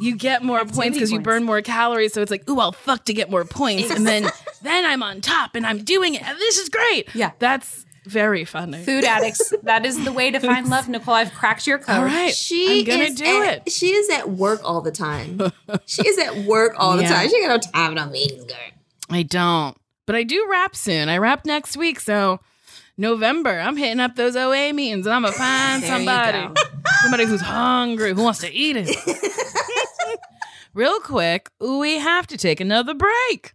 you 0.00 0.16
get 0.16 0.42
more 0.42 0.64
points 0.64 0.96
because 0.96 1.12
you 1.12 1.20
burn 1.20 1.44
more 1.44 1.60
calories. 1.62 2.12
So 2.12 2.22
it's 2.22 2.30
like, 2.30 2.48
ooh, 2.48 2.58
I'll 2.60 2.72
fuck 2.72 3.04
to 3.06 3.14
get 3.14 3.30
more 3.30 3.44
points, 3.44 3.90
and 3.90 4.06
then 4.06 4.24
then 4.62 4.84
I'm 4.84 5.02
on 5.02 5.20
top 5.20 5.54
and 5.54 5.66
I'm 5.66 5.82
doing 5.84 6.14
it. 6.14 6.22
And 6.22 6.38
this 6.38 6.58
is 6.58 6.68
great. 6.68 7.14
Yeah. 7.14 7.32
that's 7.38 7.84
very 8.04 8.44
funny. 8.44 8.82
Food 8.82 9.04
addicts. 9.04 9.52
That 9.62 9.86
is 9.86 10.02
the 10.04 10.12
way 10.12 10.32
to 10.32 10.40
find 10.40 10.68
love, 10.68 10.88
Nicole. 10.88 11.14
I've 11.14 11.32
cracked 11.34 11.68
your 11.68 11.78
code. 11.78 11.96
All 11.98 12.04
right, 12.04 12.34
She 12.34 12.80
I'm 12.80 12.84
gonna 12.84 13.02
is 13.04 13.14
do 13.14 13.24
at, 13.44 13.66
it. 13.66 13.70
She 13.72 13.92
is 13.92 14.10
at 14.10 14.28
work 14.30 14.60
all 14.64 14.80
the 14.80 14.90
time. 14.90 15.40
she 15.86 16.06
is 16.08 16.18
at 16.18 16.38
work 16.38 16.74
all 16.78 16.96
the 16.96 17.02
Yeah. 17.04 17.12
time. 17.12 17.28
She 17.28 17.40
got 17.46 17.48
no 17.48 17.70
time 17.72 17.94
no 17.94 18.06
meetings, 18.06 18.44
girl. 18.44 18.56
I 19.08 19.22
don't, 19.22 19.76
but 20.06 20.16
I 20.16 20.24
do 20.24 20.46
wrap 20.50 20.74
soon. 20.74 21.08
I 21.08 21.18
wrap 21.18 21.44
next 21.44 21.76
week, 21.76 22.00
so 22.00 22.40
November. 22.96 23.58
I'm 23.58 23.76
hitting 23.76 24.00
up 24.00 24.16
those 24.16 24.36
OA 24.36 24.72
meetings, 24.72 25.06
and 25.06 25.14
I'm 25.14 25.22
gonna 25.22 25.32
find 25.36 25.82
somebody, 25.82 26.60
somebody 27.02 27.24
who's 27.24 27.40
hungry, 27.40 28.14
who 28.14 28.22
wants 28.22 28.40
to 28.40 28.52
eat 28.52 28.76
it. 28.78 28.96
Real 30.74 31.00
quick, 31.00 31.50
we 31.60 31.98
have 31.98 32.26
to 32.28 32.36
take 32.36 32.60
another 32.60 32.94
break. 32.94 33.54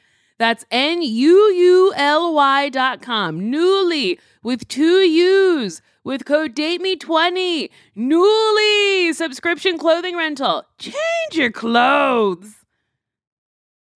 That's 0.41 0.65
N 0.71 1.03
U 1.03 1.51
U 1.53 1.93
L 1.95 2.33
Y 2.33 2.69
dot 2.69 2.99
com. 2.99 3.41
Nuuly 3.41 4.17
with 4.41 4.67
two 4.67 5.01
U's 5.01 5.83
with 6.03 6.25
code 6.25 6.55
DATEME20. 6.55 7.69
Nuuly 7.95 9.13
subscription 9.13 9.77
clothing 9.77 10.17
rental. 10.17 10.65
Change 10.79 10.95
your 11.33 11.51
clothes. 11.51 12.60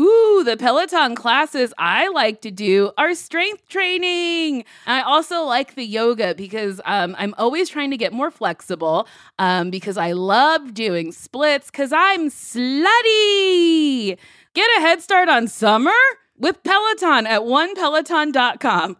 Ooh, 0.00 0.42
the 0.44 0.56
Peloton 0.56 1.16
classes 1.16 1.74
I 1.76 2.08
like 2.08 2.40
to 2.42 2.50
do 2.50 2.92
are 2.96 3.14
strength 3.14 3.68
training. 3.68 4.64
I 4.86 5.00
also 5.00 5.42
like 5.42 5.74
the 5.74 5.84
yoga 5.84 6.34
because 6.34 6.80
um, 6.84 7.16
I'm 7.18 7.34
always 7.36 7.68
trying 7.68 7.90
to 7.90 7.96
get 7.96 8.12
more 8.12 8.30
flexible 8.30 9.08
um, 9.38 9.70
because 9.70 9.96
I 9.96 10.12
love 10.12 10.72
doing 10.72 11.10
splits 11.10 11.70
because 11.70 11.92
I'm 11.92 12.30
slutty. 12.30 14.16
Get 14.54 14.70
a 14.78 14.80
head 14.80 15.02
start 15.02 15.28
on 15.28 15.48
summer 15.48 15.90
with 16.36 16.62
Peloton 16.62 17.26
at 17.26 17.40
onepeloton.com. 17.40 18.96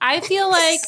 I 0.00 0.20
feel 0.20 0.48
like 0.50 0.80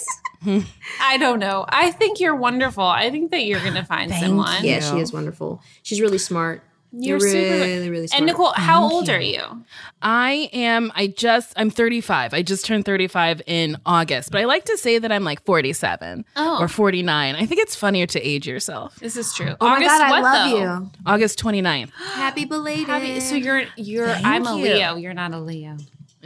I 1.00 1.16
don't 1.18 1.40
know. 1.40 1.64
I 1.68 1.90
think 1.90 2.20
you're 2.20 2.36
wonderful. 2.36 2.84
I 2.84 3.10
think 3.10 3.32
that 3.32 3.44
you're 3.44 3.62
gonna 3.62 3.84
find 3.84 4.12
someone. 4.12 4.64
Yeah, 4.64 4.80
she 4.80 5.00
is 5.00 5.12
wonderful. 5.12 5.60
She's 5.82 6.00
really 6.00 6.18
smart. 6.18 6.62
You're 6.90 7.18
You're 7.18 7.20
super- 7.28 7.64
really, 7.66 7.90
really 7.90 8.06
smart. 8.06 8.18
And 8.20 8.26
Nicole, 8.26 8.52
how 8.56 8.82
old 8.82 9.10
are 9.10 9.20
you? 9.20 9.42
I 10.00 10.48
am, 10.54 10.90
I 10.94 11.08
just, 11.08 11.52
I'm 11.56 11.68
35. 11.70 12.32
I 12.32 12.42
just 12.42 12.64
turned 12.64 12.84
35 12.86 13.42
in 13.46 13.76
August, 13.84 14.30
but 14.30 14.40
I 14.40 14.44
like 14.44 14.64
to 14.64 14.76
say 14.78 14.98
that 14.98 15.12
I'm 15.12 15.22
like 15.22 15.44
47 15.44 16.24
Oh. 16.36 16.58
or 16.62 16.66
49. 16.68 17.34
I 17.34 17.44
think 17.46 17.60
it's 17.60 17.76
funnier 17.76 18.06
to 18.06 18.20
age 18.26 18.46
yourself. 18.48 18.96
This 18.96 19.16
is 19.16 19.34
true. 19.34 19.54
Oh 19.60 19.66
my 19.68 19.76
August 19.76 19.88
god, 19.98 20.00
I 20.00 20.20
love 20.20 20.50
though? 20.50 20.58
you. 20.58 20.90
August 21.04 21.38
29th. 21.42 21.90
Happy 22.14 22.44
belated. 22.46 22.86
Happy- 22.86 23.20
So 23.20 23.34
you're 23.34 23.64
you're 23.76 24.08
I'm 24.08 24.46
a. 24.46 24.54
Leo. 24.54 24.96
You're 24.96 25.14
not 25.14 25.34
a 25.34 25.38
Leo. 25.40 25.76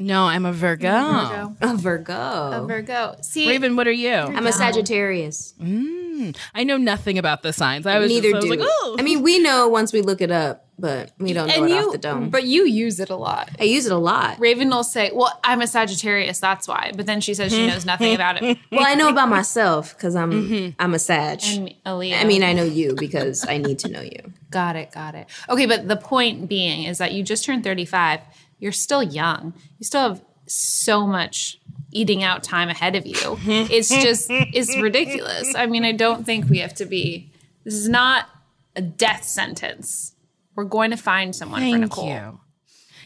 No, 0.03 0.25
I'm 0.25 0.45
a 0.45 0.53
Virgo. 0.53 0.89
Virgo. 0.89 1.57
a 1.61 1.77
Virgo. 1.77 2.13
A 2.13 2.65
Virgo. 2.67 3.17
See, 3.23 3.49
Raven, 3.49 3.77
what 3.77 3.87
are 3.87 3.93
you? 3.93 4.13
I'm 4.13 4.47
a 4.47 4.53
Sagittarius. 4.53 5.55
Mm, 5.61 6.37
I 6.55 6.65
know 6.65 6.77
nothing 6.77 7.19
about 7.19 7.43
the 7.43 7.53
signs. 7.53 7.87
I 7.87 7.99
was 7.99 8.09
Neither 8.11 8.33
just, 8.33 8.35
I 8.35 8.39
was 8.39 8.45
do. 8.45 8.51
like, 8.51 8.61
oh. 8.63 8.97
I 8.99 9.03
mean, 9.03 9.23
we 9.23 9.39
know 9.39 9.69
once 9.69 9.93
we 9.93 10.03
look 10.03 10.21
it 10.21 10.31
up, 10.31 10.67
but 10.79 11.13
we 11.19 11.33
don't 11.33 11.47
know 11.49 11.55
and 11.55 11.65
it 11.67 11.71
you, 11.71 11.87
off 11.87 11.93
the 11.93 11.99
dome. 11.99 12.31
but 12.31 12.45
you 12.45 12.65
use 12.67 12.99
it 13.01 13.11
a 13.11 13.17
lot. 13.17 13.51
I 13.61 13.65
use 13.65 13.87
it 13.87 13.93
a 13.93 13.97
lot. 13.99 14.39
Raven 14.41 14.69
will 14.71 14.83
say, 14.85 15.11
"Well, 15.15 15.39
I'm 15.45 15.61
a 15.61 15.67
Sagittarius, 15.67 16.41
that's 16.41 16.67
why." 16.67 16.93
But 16.97 17.07
then 17.07 17.21
she 17.21 17.35
says 17.35 17.53
she 17.53 17.67
knows 17.67 17.85
nothing 17.87 18.15
about 18.15 18.43
it. 18.43 18.59
Well, 18.73 18.85
I 18.87 18.95
know 18.95 19.09
about 19.09 19.29
myself 19.29 19.95
because 19.97 20.17
I'm 20.17 20.33
Mm-hmm. 20.33 20.81
I'm 20.81 20.95
a 20.95 20.99
Sag. 20.99 21.41
And 21.45 21.75
a 21.85 21.95
Leo. 21.95 22.17
I 22.17 22.25
mean, 22.25 22.43
I 22.43 22.53
know 22.53 22.65
you 22.65 22.95
because 22.99 23.47
I 23.47 23.59
need 23.59 23.79
to 23.81 23.89
know 23.91 24.01
you. 24.01 24.33
Got 24.51 24.77
it, 24.77 24.91
got 24.93 25.15
it. 25.15 25.29
Okay, 25.49 25.67
but 25.67 25.89
the 25.89 25.97
point 25.97 26.49
being 26.49 26.85
is 26.85 26.99
that 26.99 27.13
you 27.13 27.23
just 27.23 27.45
turned 27.45 27.63
35. 27.65 28.21
You're 28.63 28.71
still 28.73 29.03
young. 29.03 29.55
You 29.81 29.85
still 29.85 30.09
have 30.09 30.23
so 30.47 31.05
much 31.07 31.59
eating 31.91 32.23
out 32.23 32.43
time 32.45 32.69
ahead 32.69 32.95
of 32.95 33.05
you. 33.05 33.39
It's 33.47 33.89
just 33.89 34.29
it's 34.31 34.77
ridiculous. 34.77 35.53
I 35.57 35.67
mean, 35.67 35.85
I 35.85 35.91
don't 35.93 36.25
think 36.25 36.49
we 36.49 36.59
have 36.59 36.75
to 36.77 36.87
be 36.87 37.31
this 37.65 37.75
is 37.75 37.89
not 37.89 38.29
a 38.77 38.81
death 38.81 39.25
sentence. 39.25 40.15
We're 40.55 40.65
going 40.65 40.91
to 40.93 40.97
find 40.97 41.35
someone 41.35 41.61
for 41.61 41.65
Thank 41.67 41.81
Nicole. 41.81 42.09
you. 42.09 42.41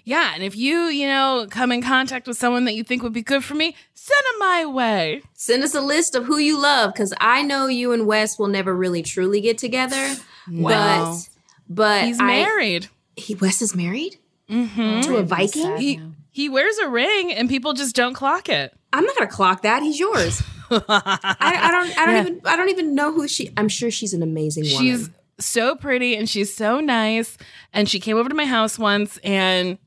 Yeah, 0.04 0.32
and 0.34 0.42
if 0.44 0.54
you, 0.57 0.82
you 0.84 1.07
know, 1.09 1.46
come 1.50 1.72
in 1.72 1.82
contact 1.82 2.28
with 2.28 2.36
someone 2.36 2.64
that 2.66 2.74
you 2.74 2.84
think 2.84 3.02
would 3.02 3.12
be 3.12 3.22
good 3.22 3.42
for 3.42 3.54
me, 3.54 3.74
send 3.94 4.22
them 4.30 4.38
my 4.38 4.64
way. 4.66 5.22
Send 5.34 5.64
us 5.64 5.74
a 5.74 5.80
list 5.80 6.14
of 6.14 6.26
who 6.26 6.38
you 6.38 6.61
love 6.61 6.92
because 6.92 7.12
I 7.20 7.42
know 7.42 7.66
you 7.66 7.92
and 7.92 8.07
Wes 8.07 8.38
will 8.38 8.46
never 8.46 8.72
really 8.74 9.02
truly 9.02 9.40
get 9.40 9.59
together. 9.59 10.16
Wow. 10.50 11.16
But 11.16 11.28
but 11.68 12.04
He's 12.04 12.20
I- 12.20 12.26
married. 12.26 12.88
he 13.16 13.34
Wes 13.34 13.62
is 13.62 13.74
married 13.74 14.18
Mm-hmm. 14.51 15.01
to 15.03 15.16
a 15.16 15.22
Viking. 15.22 15.76
He 15.76 16.01
he 16.30 16.49
wears 16.49 16.76
a 16.78 16.88
ring 16.88 17.32
and 17.32 17.49
people 17.49 17.72
just 17.72 17.97
don't 17.97 18.14
clock 18.14 18.49
it. 18.49 18.72
I'm 18.92 19.05
not 19.05 19.16
gonna 19.16 19.30
clock 19.30 19.62
that. 19.62 19.82
He's 19.82 19.99
yours. 19.99 20.42
I, 20.70 20.80
I 20.88 21.70
don't. 21.70 21.99
I 21.99 22.07
don't 22.07 22.26
even. 22.26 22.40
I 22.44 22.57
don't 22.57 22.68
even 22.70 22.94
know 22.94 23.12
who 23.12 23.28
she. 23.28 23.53
I'm 23.57 23.68
sure 23.68 23.90
she's 23.90 24.12
an 24.14 24.22
amazing 24.22 24.64
woman. 24.64 24.78
She's 24.78 25.11
so 25.38 25.74
pretty 25.76 26.16
and 26.16 26.28
she's 26.28 26.55
so 26.55 26.80
nice. 26.80 27.36
And 27.72 27.88
she 27.88 28.01
came 28.01 28.16
over 28.16 28.28
to 28.28 28.34
my 28.34 28.47
house 28.47 28.78
once 28.78 29.18
and 29.18 29.78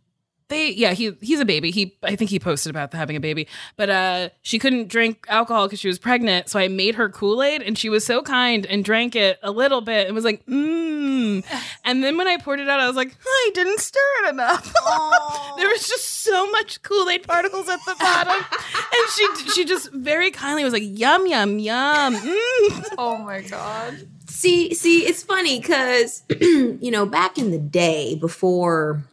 they 0.49 0.71
yeah, 0.71 0.93
he 0.93 1.15
he's 1.21 1.39
a 1.39 1.45
baby. 1.45 1.71
He 1.71 1.95
I 2.03 2.15
think 2.15 2.29
he 2.29 2.39
posted 2.39 2.69
about 2.69 2.93
having 2.93 3.15
a 3.15 3.19
baby. 3.19 3.47
But 3.77 3.89
uh 3.89 4.29
she 4.41 4.59
couldn't 4.59 4.89
drink 4.89 5.25
alcohol 5.29 5.67
because 5.67 5.79
she 5.79 5.87
was 5.87 5.99
pregnant. 5.99 6.49
So 6.49 6.59
I 6.59 6.67
made 6.67 6.95
her 6.95 7.09
Kool-Aid 7.09 7.61
and 7.61 7.77
she 7.77 7.89
was 7.89 8.05
so 8.05 8.21
kind 8.21 8.65
and 8.65 8.83
drank 8.83 9.15
it 9.15 9.39
a 9.41 9.51
little 9.51 9.81
bit 9.81 10.07
and 10.07 10.15
was 10.15 10.25
like, 10.25 10.45
mmm. 10.45 11.43
And 11.85 12.03
then 12.03 12.17
when 12.17 12.27
I 12.27 12.37
poured 12.37 12.59
it 12.59 12.67
out, 12.67 12.79
I 12.79 12.87
was 12.87 12.95
like, 12.95 13.15
I 13.25 13.51
didn't 13.53 13.79
stir 13.79 13.99
it 14.23 14.29
enough. 14.33 14.73
there 15.57 15.69
was 15.69 15.87
just 15.87 16.23
so 16.23 16.49
much 16.51 16.81
Kool-Aid 16.81 17.23
particles 17.23 17.69
at 17.69 17.79
the 17.85 17.95
bottom. 17.99 18.35
and 18.35 19.09
she 19.15 19.51
she 19.51 19.65
just 19.65 19.91
very 19.93 20.31
kindly 20.31 20.63
was 20.63 20.73
like, 20.73 20.83
yum, 20.85 21.27
yum, 21.27 21.59
yum. 21.59 22.15
Mm. 22.15 22.85
Oh 22.97 23.17
my 23.19 23.41
god. 23.41 24.07
See, 24.27 24.73
see, 24.73 25.05
it's 25.05 25.23
funny 25.23 25.59
because 25.59 26.23
you 26.41 26.91
know 26.91 27.05
back 27.05 27.37
in 27.37 27.51
the 27.51 27.59
day 27.59 28.15
before 28.15 29.03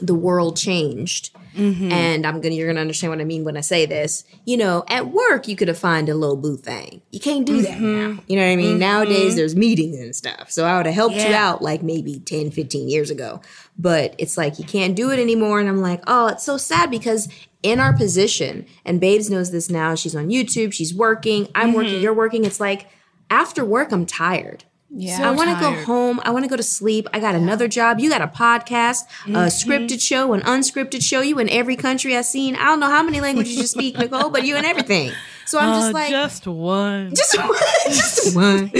the 0.00 0.14
world 0.14 0.56
changed, 0.56 1.34
mm-hmm. 1.54 1.92
and 1.92 2.26
I'm 2.26 2.40
gonna 2.40 2.54
you're 2.54 2.66
gonna 2.66 2.80
understand 2.80 3.10
what 3.10 3.20
I 3.20 3.24
mean 3.24 3.44
when 3.44 3.56
I 3.56 3.60
say 3.60 3.86
this. 3.86 4.24
You 4.44 4.56
know, 4.56 4.84
at 4.88 5.08
work 5.08 5.48
you 5.48 5.56
could 5.56 5.68
have 5.68 5.78
find 5.78 6.08
a 6.08 6.14
little 6.14 6.36
boo 6.36 6.56
thing. 6.56 7.02
You 7.10 7.20
can't 7.20 7.46
do 7.46 7.62
that 7.62 7.78
mm-hmm. 7.78 8.16
now. 8.16 8.22
You 8.26 8.36
know 8.36 8.46
what 8.46 8.52
I 8.52 8.56
mean? 8.56 8.70
Mm-hmm. 8.72 8.78
Nowadays 8.78 9.36
there's 9.36 9.56
meetings 9.56 9.98
and 9.98 10.14
stuff. 10.14 10.50
So 10.50 10.64
I 10.64 10.76
would 10.76 10.86
have 10.86 10.94
helped 10.94 11.16
you 11.16 11.34
out 11.34 11.62
like 11.62 11.82
maybe 11.82 12.20
10, 12.20 12.50
15 12.50 12.88
years 12.88 13.10
ago. 13.10 13.40
But 13.78 14.14
it's 14.18 14.36
like 14.36 14.58
you 14.58 14.64
can't 14.64 14.94
do 14.94 15.10
it 15.10 15.18
anymore. 15.18 15.60
And 15.60 15.68
I'm 15.68 15.80
like, 15.80 16.02
oh, 16.06 16.28
it's 16.28 16.44
so 16.44 16.56
sad 16.56 16.90
because 16.90 17.28
in 17.62 17.80
our 17.80 17.92
position, 17.92 18.66
and 18.84 19.00
Babes 19.00 19.30
knows 19.30 19.50
this 19.50 19.70
now, 19.70 19.94
she's 19.94 20.16
on 20.16 20.28
YouTube, 20.28 20.72
she's 20.72 20.94
working, 20.94 21.48
I'm 21.54 21.72
working, 21.72 22.00
you're 22.00 22.14
working. 22.14 22.44
It's 22.44 22.60
like 22.60 22.88
after 23.30 23.64
work, 23.64 23.92
I'm 23.92 24.06
tired. 24.06 24.64
Yeah. 24.92 25.28
I 25.28 25.30
want 25.32 25.48
to 25.50 25.56
go 25.60 25.72
home. 25.84 26.20
I 26.24 26.30
want 26.30 26.44
to 26.44 26.48
go 26.48 26.56
to 26.56 26.62
sleep. 26.64 27.06
I 27.12 27.20
got 27.20 27.34
another 27.36 27.68
job. 27.68 28.00
You 28.00 28.10
got 28.10 28.22
a 28.22 28.26
podcast, 28.26 29.02
Mm-hmm. 29.22 29.36
a 29.36 29.40
scripted 29.46 30.00
show, 30.02 30.32
an 30.32 30.40
unscripted 30.40 31.02
show. 31.02 31.20
You 31.20 31.38
in 31.38 31.48
every 31.48 31.76
country 31.76 32.16
I've 32.16 32.24
seen. 32.26 32.56
I 32.56 32.64
don't 32.64 32.80
know 32.80 32.88
how 32.90 33.02
many 33.02 33.20
languages 33.20 33.54
you 33.56 33.66
speak, 33.66 33.96
Nicole, 33.98 34.30
but 34.30 34.44
you 34.44 34.56
in 34.56 34.64
everything. 34.64 35.12
So 35.46 35.58
I'm 35.58 35.74
just 35.80 35.90
Uh, 35.90 35.92
like, 35.92 36.10
just 36.10 36.46
one. 36.46 37.14
just 37.14 37.38
one, 37.38 37.48
just 37.86 38.36
one. 38.36 38.70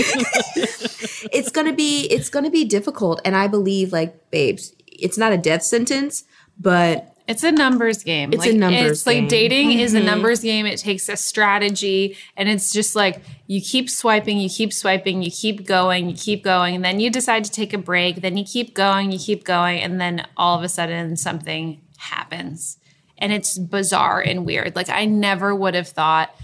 it's 1.33 1.51
gonna 1.51 1.73
be, 1.73 2.03
it's 2.07 2.29
gonna 2.29 2.51
be 2.51 2.65
difficult, 2.65 3.21
and 3.25 3.37
I 3.37 3.47
believe, 3.49 3.93
like, 3.93 4.31
babes, 4.31 4.73
it's 4.87 5.19
not 5.19 5.33
a 5.33 5.39
death 5.39 5.63
sentence, 5.63 6.25
but 6.59 7.15
It's 7.27 7.45
a 7.45 7.53
numbers 7.53 8.03
game. 8.03 8.33
It's 8.33 8.47
a 8.47 8.53
numbers 8.53 8.91
It's 8.91 9.07
like 9.07 9.17
game. 9.19 9.29
dating 9.29 9.73
is 9.73 9.95
a 9.95 9.99
mm-hmm. 9.99 10.07
numbers 10.07 10.41
game. 10.41 10.67
It 10.67 10.79
takes 10.79 11.09
a 11.09 11.17
strategy, 11.17 12.17
and 12.37 12.49
it's 12.49 12.73
just 12.73 12.97
like 12.97 13.23
you 13.47 13.61
keep 13.61 13.89
swiping, 13.89 14.39
you 14.39 14.49
keep 14.49 14.73
swiping, 14.73 15.23
you 15.23 15.31
keep 15.31 15.65
going, 15.67 16.09
you 16.11 16.17
keep 16.17 16.43
going, 16.43 16.75
and 16.75 16.85
then 16.85 16.99
you 17.01 17.11
decide 17.11 17.45
to 17.45 17.51
take 17.51 17.73
a 17.73 17.79
break. 17.79 18.23
Then 18.23 18.37
you 18.37 18.45
keep 18.45 18.75
going, 18.75 19.13
you 19.13 19.19
keep 19.19 19.45
going, 19.45 19.81
and 19.81 20.01
then 20.01 20.27
all 20.37 20.59
of 20.59 20.65
a 20.65 20.69
sudden 20.69 21.17
something 21.17 21.81
happens, 21.99 22.79
and 23.19 23.33
it's 23.33 23.59
bizarre 23.59 24.21
and 24.21 24.45
weird. 24.45 24.75
Like 24.75 24.89
I 24.89 25.05
never 25.05 25.55
would 25.55 25.75
have 25.75 25.89
thought 25.89 26.35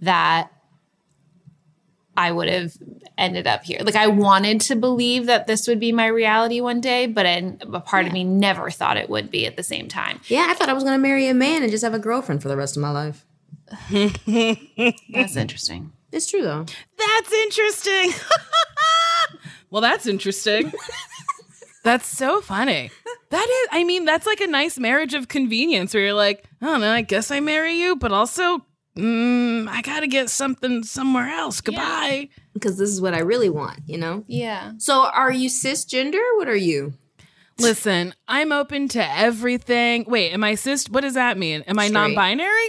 that 0.00 0.50
I 2.16 2.32
would 2.32 2.48
have 2.48 2.72
ended 3.16 3.46
up 3.46 3.64
here. 3.64 3.80
Like 3.82 3.96
I 3.96 4.06
wanted 4.08 4.60
to 4.62 4.76
believe 4.76 5.26
that 5.26 5.46
this 5.46 5.66
would 5.68 5.78
be 5.80 5.92
my 5.92 6.06
reality 6.06 6.60
one 6.60 6.80
day, 6.80 7.06
but 7.06 7.26
an- 7.26 7.58
a 7.72 7.80
part 7.80 8.06
of 8.06 8.12
me 8.12 8.24
never 8.24 8.70
thought 8.70 8.96
it 8.96 9.08
would 9.10 9.30
be 9.30 9.46
at 9.46 9.56
the 9.56 9.62
same 9.62 9.88
time. 9.88 10.20
Yeah, 10.28 10.46
I 10.48 10.54
thought 10.54 10.68
I 10.68 10.72
was 10.72 10.84
gonna 10.84 10.98
marry 10.98 11.26
a 11.28 11.34
man 11.34 11.62
and 11.62 11.70
just 11.70 11.84
have 11.84 11.94
a 11.94 11.98
girlfriend 11.98 12.42
for 12.42 12.48
the 12.48 12.56
rest 12.56 12.76
of 12.76 12.82
my 12.82 12.90
life. 12.90 13.24
That's 13.90 15.36
interesting. 15.36 15.92
It's 16.12 16.28
true 16.30 16.42
though. 16.42 16.64
That's 16.98 17.32
interesting. 17.32 18.12
well, 19.70 19.80
that's 19.80 20.06
interesting. 20.06 20.72
that's 21.84 22.06
so 22.08 22.40
funny. 22.40 22.90
That 23.30 23.46
is, 23.48 23.68
I 23.70 23.84
mean, 23.84 24.04
that's 24.04 24.26
like 24.26 24.40
a 24.40 24.48
nice 24.48 24.76
marriage 24.78 25.14
of 25.14 25.28
convenience 25.28 25.94
where 25.94 26.02
you're 26.04 26.14
like, 26.14 26.44
I 26.60 26.66
don't 26.66 26.80
know, 26.80 26.90
I 26.90 27.02
guess 27.02 27.30
I 27.30 27.38
marry 27.38 27.74
you, 27.74 27.94
but 27.94 28.10
also, 28.10 28.66
mm, 29.00 29.68
I 29.68 29.82
gotta 29.82 30.06
get 30.06 30.30
something 30.30 30.82
somewhere 30.84 31.28
else. 31.28 31.60
Goodbye. 31.60 32.28
Because 32.54 32.78
this 32.78 32.90
is 32.90 33.00
what 33.00 33.14
I 33.14 33.20
really 33.20 33.48
want, 33.50 33.80
you 33.86 33.98
know? 33.98 34.24
Yeah. 34.26 34.72
So 34.78 35.04
are 35.04 35.32
you 35.32 35.48
cisgender? 35.48 36.22
What 36.36 36.48
are 36.48 36.56
you? 36.56 36.94
Listen, 37.58 38.14
I'm 38.26 38.52
open 38.52 38.88
to 38.88 39.04
everything. 39.18 40.04
Wait, 40.08 40.32
am 40.32 40.42
I 40.44 40.54
cis? 40.54 40.88
What 40.88 41.02
does 41.02 41.14
that 41.14 41.36
mean? 41.36 41.62
Am 41.66 41.78
I 41.78 41.88
Straight. 41.88 41.94
non-binary? 41.94 42.68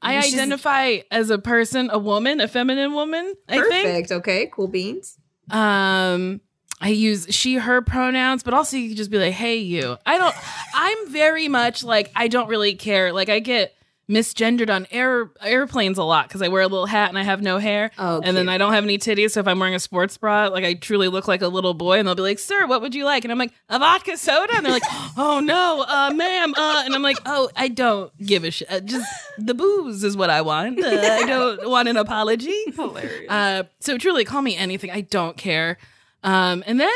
I 0.00 0.20
She's- 0.20 0.34
identify 0.34 0.98
as 1.12 1.30
a 1.30 1.38
person, 1.38 1.88
a 1.92 1.98
woman, 1.98 2.40
a 2.40 2.48
feminine 2.48 2.92
woman. 2.92 3.34
I 3.48 3.60
think. 3.60 3.86
Perfect. 3.86 4.12
Okay, 4.12 4.50
cool 4.52 4.66
beans. 4.66 5.16
Um, 5.50 6.40
I 6.80 6.88
use 6.88 7.28
she, 7.30 7.54
her 7.54 7.82
pronouns, 7.82 8.42
but 8.42 8.52
also 8.52 8.76
you 8.76 8.88
can 8.88 8.96
just 8.96 9.12
be 9.12 9.18
like, 9.18 9.32
hey, 9.34 9.58
you. 9.58 9.96
I 10.04 10.18
don't, 10.18 10.34
I'm 10.74 11.12
very 11.12 11.46
much 11.46 11.84
like, 11.84 12.10
I 12.16 12.26
don't 12.26 12.48
really 12.48 12.74
care. 12.74 13.12
Like, 13.12 13.28
I 13.28 13.38
get 13.38 13.76
misgendered 14.08 14.68
on 14.68 14.86
air 14.90 15.30
airplanes 15.42 15.96
a 15.96 16.02
lot 16.02 16.28
because 16.28 16.42
I 16.42 16.48
wear 16.48 16.62
a 16.62 16.66
little 16.66 16.86
hat 16.86 17.08
and 17.08 17.18
I 17.18 17.22
have 17.22 17.40
no 17.40 17.58
hair. 17.58 17.90
Oh, 17.98 18.20
and 18.22 18.36
then. 18.36 18.48
I 18.48 18.58
don't 18.58 18.72
have 18.74 18.84
any 18.84 18.98
titties. 18.98 19.30
So 19.30 19.40
if 19.40 19.46
I'm 19.48 19.58
wearing 19.58 19.74
a 19.74 19.80
sports 19.80 20.18
bra, 20.18 20.48
like, 20.48 20.64
I 20.64 20.74
truly 20.74 21.08
look 21.08 21.26
like 21.28 21.40
a 21.40 21.48
little 21.48 21.72
boy. 21.72 21.98
And 21.98 22.06
they'll 22.06 22.14
be 22.14 22.22
like, 22.22 22.38
sir, 22.38 22.66
what 22.66 22.82
would 22.82 22.94
you 22.94 23.04
like? 23.04 23.24
And 23.24 23.32
I'm 23.32 23.38
like, 23.38 23.52
a 23.68 23.78
vodka 23.78 24.16
soda? 24.18 24.52
And 24.54 24.66
they're 24.66 24.72
like, 24.72 24.82
oh, 25.16 25.40
no, 25.40 25.84
uh, 25.88 26.10
ma'am. 26.12 26.52
Uh, 26.56 26.82
and 26.84 26.94
I'm 26.94 27.02
like, 27.02 27.18
oh, 27.24 27.48
I 27.56 27.68
don't 27.68 28.12
give 28.18 28.44
a 28.44 28.50
shit. 28.50 28.70
Uh, 28.70 28.80
just 28.80 29.06
the 29.38 29.54
booze 29.54 30.04
is 30.04 30.16
what 30.16 30.28
I 30.28 30.42
want. 30.42 30.84
Uh, 30.84 30.88
I 30.88 31.22
don't 31.26 31.70
want 31.70 31.88
an 31.88 31.96
apology. 31.96 32.56
Hilarious. 32.74 33.30
Uh, 33.30 33.62
so 33.80 33.96
truly, 33.96 34.24
call 34.24 34.42
me 34.42 34.56
anything. 34.56 34.90
I 34.90 35.02
don't 35.02 35.36
care. 35.36 35.78
Um, 36.24 36.62
and 36.66 36.78
then 36.78 36.90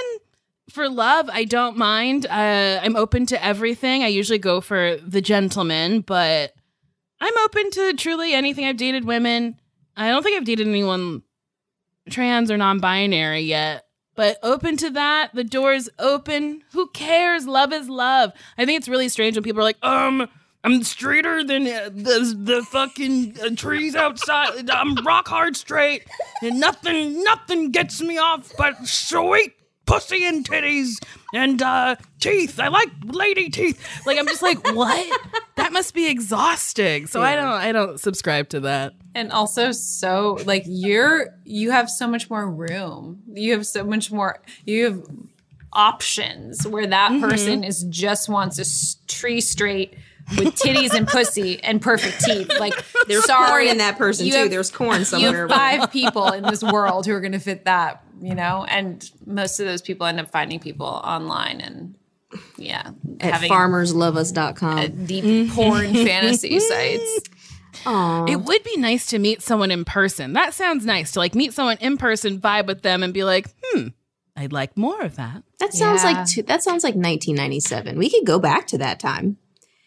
for 0.71 0.89
love, 0.89 1.31
I 1.33 1.45
don't 1.45 1.77
mind. 1.77 2.27
Uh, 2.27 2.81
I'm 2.83 2.97
open 2.97 3.25
to 3.27 3.43
everything. 3.43 4.03
I 4.03 4.09
usually 4.09 4.39
go 4.39 4.61
for 4.61 4.97
the 4.97 5.21
gentleman, 5.21 6.01
but 6.01 6.56
I'm 7.21 7.37
open 7.45 7.71
to 7.73 7.95
truly 7.95 8.35
anything. 8.35 8.65
I've 8.67 8.77
dated 8.77 9.05
women. 9.05 9.59
I 9.97 10.09
don't 10.09 10.23
think 10.23 10.37
I've 10.37 10.45
dated 10.45 10.69
anyone 10.69 11.23
trans 12.11 12.51
or 12.51 12.57
non-binary 12.57 13.41
yet. 13.41 13.85
But 14.15 14.39
open 14.43 14.77
to 14.79 14.91
that. 14.91 15.35
The 15.35 15.45
door's 15.45 15.89
open. 15.99 16.63
Who 16.73 16.89
cares? 16.89 17.47
Love 17.47 17.73
is 17.73 17.89
love. 17.89 18.33
I 18.57 18.65
think 18.65 18.79
it's 18.79 18.89
really 18.89 19.09
strange 19.09 19.37
when 19.37 19.45
people 19.45 19.61
are 19.61 19.65
like, 19.65 19.77
um, 19.83 20.29
I'm 20.65 20.83
straighter 20.83 21.45
than 21.45 21.67
uh, 21.69 21.91
the 21.93 22.35
the 22.37 22.63
fucking 22.63 23.37
uh, 23.41 23.51
trees 23.55 23.95
outside. 23.95 24.69
I'm 24.69 24.97
rock 25.05 25.29
hard 25.29 25.57
straight, 25.57 26.09
and 26.43 26.59
nothing 26.59 27.23
nothing 27.23 27.71
gets 27.71 28.01
me 28.03 28.19
off 28.19 28.53
but 28.59 28.85
sweet 28.87 29.53
pussy 29.87 30.27
and 30.27 30.45
titties 30.49 30.97
and 31.37 31.61
uh, 31.63 31.97
teeth. 32.21 32.59
I 32.59 32.69
like 32.69 32.89
lady 33.05 33.51
teeth. 33.51 33.79
Like 34.07 34.19
I'm 34.19 34.27
just 34.27 34.43
like, 34.43 34.59
what? 34.75 35.21
That 35.57 35.73
must 35.73 35.95
be 35.95 36.09
exhausting. 36.09 37.07
So 37.07 37.23
I 37.23 37.35
don't 37.37 37.47
I 37.47 37.73
don't 37.73 38.01
subscribe 38.01 38.49
to 38.51 38.61
that. 38.61 38.95
and 39.15 39.31
also 39.33 39.73
so 39.73 40.39
like 40.45 40.65
you're 40.67 41.29
you 41.45 41.71
have 41.71 41.89
so 41.91 42.07
much 42.09 42.29
more 42.31 42.49
room. 42.51 43.23
You 43.33 43.53
have 43.53 43.67
so 43.67 43.85
much 43.85 44.11
more 44.11 44.41
you 44.65 44.85
have 44.85 45.03
options 45.73 46.67
where 46.67 46.87
that 46.87 47.13
Mm-hmm. 47.13 47.29
person 47.29 47.65
is 47.65 47.85
just 47.91 48.29
wants 48.29 48.59
a 48.59 49.07
tree 49.07 49.41
straight 49.41 49.95
with 50.39 50.55
titties 50.57 50.93
and 50.95 51.07
pussy 51.07 51.63
and 51.63 51.81
perfect 51.81 52.21
teeth. 52.21 52.51
Like 52.59 52.75
There's 53.09 53.25
sorry, 53.25 53.65
corn 53.65 53.73
in 53.73 53.79
that 53.79 53.97
person 53.99 54.27
too. 54.29 54.33
have- 54.37 54.51
There's 54.51 54.71
corn 54.71 55.01
You 55.01 55.05
somewhere. 55.05 55.49
have 55.49 55.51
five 55.51 55.93
people 55.93 56.29
in 56.33 56.43
this 56.45 56.63
world 56.63 57.07
who 57.07 57.13
are 57.13 57.21
going 57.21 57.33
to 57.33 57.39
fit 57.39 57.65
that, 57.67 58.03
you 58.21 58.35
know, 58.35 58.65
and 58.69 59.09
most 59.25 59.61
of 59.61 59.67
those 59.67 59.83
people 59.83 60.07
end 60.07 60.19
up 60.21 60.31
finding 60.31 60.59
people 60.61 60.87
online 60.87 61.61
and 61.61 61.95
yeah, 62.59 62.91
At 63.21 63.33
having 63.35 63.51
farmersloveus.com. 63.51 65.07
deep 65.07 65.51
porn 65.53 65.93
fantasy 65.95 66.59
sites. 66.61 67.21
Aw. 67.87 68.25
It 68.27 68.37
would 68.43 68.63
be 68.65 68.77
nice 68.79 69.07
to 69.09 69.19
meet 69.19 69.43
someone 69.43 69.71
in 69.71 69.85
person. 69.85 70.33
That 70.33 70.55
sounds 70.55 70.85
nice 70.85 71.13
to 71.13 71.19
like 71.21 71.35
meet 71.35 71.53
someone 71.53 71.77
in 71.81 71.99
person, 71.99 72.41
vibe 72.41 72.67
with 72.67 72.83
them, 72.83 73.03
and 73.03 73.13
be 73.15 73.23
like, 73.23 73.49
hmm, 73.63 73.89
I'd 74.35 74.53
like 74.53 74.77
more 74.77 75.01
of 75.03 75.17
that. 75.17 75.43
That 75.61 75.73
sounds 75.73 76.03
Yeah. 76.03 76.11
like 76.11 76.27
two, 76.27 76.43
that 76.43 76.63
sounds 76.63 76.83
like 76.85 76.95
1997. 76.95 77.97
We 77.99 78.11
could 78.11 78.27
go 78.27 78.39
back 78.39 78.67
to 78.69 78.79
that 78.79 78.99
time. 78.99 79.37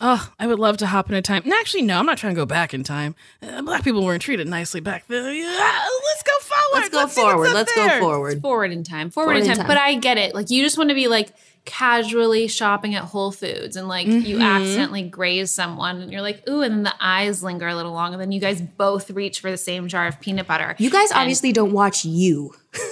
Oh, 0.02 0.32
I 0.40 0.48
would 0.48 0.60
love 0.60 0.78
to 0.78 0.88
hop 0.88 1.10
in 1.10 1.16
a 1.16 1.22
time. 1.22 1.44
And 1.44 1.52
actually, 1.54 1.82
no, 1.82 2.00
I'm 2.00 2.06
not 2.06 2.18
trying 2.18 2.34
to 2.34 2.40
go 2.40 2.46
back 2.46 2.74
in 2.74 2.84
time. 2.84 3.16
Uh, 3.44 3.62
black 3.62 3.84
people 3.84 4.06
weren't 4.06 4.22
treated 4.22 4.48
nicely 4.48 4.80
back 4.80 5.06
then. 5.08 5.36
Yeah, 5.36 5.86
let's 6.06 6.24
go 6.24 6.32
forward. 6.40 6.74
Let's 6.74 6.90
go 6.90 6.98
see 7.00 7.04
what's 7.04 7.16
forward. 7.16 7.52
Let's 7.54 7.76
there. 7.76 8.00
go 8.00 8.06
forward. 8.06 8.42
forward 8.42 8.72
in 8.72 8.84
time 8.86 9.10
forward, 9.10 9.32
Forward 9.34 9.38
in 9.44 9.44
in 9.44 9.48
time. 9.50 9.58
time. 9.58 9.68
but 9.68 9.78
i 9.78 9.96
get 9.96 10.18
it 10.18 10.34
like 10.34 10.50
you 10.50 10.64
just 10.64 10.78
want 10.78 10.90
to 10.90 10.96
be 10.96 11.08
like 11.10 11.30
casually 11.66 12.48
shopping 12.48 12.96
at 12.96 13.04
whole 13.04 13.32
foods 13.32 13.76
and 13.76 13.88
like 13.88 14.08
you 14.08 14.38
Mm-hmm. 14.38 14.42
accidentally 14.42 15.04
graze 15.04 15.52
someone 15.52 16.02
and 16.02 16.12
you're 16.12 16.22
like 16.22 16.48
ooh 16.50 16.62
and 16.62 16.74
then 16.74 16.84
the 16.84 16.94
eyes 17.02 17.44
linger 17.44 17.68
a 17.68 17.76
little 17.76 17.92
long 17.92 18.14
and 18.14 18.22
then 18.22 18.32
you 18.32 18.40
guys 18.40 18.62
both 18.62 19.12
reach 19.12 19.40
for 19.42 19.52
the 19.52 19.58
same 19.58 19.88
jar 19.90 20.08
of 20.08 20.20
peanut 20.22 20.48
butter 20.48 20.76
You 20.80 20.90
guys 20.90 21.12
And- 21.12 21.20
obviously 21.20 21.52
don't 21.52 21.74
watch 21.74 22.06
you. 22.06 22.54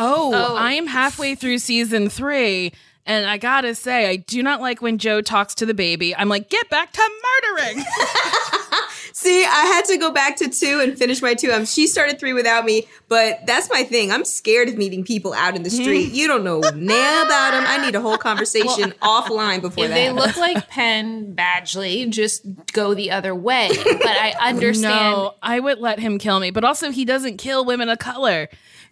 Oh, 0.00 0.32
Oh. 0.32 0.56
I 0.56 0.74
am 0.74 0.86
halfway 0.86 1.34
through 1.34 1.58
season 1.58 2.08
three. 2.08 2.72
And 3.08 3.24
I 3.24 3.38
gotta 3.38 3.74
say, 3.74 4.06
I 4.06 4.16
do 4.16 4.42
not 4.42 4.60
like 4.60 4.82
when 4.82 4.98
Joe 4.98 5.22
talks 5.22 5.54
to 5.56 5.66
the 5.66 5.72
baby. 5.72 6.14
I'm 6.14 6.28
like, 6.28 6.50
get 6.50 6.68
back 6.68 6.92
to 6.92 7.10
murdering. 7.46 7.82
See, 9.14 9.44
I 9.44 9.48
had 9.48 9.86
to 9.86 9.96
go 9.96 10.12
back 10.12 10.36
to 10.36 10.48
two 10.48 10.78
and 10.80 10.96
finish 10.96 11.22
my 11.22 11.32
two. 11.32 11.50
Um, 11.50 11.64
she 11.64 11.86
started 11.86 12.20
three 12.20 12.34
without 12.34 12.66
me, 12.66 12.86
but 13.08 13.40
that's 13.46 13.70
my 13.70 13.82
thing. 13.82 14.12
I'm 14.12 14.24
scared 14.26 14.68
of 14.68 14.76
meeting 14.76 15.04
people 15.04 15.32
out 15.32 15.56
in 15.56 15.62
the 15.62 15.70
street. 15.70 16.12
You 16.12 16.28
don't 16.28 16.44
know 16.44 16.60
nail 16.60 17.22
about 17.24 17.52
them. 17.52 17.64
I 17.66 17.82
need 17.84 17.94
a 17.94 18.00
whole 18.00 18.18
conversation 18.18 18.92
offline 19.02 19.62
before 19.62 19.84
if 19.84 19.90
that. 19.90 19.94
they 19.94 20.12
look 20.12 20.36
like 20.36 20.68
Penn 20.70 21.34
Badgley, 21.34 22.08
just 22.10 22.42
go 22.74 22.92
the 22.94 23.10
other 23.10 23.34
way. 23.34 23.70
But 23.72 24.06
I 24.06 24.34
understand. 24.40 25.16
No, 25.16 25.34
I 25.42 25.58
would 25.58 25.78
let 25.78 25.98
him 25.98 26.18
kill 26.18 26.38
me. 26.38 26.50
But 26.50 26.62
also, 26.62 26.90
he 26.90 27.04
doesn't 27.06 27.38
kill 27.38 27.64
women 27.64 27.88
of 27.88 27.98
color. 27.98 28.48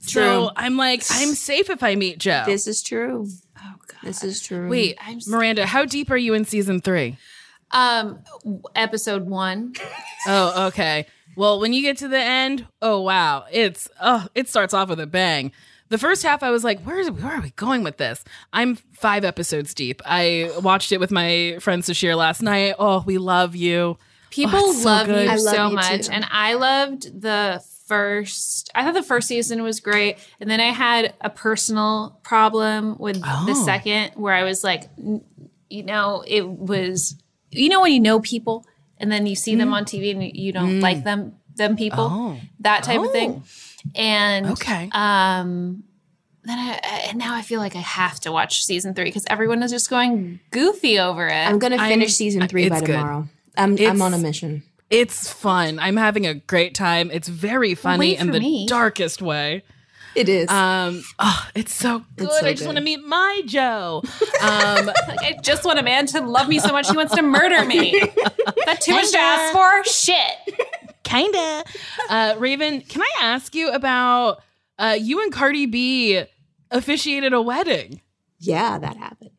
True. 0.06 0.22
So 0.22 0.50
I'm 0.56 0.76
like, 0.76 1.04
I'm 1.10 1.34
safe 1.34 1.70
if 1.70 1.82
I 1.82 1.94
meet 1.94 2.18
Joe. 2.18 2.42
this 2.46 2.66
is 2.66 2.82
true. 2.82 3.28
God. 3.86 3.98
This 4.02 4.22
is 4.24 4.42
true. 4.42 4.68
Wait, 4.68 4.96
I'm 5.00 5.16
s- 5.18 5.28
Miranda, 5.28 5.66
how 5.66 5.84
deep 5.84 6.10
are 6.10 6.16
you 6.16 6.34
in 6.34 6.44
season 6.44 6.80
three? 6.80 7.16
Um, 7.72 8.20
w- 8.44 8.62
episode 8.74 9.26
one. 9.26 9.74
Oh, 10.28 10.66
okay. 10.68 11.06
Well, 11.36 11.60
when 11.60 11.72
you 11.72 11.82
get 11.82 11.98
to 11.98 12.08
the 12.08 12.18
end, 12.18 12.66
oh 12.82 13.00
wow, 13.00 13.44
it's 13.52 13.88
oh, 14.00 14.26
it 14.34 14.48
starts 14.48 14.74
off 14.74 14.88
with 14.88 14.98
a 14.98 15.06
bang. 15.06 15.52
The 15.88 15.98
first 15.98 16.24
half, 16.24 16.42
I 16.42 16.50
was 16.50 16.64
like, 16.64 16.80
where 16.82 16.98
is 16.98 17.08
where 17.12 17.32
are 17.36 17.40
we 17.40 17.50
going 17.50 17.84
with 17.84 17.96
this? 17.96 18.24
I'm 18.52 18.74
five 18.94 19.24
episodes 19.24 19.72
deep. 19.72 20.02
I 20.04 20.50
watched 20.62 20.90
it 20.90 20.98
with 20.98 21.12
my 21.12 21.58
friend 21.60 21.84
Sashir 21.84 22.16
last 22.16 22.42
night. 22.42 22.74
Oh, 22.80 23.04
we 23.06 23.18
love 23.18 23.54
you. 23.54 23.98
People 24.30 24.58
Oh, 24.60 24.70
it's 24.72 24.82
so 24.82 24.88
love 24.88 25.06
good. 25.06 25.26
you 25.26 25.30
I 25.30 25.36
love 25.36 25.54
so 25.54 25.68
you 25.68 25.74
much. 25.76 26.06
too. 26.06 26.12
And 26.12 26.26
I 26.28 26.54
loved 26.54 27.20
the 27.22 27.62
first, 27.86 28.70
I 28.74 28.82
thought 28.84 28.94
the 28.94 29.02
first 29.02 29.28
season 29.28 29.62
was 29.62 29.80
great. 29.80 30.18
And 30.40 30.50
then 30.50 30.60
I 30.60 30.70
had 30.70 31.14
a 31.20 31.30
personal 31.30 32.18
problem 32.22 32.96
with 32.98 33.20
the 33.20 33.26
Oh. 33.48 33.64
second 33.64 34.12
where 34.14 34.34
I 34.34 34.42
was 34.44 34.62
like, 34.64 34.88
n- 34.98 35.22
you 35.70 35.82
know, 35.82 36.22
it 36.26 36.46
was, 36.46 37.16
you 37.50 37.68
know, 37.68 37.80
when 37.82 37.92
you 37.92 38.00
know 38.00 38.20
people 38.20 38.66
and 38.98 39.10
then 39.10 39.26
you 39.26 39.34
see 39.36 39.54
them 39.54 39.72
on 39.72 39.84
TV 39.84 40.10
and 40.12 40.36
you 40.36 40.52
don't 40.52 40.80
like 40.80 41.04
them, 41.04 41.34
them 41.54 41.76
people, 41.76 42.08
Oh. 42.10 42.36
that 42.60 42.82
type 42.82 43.00
of 43.00 43.06
Oh. 43.06 43.12
thing. 43.12 43.42
And 43.94 44.46
Okay. 44.46 44.88
um, 44.92 45.84
then 46.44 46.58
I, 46.58 46.72
and 47.08 47.18
now 47.18 47.34
I 47.34 47.42
feel 47.42 47.60
like 47.60 47.74
I 47.76 47.80
have 47.80 48.20
to 48.20 48.32
watch 48.32 48.64
season 48.64 48.94
three 48.94 49.04
because 49.04 49.24
everyone 49.28 49.62
is 49.62 49.70
just 49.70 49.90
going 49.90 50.38
goofy 50.50 50.98
over 50.98 51.26
it. 51.26 51.32
I'm 51.34 51.58
gonna 51.58 51.76
I'm- 51.76 51.88
finish 51.88 52.14
season 52.14 52.46
three 52.48 52.68
by 52.68 52.80
good. 52.80 52.86
tomorrow. 52.94 53.28
I'm 53.56 53.76
I'm 53.80 54.02
on 54.02 54.12
a 54.14 54.18
mission. 54.18 54.62
It's 54.90 55.32
fun. 55.32 55.78
I'm 55.78 55.96
having 55.96 56.26
a 56.26 56.34
great 56.34 56.74
time. 56.74 57.10
It's 57.10 57.28
very 57.28 57.74
funny 57.74 58.16
in 58.16 58.30
the 58.30 58.40
me. 58.40 58.66
darkest 58.68 59.20
way. 59.20 59.62
It 60.14 60.30
is. 60.30 60.48
Um, 60.48 61.02
oh, 61.18 61.48
it's 61.54 61.74
so 61.74 62.02
good. 62.16 62.30
so 62.30 62.46
I 62.46 62.54
just 62.54 62.64
want 62.64 62.78
to 62.78 62.84
meet 62.84 63.04
my 63.04 63.42
Joe. 63.44 64.02
Um, 64.04 64.10
I 64.40 65.36
just 65.42 65.64
want 65.64 65.78
a 65.78 65.82
man 65.82 66.06
to 66.06 66.20
love 66.20 66.48
me 66.48 66.58
so 66.58 66.72
much 66.72 66.88
he 66.88 66.96
wants 66.96 67.14
to 67.14 67.22
murder 67.22 67.64
me. 67.66 68.00
that 68.64 68.80
too 68.80 68.92
much 68.92 69.10
to 69.10 69.18
ask 69.18 69.52
for? 69.52 69.84
Shit. 69.84 70.58
kinda. 71.02 71.64
Uh, 72.08 72.34
Raven, 72.38 72.80
can 72.80 73.02
I 73.02 73.10
ask 73.20 73.54
you 73.54 73.70
about 73.72 74.42
uh, 74.78 74.96
you 74.98 75.22
and 75.22 75.30
Cardi 75.30 75.66
B 75.66 76.22
officiated 76.70 77.34
a 77.34 77.42
wedding? 77.42 78.00
yeah, 78.38 78.78
that 78.78 78.96
happened. 78.96 79.30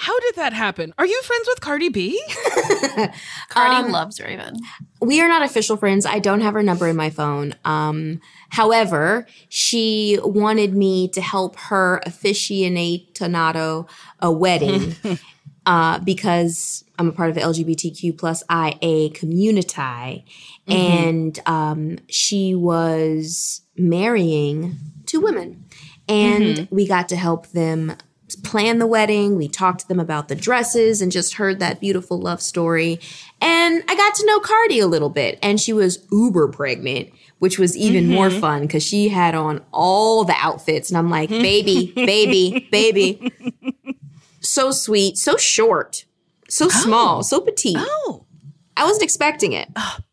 How 0.00 0.16
did 0.20 0.36
that 0.36 0.52
happen? 0.52 0.94
Are 0.96 1.04
you 1.04 1.20
friends 1.22 1.48
with 1.48 1.60
Cardi 1.60 1.88
B? 1.88 2.22
Cardi 3.48 3.74
Um, 3.74 3.90
loves 3.90 4.20
Raven. 4.20 4.54
We 5.00 5.20
are 5.20 5.26
not 5.26 5.42
official 5.42 5.76
friends. 5.76 6.06
I 6.06 6.20
don't 6.20 6.40
have 6.40 6.54
her 6.54 6.62
number 6.62 6.86
in 6.86 6.94
my 6.94 7.10
phone. 7.10 7.52
Um, 7.64 8.20
however, 8.50 9.26
she 9.48 10.16
wanted 10.22 10.72
me 10.72 11.08
to 11.08 11.20
help 11.20 11.56
her 11.56 12.00
officiate 12.06 13.16
Tonato 13.16 13.88
a 14.20 14.30
wedding 14.30 14.94
uh, 15.66 15.98
because 15.98 16.84
I'm 16.96 17.08
a 17.08 17.12
part 17.12 17.30
of 17.30 17.34
the 17.34 17.40
LGBTQ 17.40 18.16
plus 18.16 18.44
IA 18.48 19.10
community, 19.10 20.24
and 20.68 21.38
um, 21.46 21.98
she 22.08 22.54
was 22.54 23.62
marrying 23.76 24.76
two 25.06 25.20
women, 25.20 25.64
and 26.08 26.68
we 26.70 26.86
got 26.86 27.08
to 27.08 27.16
help 27.16 27.48
them 27.48 27.96
plan 28.36 28.78
the 28.78 28.86
wedding. 28.86 29.36
We 29.36 29.48
talked 29.48 29.80
to 29.80 29.88
them 29.88 30.00
about 30.00 30.28
the 30.28 30.34
dresses 30.34 31.00
and 31.02 31.10
just 31.10 31.34
heard 31.34 31.58
that 31.60 31.80
beautiful 31.80 32.18
love 32.18 32.40
story. 32.42 33.00
And 33.40 33.82
I 33.88 33.94
got 33.94 34.14
to 34.16 34.26
know 34.26 34.40
Cardi 34.40 34.80
a 34.80 34.86
little 34.86 35.10
bit, 35.10 35.38
and 35.42 35.60
she 35.60 35.72
was 35.72 36.06
uber 36.10 36.48
pregnant, 36.48 37.10
which 37.38 37.58
was 37.58 37.76
even 37.76 38.04
mm-hmm. 38.04 38.14
more 38.14 38.30
fun 38.30 38.62
because 38.62 38.82
she 38.82 39.08
had 39.08 39.34
on 39.34 39.64
all 39.72 40.24
the 40.24 40.36
outfits. 40.38 40.90
And 40.90 40.98
I'm 40.98 41.10
like, 41.10 41.28
baby, 41.28 41.92
baby, 41.94 42.68
baby. 42.70 43.32
So 44.40 44.70
sweet, 44.70 45.18
so 45.18 45.36
short, 45.36 46.04
so 46.48 46.66
oh. 46.66 46.68
small, 46.68 47.22
so 47.22 47.40
petite. 47.40 47.76
Oh, 47.78 48.24
I 48.76 48.84
wasn't 48.84 49.02
expecting 49.02 49.52
it. 49.52 49.68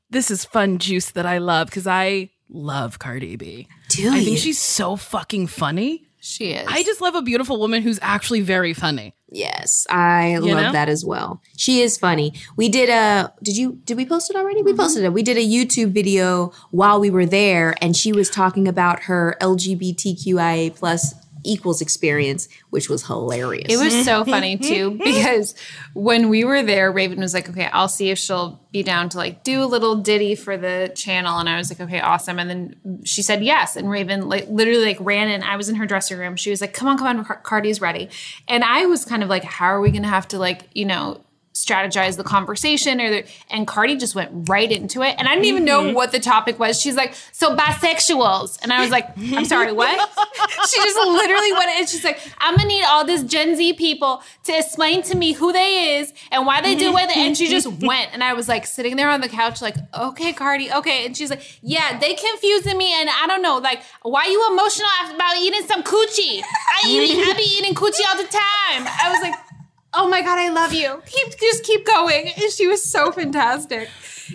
this 0.10 0.32
is 0.32 0.44
fun 0.44 0.80
juice 0.80 1.12
that 1.12 1.26
I 1.26 1.38
love 1.38 1.68
because 1.68 1.88
I 1.88 2.32
love 2.50 3.00
Cardi 3.00 3.36
B. 3.36 3.68
Do 3.90 4.12
I 4.12 4.18
you? 4.18 4.26
think 4.26 4.38
she's 4.40 4.60
so 4.60 4.96
fucking 4.96 5.48
funny. 5.48 6.08
She 6.26 6.54
is. 6.54 6.66
I 6.68 6.82
just 6.82 7.02
love 7.02 7.14
a 7.14 7.22
beautiful 7.22 7.60
woman 7.60 7.84
who's 7.84 8.00
actually 8.02 8.42
very 8.42 8.74
funny. 8.74 9.14
Yes, 9.30 9.86
I 9.92 10.38
love 10.38 10.60
know? 10.60 10.72
that 10.72 10.90
as 10.90 11.06
well. 11.06 11.40
She 11.56 11.82
is 11.82 12.00
funny. 12.00 12.34
We 12.56 12.68
did 12.68 12.90
a 12.90 13.32
did 13.44 13.56
you 13.56 13.80
did 13.86 13.96
we 13.96 14.08
post 14.08 14.32
it 14.32 14.36
already? 14.36 14.64
We 14.64 14.72
mm-hmm. 14.72 14.82
posted 14.82 15.04
it. 15.04 15.14
We 15.14 15.22
did 15.22 15.38
a 15.38 15.46
YouTube 15.46 15.92
video 15.92 16.52
while 16.72 17.00
we 17.00 17.12
were 17.12 17.28
there 17.28 17.76
and 17.80 17.96
she 17.96 18.12
was 18.12 18.32
talking 18.32 18.68
about 18.68 19.04
her 19.04 19.38
LGBTQIA 19.40 20.76
plus 20.76 21.14
equals 21.46 21.82
experience, 21.82 22.50
which 22.72 22.90
was 22.90 23.06
hilarious. 23.06 23.68
It 23.70 23.78
was 23.78 24.04
so 24.04 24.26
funny 24.36 24.58
too 24.58 25.00
because 25.04 25.56
when 25.94 26.30
we 26.30 26.44
were 26.44 26.64
there, 26.64 26.92
Raven 26.92 27.20
was 27.20 27.34
like, 27.34 27.50
"Okay, 27.50 27.68
I'll 27.72 27.88
see 27.88 28.10
if 28.10 28.18
she'll 28.18 28.62
be 28.72 28.84
down 28.84 29.10
to 29.10 29.18
like 29.18 29.44
do 29.44 29.64
a 29.64 29.66
little 29.66 29.96
ditty 29.96 30.36
for 30.36 30.58
the 30.58 30.92
channel." 30.96 31.38
And 31.40 31.48
I 31.48 31.58
was 31.58 31.70
like, 31.72 31.80
"Okay, 31.80 32.00
awesome." 32.00 32.40
And 32.40 32.50
then 32.50 33.02
she 33.06 33.22
said 33.22 33.44
yes, 33.44 33.76
and 33.76 33.90
Raven 33.90 34.28
like 34.28 34.48
literally 34.50 34.86
like 34.86 34.98
ran 35.00 35.30
in. 35.30 35.44
I 35.44 35.56
was 35.56 35.70
in 35.70 35.76
her 35.76 35.86
dressing 35.86 36.18
room. 36.18 36.36
She 36.36 36.50
was 36.50 36.62
like, 36.62 36.74
"Come 36.74 36.88
on, 36.88 36.98
come 36.98 37.08
on, 37.08 37.24
Car- 37.24 37.42
Cardi's 37.44 37.80
ready." 37.80 38.10
And 38.48 38.64
I 38.64 38.86
was 38.88 39.06
kind 39.06 39.24
of 39.24 39.30
like, 39.30 39.44
"How 39.44 39.68
are 39.68 39.82
we 39.82 39.92
going 39.92 40.04
to 40.04 40.10
have 40.10 40.28
to 40.30 40.40
like 40.40 40.70
you 40.74 40.86
know?" 40.86 41.22
Strategize 41.56 42.18
the 42.18 42.24
conversation 42.24 43.00
or 43.00 43.10
the, 43.10 43.26
and 43.50 43.66
Cardi 43.66 43.96
just 43.96 44.14
went 44.14 44.50
right 44.50 44.70
into 44.70 45.02
it 45.02 45.16
and 45.18 45.28
I 45.28 45.34
didn't 45.34 45.46
even 45.46 45.66
know 45.66 45.84
mm-hmm. 45.84 45.96
what 45.96 46.12
the 46.12 46.20
topic 46.20 46.60
was. 46.60 46.80
She's 46.80 46.96
like, 46.96 47.16
"So 47.32 47.56
bisexuals." 47.56 48.60
And 48.62 48.74
I 48.74 48.82
was 48.82 48.92
like, 48.92 49.08
"I'm 49.18 49.46
sorry, 49.46 49.72
what?" 49.72 49.90
she 50.70 50.82
just 50.82 50.98
literally 50.98 51.54
went 51.54 51.72
and 51.72 51.88
she's 51.88 52.04
like, 52.04 52.20
"I'm 52.40 52.58
going 52.58 52.68
to 52.68 52.76
need 52.76 52.84
all 52.84 53.06
this 53.06 53.24
Gen 53.24 53.56
Z 53.56 53.74
people 53.74 54.22
to 54.44 54.58
explain 54.58 55.02
to 55.04 55.16
me 55.16 55.32
who 55.32 55.54
they 55.54 55.98
is 55.98 56.14
and 56.30 56.46
why 56.46 56.62
they 56.62 56.76
do 56.76 56.96
it." 56.98 57.16
And 57.16 57.38
she 57.38 57.48
just 57.48 57.68
mm-hmm. 57.68 57.86
went 57.86 58.10
and 58.14 58.22
I 58.22 58.34
was 58.34 58.50
like 58.50 58.66
sitting 58.66 58.98
there 58.98 59.10
on 59.10 59.22
the 59.22 59.30
couch 59.30 59.62
like, 59.62 59.78
"Okay, 59.98 60.34
Cardi, 60.34 60.72
okay." 60.74 61.06
And 61.06 61.16
she's 61.16 61.30
like, 61.30 61.42
"Yeah, 61.62 61.98
they 61.98 62.16
confusing 62.16 62.78
me 62.78 62.94
and 62.94 63.10
I 63.10 63.28
don't 63.28 63.42
know, 63.42 63.58
like 63.60 63.82
why 64.02 64.26
you 64.26 64.46
emotional 64.52 64.90
about 65.16 65.38
eating 65.38 65.66
some 65.66 65.84
coochie? 65.84 66.42
I 66.44 66.88
eat 66.88 67.28
I 67.28 67.34
be 67.34 67.44
eating 67.58 67.74
coochie 67.74 68.06
all 68.10 68.18
the 68.18 68.28
time." 68.28 68.88
I 69.02 69.10
was 69.10 69.22
like, 69.22 69.36
Oh 69.98 70.08
my 70.10 70.22
god, 70.22 70.38
I 70.38 70.50
love 70.50 70.74
you. 70.74 71.02
Keep 71.06 71.40
just 71.40 71.64
keep 71.64 71.86
going. 71.86 72.28
And 72.30 72.52
she 72.52 72.68
was 72.68 72.84
so 72.84 73.12
fantastic. 73.12 73.90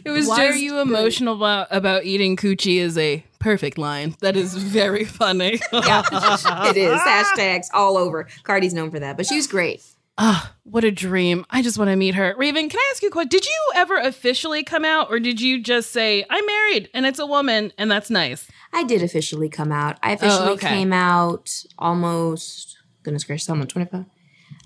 It 0.05 0.11
was 0.11 0.27
Why 0.29 0.47
just 0.47 0.57
are 0.59 0.61
you 0.61 0.79
emotional 0.81 1.35
about, 1.35 1.67
about 1.71 2.05
eating 2.05 2.37
coochie 2.37 2.77
is 2.79 2.97
a 2.97 3.25
perfect 3.41 3.77
line. 3.77 4.15
That 4.21 4.37
is 4.37 4.55
very 4.55 5.05
funny. 5.21 5.61
yeah, 5.73 6.03
it 6.13 6.77
is. 6.77 7.01
Hashtags 7.01 7.67
all 7.75 7.97
over. 7.99 8.29
Cardi's 8.45 8.73
known 8.75 8.91
for 8.91 9.01
that, 9.01 9.17
but 9.17 9.27
she 9.27 9.37
was 9.37 9.47
great. 9.47 9.83
Ah, 10.23 10.55
what 10.65 10.85
a 10.85 10.91
dream. 10.91 11.47
I 11.51 11.63
just 11.63 11.79
want 11.79 11.89
to 11.91 11.97
meet 11.97 12.15
her. 12.15 12.35
Raven, 12.37 12.69
can 12.69 12.79
I 12.79 12.89
ask 12.93 13.03
you 13.03 13.09
a 13.09 13.11
question? 13.11 13.31
Did 13.31 13.47
you 13.47 13.73
ever 13.75 13.97
officially 13.97 14.63
come 14.63 14.85
out 14.85 15.09
or 15.11 15.19
did 15.19 15.41
you 15.41 15.63
just 15.63 15.93
say, 15.93 16.25
I'm 16.29 16.45
married 16.45 16.91
and 16.93 17.07
it's 17.07 17.19
a 17.19 17.25
woman 17.27 17.73
and 17.79 17.91
that's 17.91 18.11
nice? 18.11 18.47
I 18.73 18.85
did 18.85 19.03
officially 19.03 19.49
come 19.49 19.73
out. 19.73 19.99
I 20.03 20.13
officially 20.13 20.49
Oh, 20.51 20.53
okay. 20.53 20.69
came 20.69 20.93
out 20.93 21.51
almost 21.79 22.77
goodness 23.03 23.25
gracious, 23.25 23.49
I'm 23.49 23.67
25. 23.67 24.05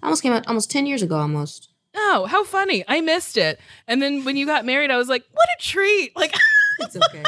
I 0.05 0.09
almost 0.09 0.23
came 0.23 0.35
out 0.35 0.47
almost 0.47 0.71
10 0.71 0.85
years 0.85 1.01
ago 1.01 1.17
almost. 1.17 1.71
Oh, 1.95 2.27
how 2.29 2.45
funny. 2.45 2.85
I 2.87 3.01
missed 3.01 3.39
it. 3.39 3.59
And 3.89 4.03
then 4.03 4.23
when 4.25 4.37
you 4.37 4.45
got 4.45 4.67
married, 4.67 4.91
I 4.91 4.99
was 4.99 5.09
like, 5.09 5.25
what 5.33 5.49
a 5.59 5.63
treat. 5.63 6.15
Like, 6.15 6.35
It's 6.81 6.97
okay. 6.97 7.23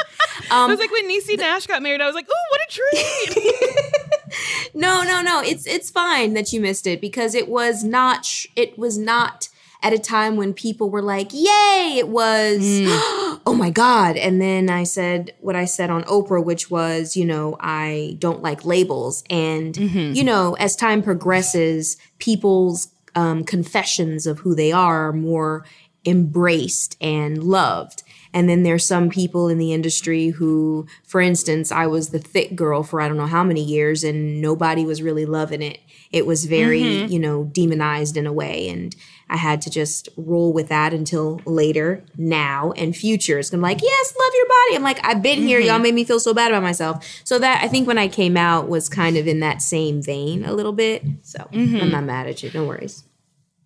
Um, 0.51 0.69
was 0.69 0.79
like 0.79 0.91
when 0.91 1.09
Niecy 1.09 1.37
Nash 1.37 1.67
got 1.67 1.81
married, 1.81 2.01
I 2.01 2.05
was 2.05 2.13
like, 2.13 2.27
oh, 2.29 2.45
what 2.51 2.61
a 2.61 3.33
treat. 3.33 4.73
no, 4.75 5.03
no, 5.03 5.21
no. 5.21 5.41
It's 5.41 5.65
it's 5.65 5.89
fine 5.89 6.33
that 6.33 6.51
you 6.51 6.59
missed 6.59 6.85
it 6.85 6.99
because 7.01 7.33
it 7.33 7.47
was 7.47 7.83
not 7.83 8.25
sh- 8.25 8.47
it 8.55 8.77
was 8.77 8.97
not 8.97 9.49
at 9.83 9.93
a 9.93 9.99
time 9.99 10.35
when 10.35 10.53
people 10.53 10.89
were 10.89 11.01
like, 11.01 11.33
"Yay!" 11.33 11.95
It 11.97 12.09
was, 12.09 12.59
mm. 12.59 13.39
"Oh 13.45 13.55
my 13.57 13.69
god!" 13.69 14.17
And 14.17 14.41
then 14.41 14.69
I 14.69 14.83
said 14.83 15.33
what 15.39 15.55
I 15.55 15.65
said 15.65 15.89
on 15.89 16.03
Oprah, 16.03 16.43
which 16.43 16.69
was, 16.69 17.15
you 17.15 17.25
know, 17.25 17.57
I 17.59 18.15
don't 18.19 18.41
like 18.41 18.65
labels, 18.65 19.23
and 19.29 19.73
mm-hmm. 19.73 20.13
you 20.13 20.23
know, 20.23 20.55
as 20.55 20.75
time 20.75 21.01
progresses, 21.01 21.97
people's 22.19 22.89
um, 23.15 23.43
confessions 23.43 24.27
of 24.27 24.39
who 24.39 24.53
they 24.53 24.71
are 24.71 25.09
are 25.09 25.13
more 25.13 25.65
embraced 26.05 26.95
and 27.01 27.43
loved. 27.43 28.03
And 28.33 28.47
then 28.47 28.63
there's 28.63 28.85
some 28.85 29.09
people 29.09 29.47
in 29.47 29.57
the 29.57 29.73
industry 29.73 30.29
who, 30.29 30.85
for 31.03 31.19
instance, 31.19 31.71
I 31.71 31.87
was 31.87 32.09
the 32.09 32.19
thick 32.19 32.55
girl 32.55 32.83
for 32.83 33.01
I 33.01 33.07
don't 33.07 33.17
know 33.17 33.25
how 33.25 33.43
many 33.43 33.63
years 33.63 34.03
and 34.03 34.41
nobody 34.41 34.85
was 34.85 35.01
really 35.01 35.25
loving 35.25 35.61
it. 35.61 35.79
It 36.11 36.25
was 36.25 36.45
very, 36.45 36.81
mm-hmm. 36.81 37.11
you 37.11 37.19
know, 37.19 37.45
demonized 37.45 38.15
in 38.15 38.27
a 38.27 38.33
way. 38.33 38.69
And 38.69 38.95
I 39.29 39.37
had 39.37 39.61
to 39.63 39.69
just 39.69 40.09
roll 40.15 40.53
with 40.53 40.69
that 40.69 40.93
until 40.93 41.41
later, 41.45 42.03
now, 42.17 42.71
and 42.73 42.95
future. 42.95 43.39
It's 43.39 43.49
gonna 43.49 43.61
be 43.61 43.73
like, 43.73 43.81
yes, 43.81 44.15
love 44.17 44.31
your 44.35 44.47
body. 44.47 44.75
I'm 44.75 44.83
like, 44.83 45.05
I've 45.05 45.21
been 45.21 45.43
here. 45.43 45.59
Y'all 45.59 45.75
mm-hmm. 45.75 45.83
made 45.83 45.95
me 45.95 46.03
feel 46.05 46.19
so 46.19 46.33
bad 46.33 46.51
about 46.51 46.63
myself. 46.63 47.05
So 47.23 47.37
that 47.39 47.63
I 47.63 47.67
think 47.67 47.87
when 47.87 47.97
I 47.97 48.07
came 48.07 48.37
out 48.37 48.69
was 48.69 48.89
kind 48.89 49.17
of 49.17 49.27
in 49.27 49.39
that 49.41 49.61
same 49.61 50.01
vein 50.01 50.45
a 50.45 50.53
little 50.53 50.73
bit. 50.73 51.03
So 51.23 51.39
mm-hmm. 51.39 51.77
I'm 51.77 51.91
not 51.91 52.03
mad 52.05 52.27
at 52.27 52.41
you. 52.41 52.51
No 52.53 52.65
worries. 52.65 53.03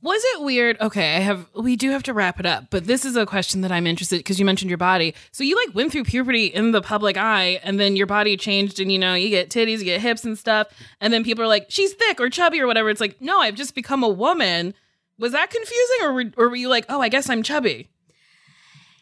Was 0.04 0.24
it 0.34 0.42
weird? 0.42 0.82
Okay, 0.82 1.16
I 1.16 1.20
have 1.20 1.46
we 1.54 1.76
do 1.76 1.92
have 1.92 2.02
to 2.04 2.14
wrap 2.14 2.40
it 2.40 2.46
up, 2.48 2.66
but 2.72 2.86
this 2.86 3.06
is 3.06 3.16
a 3.16 3.24
question 3.28 3.62
that 3.62 3.72
I'm 3.72 3.86
interested 3.86 4.18
because 4.18 4.40
you 4.40 4.46
mentioned 4.46 4.70
your 4.70 4.80
body. 4.80 5.14
So 5.32 5.44
you 5.44 5.56
like 5.56 5.76
went 5.76 5.92
through 5.92 6.06
puberty 6.06 6.48
in 6.48 6.72
the 6.72 6.82
public 6.82 7.18
eye 7.18 7.60
and 7.64 7.80
then 7.80 7.96
your 7.96 8.08
body 8.08 8.36
changed 8.36 8.80
and 8.80 8.92
you 8.92 8.98
know, 8.98 9.14
you 9.14 9.30
get 9.30 9.52
titties, 9.52 9.78
you 9.78 9.86
get 9.86 10.02
hips 10.02 10.26
and 10.26 10.36
stuff, 10.40 10.70
and 11.00 11.14
then 11.14 11.24
people 11.24 11.44
are 11.44 11.48
like, 11.48 11.68
"She's 11.70 11.94
thick 11.94 12.20
or 12.20 12.32
chubby 12.32 12.60
or 12.60 12.66
whatever." 12.66 12.90
It's 12.90 13.00
like, 13.00 13.22
"No, 13.22 13.42
I've 13.42 13.54
just 13.54 13.76
become 13.76 14.02
a 14.02 14.10
woman." 14.10 14.74
Was 15.18 15.34
that 15.34 15.50
confusing 15.50 15.98
or 16.02 16.14
were, 16.14 16.26
or 16.38 16.50
were 16.50 16.56
you 16.56 16.70
like, 16.70 16.86
"Oh, 16.90 17.02
I 17.02 17.10
guess 17.10 17.30
I'm 17.30 17.44
chubby?" 17.44 17.90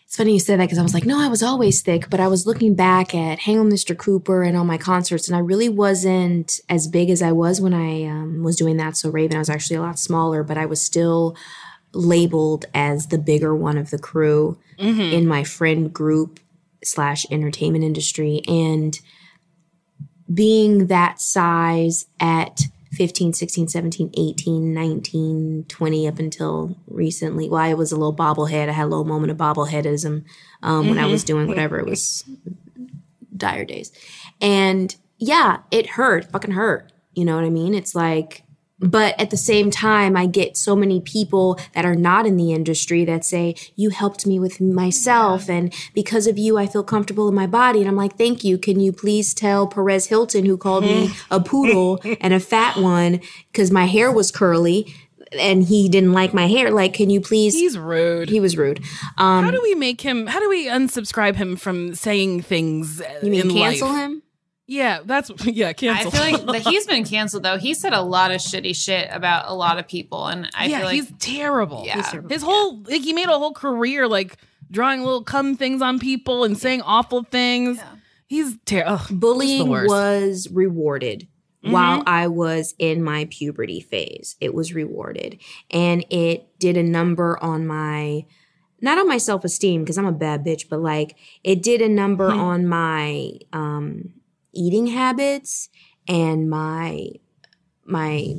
It's 0.06 0.16
funny 0.16 0.34
you 0.34 0.40
say 0.40 0.56
that 0.56 0.66
because 0.66 0.80
I 0.80 0.82
was 0.82 0.96
like, 0.96 1.06
no, 1.06 1.22
I 1.22 1.28
was 1.28 1.44
always 1.44 1.84
thick, 1.84 2.10
but 2.10 2.20
I 2.20 2.28
was 2.28 2.48
looking 2.48 2.74
back 2.74 3.14
at 3.14 3.38
Hang 3.38 3.60
on 3.60 3.70
Mr. 3.70 3.96
Cooper 3.96 4.42
and 4.42 4.58
all 4.58 4.66
my 4.66 4.80
concerts, 4.80 5.28
and 5.28 5.38
I 5.38 5.40
really 5.40 5.70
wasn't 5.70 6.60
as 6.68 6.88
big 6.88 7.12
as 7.12 7.22
I 7.22 7.32
was 7.32 7.62
when 7.62 7.76
I 7.76 8.06
um, 8.06 8.42
was 8.42 8.56
doing 8.56 8.78
that. 8.78 8.98
So 8.98 9.12
Raven, 9.12 9.36
I 9.36 9.40
was 9.40 9.52
actually 9.52 9.76
a 9.76 9.84
lot 9.84 10.00
smaller, 10.00 10.42
but 10.42 10.58
I 10.58 10.66
was 10.66 10.82
still 10.82 11.38
labeled 11.94 12.66
as 12.74 13.08
the 13.08 13.20
bigger 13.20 13.56
one 13.56 13.78
of 13.78 13.92
the 13.92 14.00
crew 14.00 14.58
in 14.80 15.28
my 15.28 15.44
friend 15.44 15.94
group 15.94 16.40
slash 16.84 17.26
entertainment 17.30 17.84
industry. 17.84 18.42
And 18.48 19.00
being 20.34 20.88
that 20.88 21.22
size 21.22 22.08
at 22.20 22.62
15, 22.92 23.34
16, 23.34 23.68
17, 23.68 24.12
18, 24.18 24.74
19, 24.74 25.66
20, 25.68 26.08
up 26.08 26.20
until 26.20 26.76
recently. 26.88 27.48
Well, 27.50 27.62
I 27.62 27.74
was 27.74 27.92
a 27.92 27.96
little 27.96 28.16
bobblehead. 28.16 28.70
I 28.70 28.72
had 28.72 28.86
a 28.86 28.88
little 28.88 29.06
moment 29.06 29.32
of 29.32 29.38
bobbleheadism 29.38 30.24
um, 30.64 30.90
when 30.90 30.98
I 30.98 31.06
was 31.06 31.24
doing 31.24 31.48
whatever. 31.48 31.80
It 31.80 31.86
was 31.86 32.24
dire 33.36 33.66
days. 33.66 33.92
And 34.42 34.96
yeah, 35.18 35.60
it 35.72 35.92
hurt, 35.92 36.32
fucking 36.32 36.52
hurt. 36.52 36.92
You 37.14 37.26
know 37.26 37.36
what 37.36 37.46
I 37.46 37.50
mean? 37.50 37.74
It's 37.74 37.94
like 37.94 38.44
but 38.80 39.20
at 39.20 39.30
the 39.30 39.38
same 39.38 39.70
time, 39.72 40.16
I 40.16 40.26
get 40.26 40.56
so 40.56 40.76
many 40.76 41.02
people 41.02 41.60
that 41.74 41.86
are 41.86 41.96
not 41.96 42.26
in 42.26 42.38
the 42.38 42.54
industry 42.54 43.04
that 43.06 43.26
say, 43.26 43.56
You 43.76 43.90
helped 43.90 44.26
me 44.26 44.40
with 44.40 44.62
myself. 44.62 45.50
And 45.50 45.74
because 45.94 46.28
of 46.28 46.38
you, 46.38 46.58
I 46.58 46.66
feel 46.66 46.84
comfortable 46.84 47.28
in 47.28 47.36
my 47.36 47.48
body. 47.48 47.80
And 47.80 47.88
I'm 47.90 47.98
like, 47.98 48.18
Thank 48.18 48.44
you. 48.44 48.58
Can 48.58 48.80
you 48.80 48.94
please 48.94 49.34
tell 49.34 49.68
Perez 49.68 50.08
Hilton, 50.08 50.46
who 50.46 50.58
called 50.58 50.86
me 50.86 51.12
a 51.32 51.40
poodle 51.40 52.00
and 52.22 52.34
a 52.34 52.40
fat 52.40 52.78
one 52.78 53.20
because 53.52 53.70
my 53.72 53.86
hair 53.86 54.12
was 54.12 54.32
curly 54.32 54.94
and 55.38 55.64
he 55.64 55.90
didn't 55.90 56.14
like 56.14 56.34
my 56.34 56.48
hair? 56.48 56.72
Like, 56.72 56.94
can 56.94 57.10
you 57.10 57.20
please? 57.20 57.54
He's 57.54 57.78
rude. 57.78 58.30
he 58.30 58.40
was 58.40 58.58
rude. 58.58 58.80
Um, 59.18 59.44
how 59.44 59.52
do 59.52 59.62
we 59.62 59.76
make 59.76 60.02
him? 60.02 60.28
How 60.28 60.40
do 60.40 60.50
we 60.50 60.68
unsubscribe 60.68 61.36
him 61.36 61.56
from 61.58 61.96
saying 61.96 62.44
things? 62.44 63.02
you 63.22 63.32
mean 63.32 63.50
cancel 63.52 63.90
life? 63.90 63.98
him? 63.98 64.24
Yeah, 64.70 65.00
that's 65.04 65.32
yeah. 65.46 65.74
Canceled. 65.74 66.14
I 66.14 66.18
feel 66.18 66.38
like 66.38 66.46
that 66.46 66.62
he's 66.72 66.86
been 66.86 67.04
canceled 67.04 67.42
though. 67.42 67.58
He 67.58 67.74
said 67.74 67.92
a 67.92 68.02
lot 68.02 68.30
of 68.30 68.40
shitty 68.40 68.76
shit 68.76 69.10
about 69.12 69.46
a 69.48 69.54
lot 69.56 69.80
of 69.80 69.88
people, 69.88 70.28
and 70.28 70.48
I 70.54 70.68
yeah, 70.68 70.78
feel 70.78 70.86
like 70.86 70.96
he's 70.96 71.12
terrible. 71.18 71.84
Yeah. 71.88 71.96
He's 71.96 72.32
his 72.32 72.44
whole 72.44 72.84
like 72.84 73.02
he 73.02 73.14
made 73.14 73.28
a 73.28 73.38
whole 73.38 73.54
career 73.54 74.08
like 74.08 74.38
drawing 74.70 75.04
little 75.04 75.24
cum 75.24 75.58
things 75.58 75.82
on 75.82 75.98
people 75.98 76.44
and 76.44 76.56
saying 76.56 76.84
awful 76.84 77.24
things. 77.24 77.80
He's 78.28 78.58
terrible. 78.66 79.04
bullying 79.10 79.70
worst. 79.70 79.90
was 79.90 80.48
rewarded 80.52 81.28
while 81.62 82.04
I 82.06 82.28
was 82.28 82.76
in 82.78 83.02
my 83.04 83.28
puberty 83.32 83.82
phase. 83.82 84.36
It 84.40 84.54
was 84.54 84.74
rewarded. 84.76 85.42
And 85.72 86.06
it 86.12 86.60
did 86.60 86.78
a 86.78 86.84
number 86.84 87.42
on 87.42 87.66
my 87.66 88.26
not 88.82 89.00
on 89.00 89.08
my 89.08 89.18
self-esteem 89.18 89.84
because 89.84 89.98
I'm 89.98 90.06
a 90.06 90.12
bad 90.12 90.46
bitch, 90.46 90.70
but 90.70 90.80
like 90.80 91.18
it 91.44 91.64
did 91.64 91.82
a 91.82 91.90
number 91.90 92.32
on 92.32 92.68
my 92.68 93.34
um 93.52 94.14
eating 94.54 94.88
habits 94.88 95.70
and 96.08 96.50
my 96.50 97.10
my 97.86 98.36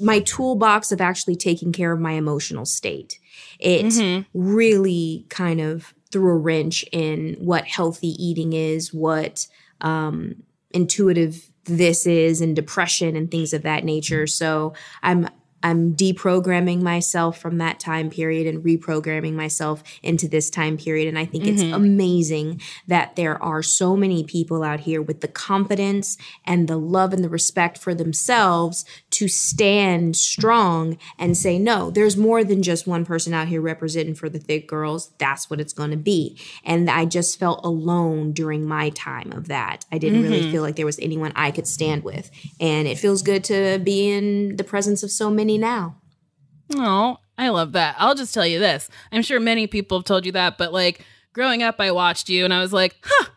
my 0.00 0.20
toolbox 0.20 0.90
of 0.90 1.00
actually 1.00 1.36
taking 1.36 1.72
care 1.72 1.92
of 1.92 2.00
my 2.00 2.12
emotional 2.12 2.64
state. 2.64 3.18
It 3.58 4.24
really 4.34 5.26
kind 5.28 5.60
of 5.60 5.94
threw 6.10 6.32
a 6.32 6.36
wrench 6.36 6.84
in 6.92 7.36
what 7.38 7.66
healthy 7.66 8.08
eating 8.22 8.52
is, 8.52 8.92
what 8.92 9.46
um, 9.80 10.42
intuitive 10.70 11.48
this 11.64 12.06
is, 12.06 12.40
and 12.40 12.56
depression 12.56 13.16
and 13.16 13.30
things 13.30 13.52
of 13.52 13.62
that 13.62 13.84
nature. 13.84 14.26
So 14.26 14.74
I'm 15.02 15.28
I'm 15.62 15.94
deprogramming 15.94 16.82
myself 16.82 17.38
from 17.38 17.58
that 17.58 17.80
time 17.80 18.10
period 18.10 18.46
and 18.46 18.64
reprogramming 18.64 19.34
myself 19.34 19.82
into 20.02 20.28
this 20.28 20.50
time 20.50 20.76
period. 20.76 21.08
And 21.08 21.18
I 21.18 21.24
think 21.24 21.46
it's 21.46 21.62
mm-hmm. 21.62 21.74
amazing 21.74 22.60
that 22.86 23.16
there 23.16 23.42
are 23.42 23.62
so 23.62 23.96
many 23.96 24.24
people 24.24 24.62
out 24.62 24.80
here 24.80 25.00
with 25.00 25.20
the 25.20 25.28
confidence 25.28 26.16
and 26.44 26.68
the 26.68 26.78
love 26.78 27.12
and 27.12 27.22
the 27.22 27.28
respect 27.28 27.78
for 27.78 27.94
themselves 27.94 28.84
to 29.12 29.28
stand 29.28 30.16
strong 30.16 30.98
and 31.18 31.36
say, 31.36 31.58
no, 31.58 31.90
there's 31.90 32.16
more 32.16 32.42
than 32.42 32.62
just 32.62 32.86
one 32.86 33.04
person 33.04 33.32
out 33.34 33.48
here 33.48 33.60
representing 33.60 34.14
for 34.14 34.28
the 34.28 34.38
thick 34.38 34.66
girls. 34.66 35.12
That's 35.18 35.48
what 35.48 35.60
it's 35.60 35.72
going 35.72 35.90
to 35.90 35.96
be. 35.96 36.38
And 36.64 36.90
I 36.90 37.04
just 37.04 37.38
felt 37.38 37.64
alone 37.64 38.32
during 38.32 38.64
my 38.64 38.90
time 38.90 39.32
of 39.32 39.48
that. 39.48 39.84
I 39.92 39.98
didn't 39.98 40.22
really 40.22 40.42
mm-hmm. 40.42 40.52
feel 40.52 40.62
like 40.62 40.76
there 40.76 40.86
was 40.86 40.98
anyone 40.98 41.32
I 41.36 41.50
could 41.50 41.66
stand 41.66 42.04
with. 42.04 42.30
And 42.60 42.88
it 42.88 42.98
feels 42.98 43.22
good 43.22 43.44
to 43.44 43.78
be 43.78 44.10
in 44.10 44.56
the 44.56 44.64
presence 44.64 45.02
of 45.02 45.10
so 45.10 45.30
many 45.30 45.58
now. 45.58 45.96
Oh, 46.74 47.18
I 47.36 47.50
love 47.50 47.72
that. 47.72 47.96
I'll 47.98 48.14
just 48.14 48.34
tell 48.34 48.46
you 48.46 48.58
this. 48.58 48.88
I'm 49.10 49.22
sure 49.22 49.40
many 49.40 49.66
people 49.66 49.98
have 49.98 50.04
told 50.04 50.26
you 50.26 50.32
that, 50.32 50.58
but 50.58 50.72
like 50.72 51.04
growing 51.32 51.62
up, 51.62 51.76
I 51.78 51.90
watched 51.92 52.28
you 52.28 52.44
and 52.44 52.54
I 52.54 52.60
was 52.60 52.72
like, 52.72 52.96
huh, 53.02 53.30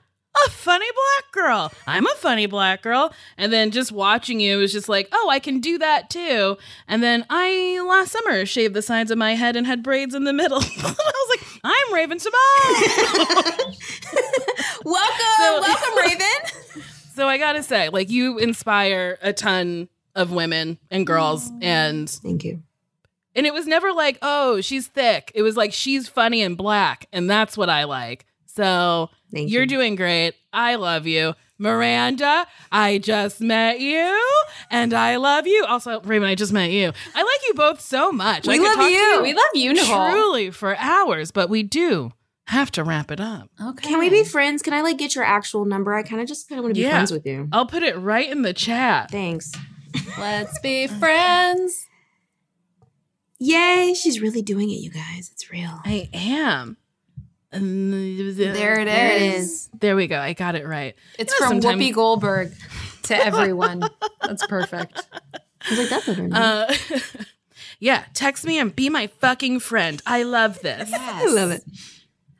a 0.48 0.50
funny 0.50 0.86
black 0.86 1.32
girl. 1.32 1.72
I'm 1.88 2.06
a 2.06 2.16
funny 2.16 2.46
black 2.46 2.82
girl. 2.82 3.14
And 3.38 3.52
then 3.54 3.72
just 3.72 3.92
watching 3.92 4.40
you 4.40 4.58
was 4.58 4.72
just 4.72 4.90
like, 4.90 5.08
oh, 5.12 5.30
I 5.30 5.40
can 5.40 5.60
do 5.60 5.78
that 5.78 6.10
too. 6.10 6.58
And 6.88 7.02
then 7.02 7.26
I 7.30 7.84
last 7.88 8.12
summer 8.12 8.46
shaved 8.46 8.74
the 8.74 8.82
sides 8.82 9.12
of 9.12 9.18
my 9.18 9.36
head 9.36 9.56
and 9.56 9.66
had 9.66 9.84
braids 9.84 10.16
in 10.16 10.24
the 10.24 10.34
middle. 10.34 10.60
I 10.62 10.62
was 10.62 11.30
like, 11.30 11.62
I'm 11.64 11.94
Raven-Symoné. 11.94 12.36
Welcome, 14.86 15.62
welcome, 15.62 15.98
Raven. 15.98 16.84
so 17.16 17.28
I 17.28 17.40
gotta 17.40 17.64
say, 17.64 17.90
like, 17.90 18.12
you 18.12 18.38
inspire 18.38 19.18
a 19.20 19.34
ton 19.34 19.90
of 20.14 20.32
women 20.32 20.78
and 20.92 21.08
girls 21.08 21.50
mm. 21.50 21.64
and 21.64 22.08
Thank 22.08 22.44
you. 22.44 22.62
And 23.36 23.48
it 23.48 23.54
was 23.54 23.66
never 23.66 23.92
like, 23.92 24.20
oh, 24.22 24.62
she's 24.62 24.88
thick. 24.88 25.32
It 25.34 25.42
was 25.42 25.58
like 25.58 25.74
she's 25.74 26.08
funny 26.08 26.44
and 26.44 26.56
black, 26.56 27.08
and 27.12 27.28
that's 27.28 27.58
what 27.58 27.68
I 27.68 27.86
like. 27.86 28.28
So 28.56 29.10
Thank 29.34 29.50
you're 29.52 29.64
you. 29.64 29.68
doing 29.68 29.96
great. 29.96 30.34
I 30.54 30.76
love 30.76 31.06
you. 31.08 31.34
Miranda, 31.58 32.46
I 32.72 32.98
just 32.98 33.40
met 33.40 33.80
you 33.80 34.22
and 34.70 34.94
I 34.94 35.16
love 35.16 35.48
you. 35.48 35.64
Also, 35.66 36.02
Raymond, 36.02 36.30
I 36.30 36.36
just 36.36 36.52
met 36.52 36.72
you. 36.72 36.92
I 37.16 37.24
like 37.24 37.40
you 37.48 37.54
both 37.54 37.80
so 37.80 38.12
much. 38.12 38.46
We 38.46 38.58
could 38.58 38.66
love 38.66 38.76
talk 38.76 38.88
to 38.88 38.92
you. 38.92 39.22
we 39.22 39.34
love 39.34 39.44
you, 39.54 39.74
Nicole. 39.74 40.12
truly 40.12 40.52
for 40.52 40.76
hours, 40.78 41.32
but 41.32 41.50
we 41.50 41.64
do 41.64 42.12
have 42.48 42.72
to 42.72 42.84
wrap 42.84 43.10
it 43.10 43.22
up. 43.22 43.50
Okay. 43.62 43.88
Can 43.88 44.00
we 44.00 44.10
be 44.10 44.24
friends? 44.26 44.62
Can 44.62 44.74
I 44.74 44.82
like 44.82 44.98
get 44.98 45.16
your 45.16 45.24
actual 45.24 45.64
number? 45.66 45.94
I 45.94 46.04
kind 46.04 46.22
of 46.22 46.28
just 46.28 46.50
kind 46.50 46.60
of 46.60 46.64
want 46.64 46.76
to 46.76 46.80
be 46.80 46.84
Yeah. 46.84 46.92
friends 46.92 47.12
with 47.12 47.26
you. 47.26 47.48
I'll 47.54 47.66
put 47.66 47.84
it 47.84 47.98
right 47.98 48.30
in 48.30 48.42
the 48.42 48.54
chat. 48.54 49.10
Thanks. 49.10 49.52
Let's 50.20 50.60
be 50.60 50.88
friends. 50.88 51.88
Yay, 53.40 53.94
she's 53.94 54.20
really 54.22 54.42
doing 54.42 54.70
it, 54.70 54.76
you 54.82 54.90
guys. 54.90 55.30
It's 55.34 55.50
real. 55.52 55.80
I 55.86 56.10
am. 56.14 56.78
And 57.56 57.94
There 58.38 58.80
it 58.80 58.86
There 58.86 59.20
it 59.20 59.22
is. 59.22 59.46
is. 59.50 59.70
There 59.80 59.96
we 59.96 60.08
go. 60.08 60.20
I 60.20 60.34
got 60.34 60.56
it 60.56 60.66
right. 60.68 60.96
It's 61.20 61.34
You 61.34 61.42
know, 61.46 61.50
from 61.50 61.62
sometimes- 61.62 61.82
Whoopi 61.82 61.94
Goldberg 61.94 62.54
to 63.04 63.16
everyone. 63.18 63.88
That's 64.22 64.46
perfect. 64.48 65.08
I 65.34 65.70
was 65.70 65.80
like, 65.80 65.90
that's 65.90 66.08
not. 66.18 66.70
Uh, 66.72 66.74
yeah, 67.80 68.04
text 68.14 68.46
me 68.46 68.60
and 68.60 68.76
be 68.76 68.90
my 68.90 69.08
fucking 69.08 69.60
friend. 69.60 70.02
I 70.06 70.24
love 70.24 70.60
this. 70.62 70.92
I 70.94 71.26
love 71.26 71.52
it. 71.52 71.64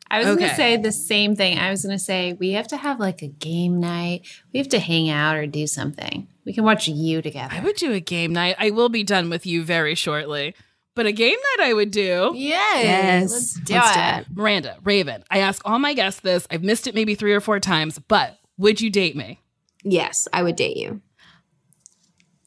I 0.10 0.20
was 0.20 0.28
Okay. 0.28 0.38
going 0.40 0.50
to 0.52 0.56
say 0.56 0.78
the 0.78 0.92
same 0.92 1.36
thing. 1.36 1.58
I 1.58 1.72
was 1.72 1.84
going 1.84 1.98
to 1.98 2.04
say 2.04 2.34
we 2.34 2.52
have 2.52 2.68
to 2.68 2.78
have 2.78 3.00
like 3.00 3.24
a 3.24 3.28
game 3.28 3.80
night. 3.80 4.22
We 4.54 4.60
have 4.60 4.70
to 4.70 4.80
hang 4.80 5.10
out 5.10 5.36
or 5.36 5.48
do 5.48 5.66
something. 5.66 6.28
We 6.46 6.54
can 6.54 6.64
watch 6.64 6.88
you 6.88 7.24
together. 7.24 7.56
I 7.56 7.60
would 7.62 7.76
do 7.76 7.92
a 7.92 8.00
game 8.00 8.32
night. 8.32 8.56
I 8.60 8.70
will 8.70 8.90
be 8.90 9.04
done 9.04 9.32
with 9.32 9.48
you 9.48 9.64
very 9.64 9.96
shortly. 9.96 10.54
But 10.96 11.06
a 11.06 11.12
game 11.12 11.38
night 11.58 11.68
I 11.68 11.74
would 11.74 11.92
do. 11.92 12.32
Yes. 12.36 12.84
Yes. 12.86 13.32
Let's 13.32 13.54
do 13.56 13.74
Let's 13.74 13.98
it. 14.30 14.30
do 14.34 14.42
Miranda, 14.42 14.78
Raven, 14.84 15.24
I 15.30 15.40
ask 15.40 15.62
all 15.66 15.78
my 15.78 15.94
guests 15.94 16.22
this. 16.22 16.48
I've 16.50 16.64
missed 16.64 16.88
it 16.88 16.96
maybe 16.96 17.16
three 17.16 17.34
or 17.34 17.42
four 17.42 17.60
times, 17.60 18.00
but 18.00 18.38
would 18.58 18.80
you 18.80 18.90
date 18.90 19.16
me? 19.16 19.42
Yes, 19.84 20.28
I 20.34 20.42
would 20.42 20.56
date 20.56 20.78
you. 20.78 21.02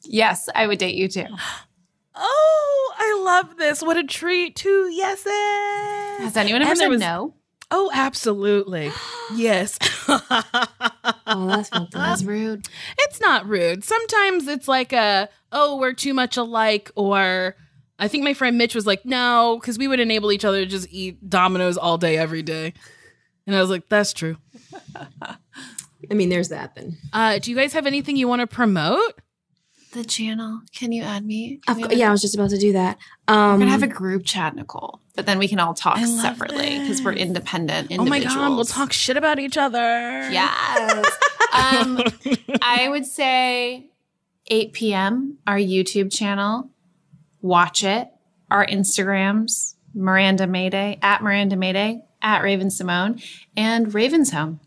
Yes, 0.05 0.49
I 0.55 0.66
would 0.66 0.79
date 0.79 0.95
you 0.95 1.09
too. 1.09 1.27
Oh, 2.20 2.95
I 2.99 3.23
love 3.25 3.59
this. 3.59 3.81
What 3.81 3.97
a 3.97 4.03
treat. 4.03 4.57
Two 4.57 4.89
yeses. 4.91 5.25
Has 5.25 6.37
anyone 6.37 6.62
ever 6.62 6.70
And 6.73 6.79
said 6.79 6.89
was- 6.89 7.01
no? 7.01 7.35
Oh, 7.70 7.93
absolutely. 7.95 8.91
yes. 9.37 9.79
Oh, 11.31 11.47
that's 11.47 11.69
fucked. 11.69 11.93
That's 11.93 12.25
rude. 12.25 12.66
it's 12.99 13.20
not 13.20 13.47
rude. 13.47 13.85
Sometimes 13.85 14.49
it's 14.49 14.66
like 14.66 14.93
a, 14.95 15.29
oh, 15.53 15.77
we're 15.77 15.93
too 15.93 16.15
much 16.15 16.37
alike, 16.39 16.91
or 16.97 17.55
I 17.99 18.09
think 18.09 18.25
my 18.25 18.35
friend 18.35 18.57
Mitch 18.57 18.75
was 18.75 18.87
like, 18.87 19.05
no, 19.05 19.59
because 19.61 19.79
we 19.79 19.89
would 19.89 20.01
enable 20.01 20.31
each 20.31 20.45
other 20.45 20.61
to 20.61 20.66
just 20.66 20.89
eat 20.91 21.29
Dominoes 21.29 21.77
all 21.77 21.99
day, 21.99 22.16
every 22.16 22.43
day. 22.43 22.75
And 23.47 23.57
I 23.57 23.61
was 23.61 23.70
like, 23.70 23.89
that's 23.89 24.12
true. 24.12 24.37
I 26.11 26.15
mean, 26.15 26.29
there's 26.29 26.51
that 26.51 26.75
then. 26.75 26.97
Uh, 27.12 27.39
do 27.39 27.51
you 27.51 27.57
guys 27.57 27.73
have 27.73 27.87
anything 27.87 28.16
you 28.16 28.29
want 28.29 28.41
to 28.41 28.47
promote? 28.47 29.20
The 29.93 30.05
channel. 30.05 30.61
Can 30.75 30.93
you 30.93 31.03
add 31.03 31.25
me? 31.25 31.61
Of 31.66 31.79
Can 31.79 31.89
cou- 31.89 31.97
yeah, 31.97 32.09
I 32.09 32.12
was 32.12 32.20
just 32.20 32.35
about 32.35 32.51
to 32.51 32.59
do 32.59 32.75
that. 32.75 32.99
Um, 33.27 33.53
We're 33.53 33.59
gonna 33.61 33.70
have 33.70 33.83
a 33.83 33.87
group 33.87 34.25
chat, 34.25 34.55
Nicole, 34.55 35.01
but 35.16 35.25
then 35.25 35.39
we 35.39 35.49
can 35.49 35.59
all 35.59 35.73
talk 35.73 35.99
separately 35.99 36.79
because 36.79 37.03
we're 37.03 37.15
independent 37.15 37.91
Oh 37.99 38.05
my 38.05 38.23
God, 38.23 38.51
we'll 38.55 38.66
talk 38.66 38.93
shit 38.93 39.16
about 39.16 39.39
each 39.39 39.57
other. 39.57 39.79
Yes. 40.31 41.07
um, 41.55 42.03
I 42.61 42.89
would 42.91 43.07
say 43.07 43.91
8 44.49 44.75
p.m. 44.75 45.39
Our 45.47 45.57
YouTube 45.57 46.12
channel. 46.12 46.70
Watch 47.40 47.85
it. 47.85 48.09
Our 48.51 48.66
Instagrams. 48.66 49.74
Miranda 49.94 50.47
Maday 50.47 50.98
at 51.02 51.23
Miranda 51.23 51.56
Maday 51.56 52.02
at 52.20 52.43
Raven-Symoné 52.43 53.24
and 53.56 53.93
Raven's 53.93 54.32
Home. 54.32 54.60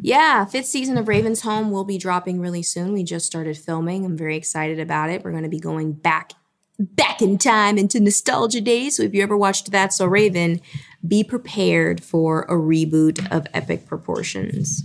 Yeah, 0.00 0.44
fifth 0.44 0.66
season 0.66 0.96
of 0.96 1.08
Raven's 1.08 1.42
Home 1.42 1.70
will 1.70 1.84
be 1.84 1.98
dropping 1.98 2.40
really 2.40 2.62
soon. 2.62 2.92
We 2.92 3.02
just 3.02 3.26
started 3.26 3.56
filming. 3.58 4.04
I'm 4.04 4.16
very 4.16 4.36
excited 4.36 4.78
about 4.78 5.10
it. 5.10 5.24
We're 5.24 5.32
going 5.32 5.42
to 5.42 5.48
be 5.48 5.60
going 5.60 5.92
back 5.92 6.32
back 6.78 7.20
in 7.20 7.38
time 7.38 7.76
into 7.76 7.98
nostalgia 7.98 8.60
days. 8.60 8.96
So 8.96 9.02
if 9.02 9.12
you 9.12 9.22
ever 9.22 9.36
watched 9.36 9.72
That 9.72 9.92
So 9.92 10.06
Raven, 10.06 10.60
be 11.06 11.24
prepared 11.24 12.02
for 12.02 12.42
a 12.42 12.54
reboot 12.54 13.30
of 13.32 13.46
epic 13.52 13.86
proportions. 13.86 14.84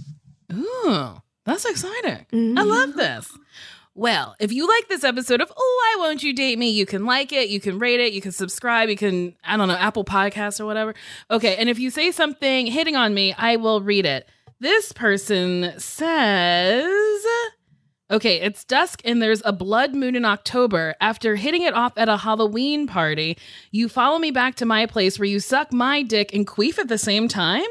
Ooh, 0.51 1.21
that's 1.45 1.65
exciting. 1.65 2.25
I 2.31 2.35
mm-hmm. 2.35 2.57
love 2.57 2.95
this. 2.95 3.31
Well, 3.95 4.35
if 4.39 4.51
you 4.51 4.67
like 4.67 4.87
this 4.87 5.03
episode 5.03 5.39
of 5.39 5.51
Oh, 5.55 5.95
Why 5.97 6.03
Won't 6.03 6.23
You 6.23 6.33
Date 6.33 6.57
Me, 6.57 6.69
you 6.69 6.85
can 6.85 7.05
like 7.05 7.31
it, 7.31 7.49
you 7.49 7.59
can 7.59 7.77
rate 7.77 7.99
it, 7.99 8.11
you 8.11 8.21
can 8.21 8.31
subscribe, 8.31 8.89
you 8.89 8.97
can, 8.97 9.35
I 9.43 9.55
don't 9.55 9.67
know, 9.67 9.75
Apple 9.75 10.03
Podcasts 10.03 10.59
or 10.59 10.65
whatever. 10.65 10.95
Okay, 11.29 11.55
and 11.57 11.69
if 11.69 11.77
you 11.77 11.91
say 11.91 12.11
something 12.11 12.65
hitting 12.65 12.95
on 12.95 13.13
me, 13.13 13.35
I 13.37 13.57
will 13.57 13.81
read 13.81 14.07
it. 14.07 14.27
This 14.59 14.91
person 14.93 15.73
says, 15.77 17.23
Okay, 18.09 18.41
it's 18.41 18.63
dusk 18.63 19.01
and 19.05 19.21
there's 19.21 19.41
a 19.45 19.53
blood 19.53 19.93
moon 19.93 20.15
in 20.15 20.25
October. 20.25 20.95
After 20.99 21.35
hitting 21.35 21.61
it 21.61 21.73
off 21.73 21.93
at 21.95 22.09
a 22.09 22.17
Halloween 22.17 22.87
party, 22.87 23.37
you 23.71 23.89
follow 23.89 24.17
me 24.17 24.31
back 24.31 24.55
to 24.55 24.65
my 24.65 24.87
place 24.87 25.19
where 25.19 25.27
you 25.27 25.39
suck 25.39 25.71
my 25.71 26.01
dick 26.01 26.33
and 26.33 26.47
queef 26.47 26.79
at 26.79 26.87
the 26.87 26.97
same 26.97 27.27
time. 27.27 27.65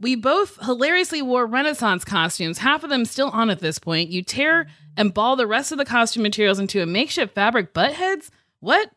We 0.00 0.16
both 0.16 0.58
hilariously 0.64 1.22
wore 1.22 1.46
Renaissance 1.46 2.04
costumes, 2.04 2.58
half 2.58 2.84
of 2.84 2.90
them 2.90 3.04
still 3.04 3.28
on 3.28 3.50
at 3.50 3.60
this 3.60 3.78
point. 3.78 4.10
You 4.10 4.22
tear 4.22 4.66
and 4.96 5.14
ball 5.14 5.36
the 5.36 5.46
rest 5.46 5.72
of 5.72 5.78
the 5.78 5.84
costume 5.84 6.22
materials 6.22 6.58
into 6.58 6.82
a 6.82 6.86
makeshift 6.86 7.34
fabric 7.34 7.72
butt 7.72 7.94
heads. 7.94 8.30
What? 8.60 8.90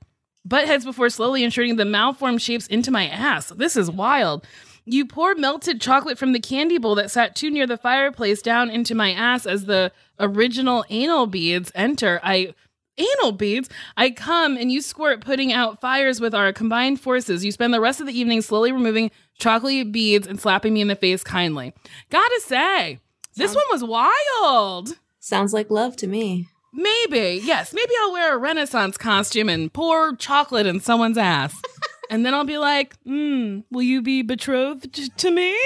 Butt 0.46 0.66
heads 0.66 0.86
before 0.86 1.10
slowly 1.10 1.44
inserting 1.44 1.78
the 1.78 1.86
malformed 1.86 2.42
shapes 2.42 2.68
into 2.68 2.92
my 2.92 3.08
ass. 3.08 3.48
This 3.56 3.78
is 3.78 3.90
wild. 3.90 4.46
You 4.86 5.06
pour 5.06 5.36
melted 5.36 5.80
chocolate 5.80 6.18
from 6.18 6.34
the 6.34 6.42
candy 6.42 6.78
bowl 6.78 6.96
that 6.96 7.12
sat 7.12 7.36
too 7.36 7.50
near 7.50 7.66
the 7.66 7.78
fireplace 7.78 8.42
down 8.42 8.70
into 8.70 8.94
my 8.94 9.14
ass 9.14 9.46
as 9.46 9.66
the 9.66 9.94
original 10.20 10.84
anal 10.90 11.26
beads 11.26 11.72
enter. 11.74 12.20
I 12.22 12.54
anal 12.98 13.32
beads. 13.32 13.70
I 13.96 14.12
come 14.12 14.58
and 14.58 14.72
you 14.72 14.82
squirt, 14.82 15.22
putting 15.22 15.54
out 15.54 15.80
fires 15.80 16.20
with 16.20 16.36
our 16.36 16.52
combined 16.52 17.00
forces. 17.00 17.46
You 17.46 17.52
spend 17.52 17.74
the 17.74 17.80
rest 17.80 18.02
of 18.02 18.08
the 18.08 18.18
evening 18.18 18.42
slowly 18.42 18.72
removing 18.72 19.12
chocolate 19.40 19.92
beads 19.92 20.28
and 20.28 20.40
slapping 20.40 20.74
me 20.74 20.82
in 20.82 20.90
the 20.90 20.96
face 20.96 21.24
kindly. 21.24 21.74
Gotta 22.10 22.42
say, 22.46 23.00
this 23.36 23.56
one 23.56 23.66
was 23.72 23.84
wild. 23.84 24.98
Sounds 25.26 25.54
like 25.54 25.72
love 25.72 25.96
to 25.96 26.06
me. 26.06 26.50
Maybe, 26.74 27.40
yes, 27.42 27.72
maybe 27.74 27.94
I'll 28.02 28.12
wear 28.12 28.36
a 28.36 28.38
Renaissance 28.38 28.98
costume 28.98 29.48
and 29.48 29.72
pour 29.72 30.18
chocolate 30.18 30.66
in 30.66 30.82
someone's 30.82 31.18
ass. 31.18 31.56
and 32.10 32.26
then 32.26 32.34
I'll 32.34 32.44
be 32.44 32.58
like, 32.58 32.98
hmm, 33.06 33.62
will 33.72 33.84
you 33.84 34.02
be 34.02 34.22
betrothed 34.22 35.18
to 35.18 35.32
me? 35.32 35.58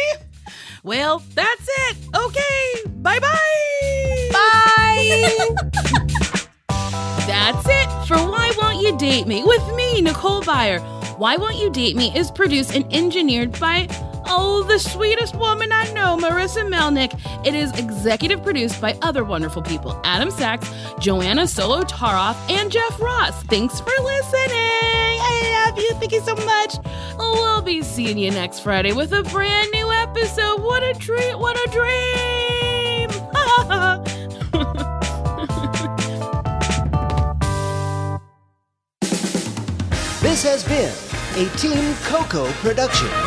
Well, 0.84 1.24
that's 1.34 1.68
it. 1.90 1.98
Okay, 2.16 2.92
bye 2.98 3.18
bye. 3.18 4.30
Bye. 4.32 5.56
That's 7.26 7.66
it 7.68 8.06
for 8.08 8.18
Why 8.18 8.54
Won't 8.62 8.84
You 8.84 8.96
Date 9.00 9.26
Me 9.26 9.44
with 9.44 9.76
me, 9.76 10.02
Nicole 10.02 10.44
Byer. 10.44 10.80
Why 11.18 11.36
Won't 11.36 11.56
You 11.56 11.72
Date 11.72 11.96
Me 11.96 12.16
is 12.16 12.30
produced 12.30 12.76
and 12.76 12.86
engineered 12.94 13.60
by 13.60 13.88
Oh, 14.30 14.64
the 14.68 14.78
sweetest 14.80 15.36
woman 15.36 15.72
I 15.72 15.92
know, 15.94 16.18
Marissa 16.18 16.68
Melnick. 16.68 17.20
It 17.46 17.54
is 17.56 17.72
executive 17.80 18.44
produced 18.44 18.82
by 18.82 18.98
other 19.02 19.24
wonderful 19.24 19.62
people 19.62 20.00
Adam 20.04 20.32
Sachs, 20.32 20.70
Joanna 21.00 21.44
Solotaroff, 21.44 22.36
and 22.50 22.72
Jeff 22.72 23.00
Ross. 23.00 23.42
Thanks 23.44 23.80
for 23.80 23.92
listening. 24.04 24.52
I 24.52 25.66
love 25.68 25.78
you. 25.78 25.94
Thank 25.96 26.12
you 26.12 26.22
so 26.22 26.36
much. 26.36 26.76
We'll 27.18 27.62
be 27.62 27.82
seeing 27.82 28.18
you 28.18 28.32
next 28.32 28.60
Friday 28.60 28.94
with 28.94 29.14
a 29.14 29.24
brand 29.24 29.70
new 29.74 29.92
episode. 29.92 30.62
What 30.62 30.84
a 30.84 30.94
treat. 30.94 31.38
What 31.38 31.58
a 31.58 31.70
dream. 31.72 33.10
This 40.38 40.44
has 40.44 40.64
been 40.66 40.94
a 41.44 41.50
Team 41.58 41.96
Coco 42.04 42.52
production. 42.62 43.27